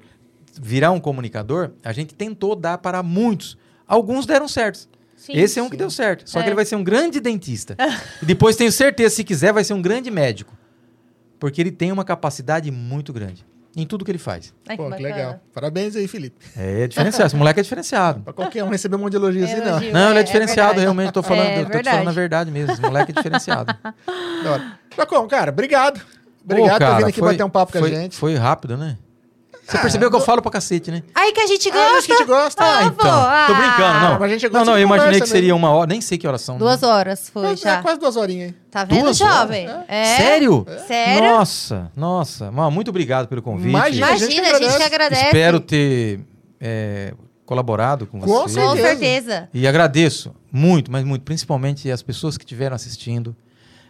[0.59, 3.59] virar um comunicador, a gente tentou dar para muitos.
[3.87, 4.89] Alguns deram certo.
[5.21, 5.35] Sim.
[5.35, 6.29] Esse é um que deu certo.
[6.29, 6.43] Só É.
[6.43, 7.77] que ele vai ser um grande dentista.
[8.23, 10.57] e depois, tenho certeza, se quiser, vai ser um grande médico.
[11.39, 13.45] Porque ele tem uma capacidade muito grande
[13.77, 14.53] em tudo que ele faz.
[14.67, 15.39] Ai, que Pô, que legal.
[15.55, 16.37] Parabéns aí, Felipe.
[16.57, 17.27] É diferenciado.
[17.27, 18.21] Esse moleque é diferenciado.
[18.21, 19.67] Pra qualquer um receber um monte de elogio assim, não.
[19.69, 19.93] Elogio.
[19.93, 20.81] Não, ele É, é é diferenciado, verdade.
[20.81, 21.09] realmente.
[21.09, 22.51] Estou falando, É eu tô te falando a verdade.
[22.51, 22.73] mesmo.
[22.73, 23.75] Esse moleque é diferenciado.
[24.97, 26.01] Jacom, cara, obrigado.
[26.45, 28.17] Obrigado Pô, por cara, vir aqui foi- bater um papo com a foi- gente.
[28.17, 28.97] Foi rápido, né?
[29.71, 31.03] Você percebeu que eu falo pra cacete, né?
[31.15, 32.03] Aí que a gente Ah, gosta.
[32.07, 32.63] que a gente gosta.
[32.65, 32.97] Ah, então.
[32.97, 33.47] pô, Tô ah.
[33.47, 34.13] brincando, não.
[34.19, 35.59] Mas a gente gosta Não, não, eu imaginei que seria mesmo.
[35.59, 35.87] uma hora.
[35.89, 36.59] Nem sei que horas são.
[36.59, 37.79] Duas horas foi É, já.
[37.79, 38.55] é quase duas horinhas aí.
[38.71, 39.69] Tá vendo, Duas jovem?
[39.89, 40.05] É.
[40.17, 40.67] Sério?
[40.87, 41.29] Sério?
[41.31, 42.51] Nossa, nossa.
[42.51, 43.69] Mas muito obrigado pelo convite.
[43.69, 44.07] Imagina.
[44.09, 45.25] A gente Imagina, a gente que agradece.
[45.27, 46.21] Espero ter
[46.61, 47.15] é,
[47.47, 48.61] colaborado com, Com você.
[48.61, 48.89] Com certeza.
[48.99, 49.49] certeza.
[49.55, 50.35] E agradeço.
[50.53, 53.37] muito, mas muito, principalmente as pessoas que estiveram assistindo.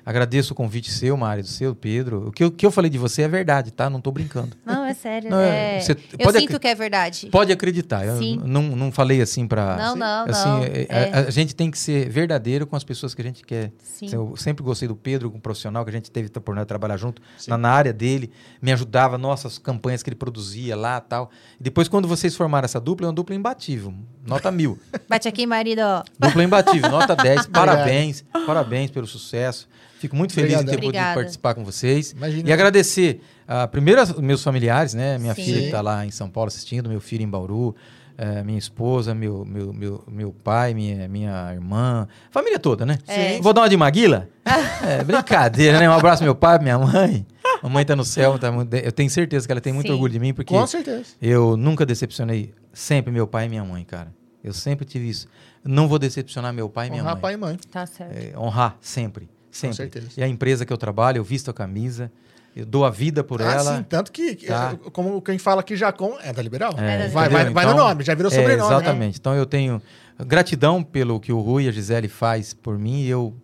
[0.05, 2.29] Agradeço o convite seu, Mário, do seu, Pedro.
[2.29, 3.89] O que, eu- o que eu falei de você é verdade, tá?
[3.91, 4.57] Não tô brincando.
[4.65, 5.31] Não, é sério.
[5.31, 5.81] Não, é- é.
[5.81, 7.29] você Eu pode sinto que é verdade.
[7.31, 8.05] Pode acreditar.
[8.07, 8.41] Eu Sim.
[8.45, 9.77] não, não falei assim pra.
[9.77, 10.65] Não, não, assim, não.
[10.65, 11.11] é- É.
[11.13, 13.73] A, a gente tem que ser verdadeiro com as pessoas que a gente quer.
[13.83, 14.09] Sim.
[14.13, 16.97] Eu sempre gostei do Pedro, um profissional que a gente teve a oportunidade de trabalhar
[16.97, 21.31] junto na, na área dele, me ajudava, nossas campanhas que ele produzia lá tal.
[21.59, 23.95] E depois, quando vocês formaram essa dupla, é uma dupla imbatível,
[24.27, 24.79] nota mil.
[25.09, 25.81] Bate aqui, marido.
[25.83, 26.03] ó.
[26.19, 27.47] dupla imbatível, nota 10.
[27.53, 29.69] Parabéns, parabéns pelo sucesso.
[30.01, 30.63] Fico muito feliz Obrigado.
[30.69, 31.15] em ter podido Obrigada.
[31.15, 32.13] participar com vocês.
[32.13, 32.49] Imagina.
[32.49, 35.19] E agradecer, ah, primeiro, aos meus familiares, né?
[35.19, 35.45] Minha Sim.
[35.45, 37.77] filha que está lá em São Paulo assistindo, meu filho em Bauru,
[38.17, 42.99] eh, minha esposa, meu, meu, meu, meu pai, minha, minha irmã, família toda, né?
[43.07, 43.39] É.
[43.41, 44.27] Vou dar uma de Maguila?
[44.83, 45.89] é, brincadeira, né?
[45.89, 47.27] Um abraço meu pai, minha mãe.
[47.63, 49.93] Mamãe tá no céu, tá muito- eu tenho certeza que ela tem muito Sim.
[49.93, 51.11] orgulho de mim, porque Com certeza.
[51.21, 54.09] eu nunca decepcionei sempre meu pai e minha mãe, cara.
[54.43, 55.29] Eu sempre tive isso.
[55.63, 57.21] Não vou decepcionar meu pai e minha Honrar mãe.
[57.23, 57.59] pai e mãe.
[57.71, 58.13] Tá certo.
[58.17, 59.77] É, honrar sempre, sempre.
[59.77, 60.09] certeza.
[60.17, 62.11] E a empresa que eu trabalho, eu visto a camisa,
[62.57, 63.77] eu dou a vida por Ah, ela.
[63.77, 64.73] sim, tanto que, Tá.
[64.85, 66.75] eh, como quem fala que Jacom é da Liberal.
[66.79, 68.71] É, vai, vai, vai no Então, nome, já virou é, sobrenome.
[68.71, 68.77] né?
[68.77, 69.19] exatamente.
[69.19, 69.81] Então eu tenho
[70.27, 73.35] gratidão pelo que o Rui e a Gisele faz por mim e eu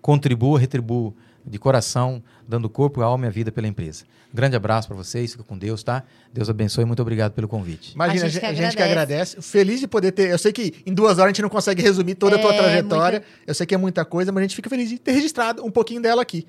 [0.00, 1.14] contribuo, retribuo
[1.44, 4.04] de coração, dando corpo, alma e a vida pela empresa.
[4.34, 6.02] Grande abraço para vocês, fica com Deus, tá?
[6.32, 7.92] Deus abençoe, muito obrigado pelo convite.
[7.94, 9.42] Imagina, A a gente a gente que agradece.
[9.42, 10.30] Feliz de poder ter.
[10.30, 12.58] Eu sei que em duas horas a gente não consegue resumir toda a tua É,
[12.58, 13.22] trajetória.
[13.46, 15.70] Eu sei que é muita coisa, mas a gente fica feliz de ter registrado um
[15.70, 16.46] pouquinho dela aqui.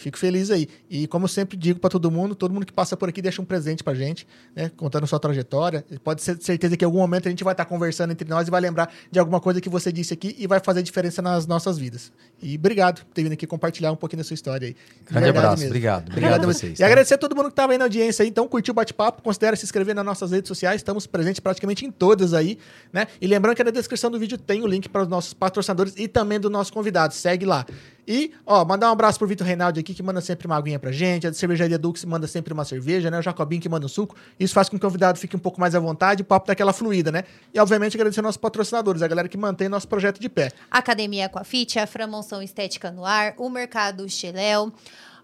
[0.00, 0.68] Fico feliz aí.
[0.88, 3.40] E como eu sempre digo para todo mundo, todo mundo que passa por aqui deixa
[3.40, 4.70] um presente pra gente, né?
[4.76, 5.84] Contando sua trajetória.
[6.02, 8.50] Pode ser certeza que em algum momento a gente vai estar conversando entre nós e
[8.50, 11.78] vai lembrar de alguma coisa que você disse aqui e vai fazer diferença nas nossas
[11.78, 12.10] vidas.
[12.42, 14.74] E obrigado por ter vindo aqui compartilhar um pouquinho da sua história aí.
[14.74, 15.66] De Grande abraço, mesmo.
[15.66, 16.08] obrigado.
[16.08, 16.78] Obrigado Obrigado a vocês.
[16.78, 16.86] E tá?
[16.86, 18.28] agradecer a todo mundo que estava aí na audiência aí.
[18.28, 20.76] Então, curtiu o bate-papo, considera se inscrever nas nossas redes sociais.
[20.76, 22.58] Estamos presentes praticamente em todas aí,
[22.92, 23.06] né?
[23.20, 26.08] E lembrando que na descrição do vídeo tem o link para os nossos patrocinadores e
[26.08, 27.14] também do nosso convidado.
[27.14, 27.66] Segue lá.
[28.12, 30.90] E, ó, mandar um abraço pro Vitor Reinaldi aqui, que manda sempre uma aguinha pra
[30.90, 31.28] gente.
[31.28, 33.20] A cervejaria Dux manda sempre uma cerveja, né?
[33.20, 34.16] O Jacobinho que manda um suco.
[34.38, 36.72] Isso faz com que o convidado fique um pouco mais à vontade, o papo daquela
[36.72, 37.22] fluida, né?
[37.54, 40.50] E, obviamente, agradecer aos nossos patrocinadores, a galera que mantém nosso projeto de pé.
[40.68, 44.72] Academia Aquafit, a Framonção Estética no Ar, o Mercado Cheléu,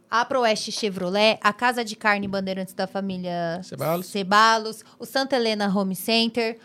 [0.09, 4.07] a Proeste Chevrolet, a Casa de Carne Bandeirantes da família Cebalos.
[4.07, 6.57] Cebalos, o Santa Helena Home Center,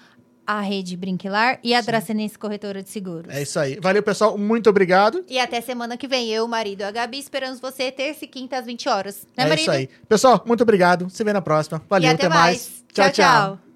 [0.45, 3.33] a Rede Brinquilar e a Dracenense Corretora de Seguros.
[3.33, 3.79] É isso aí.
[3.81, 4.37] Valeu, pessoal.
[4.37, 5.23] Muito obrigado.
[5.29, 8.27] E até semana que vem, eu, o marido e a Gabi, esperamos você terça e
[8.27, 9.27] quinta às 20 horas.
[9.37, 9.61] Né, é marido?
[9.61, 9.89] isso aí.
[10.07, 11.09] Pessoal, muito obrigado.
[11.09, 11.81] Se vê na próxima.
[11.89, 12.37] Valeu, e até, mais.
[12.37, 12.83] mais.
[12.93, 13.11] tchau.
[13.11, 13.70] tchau.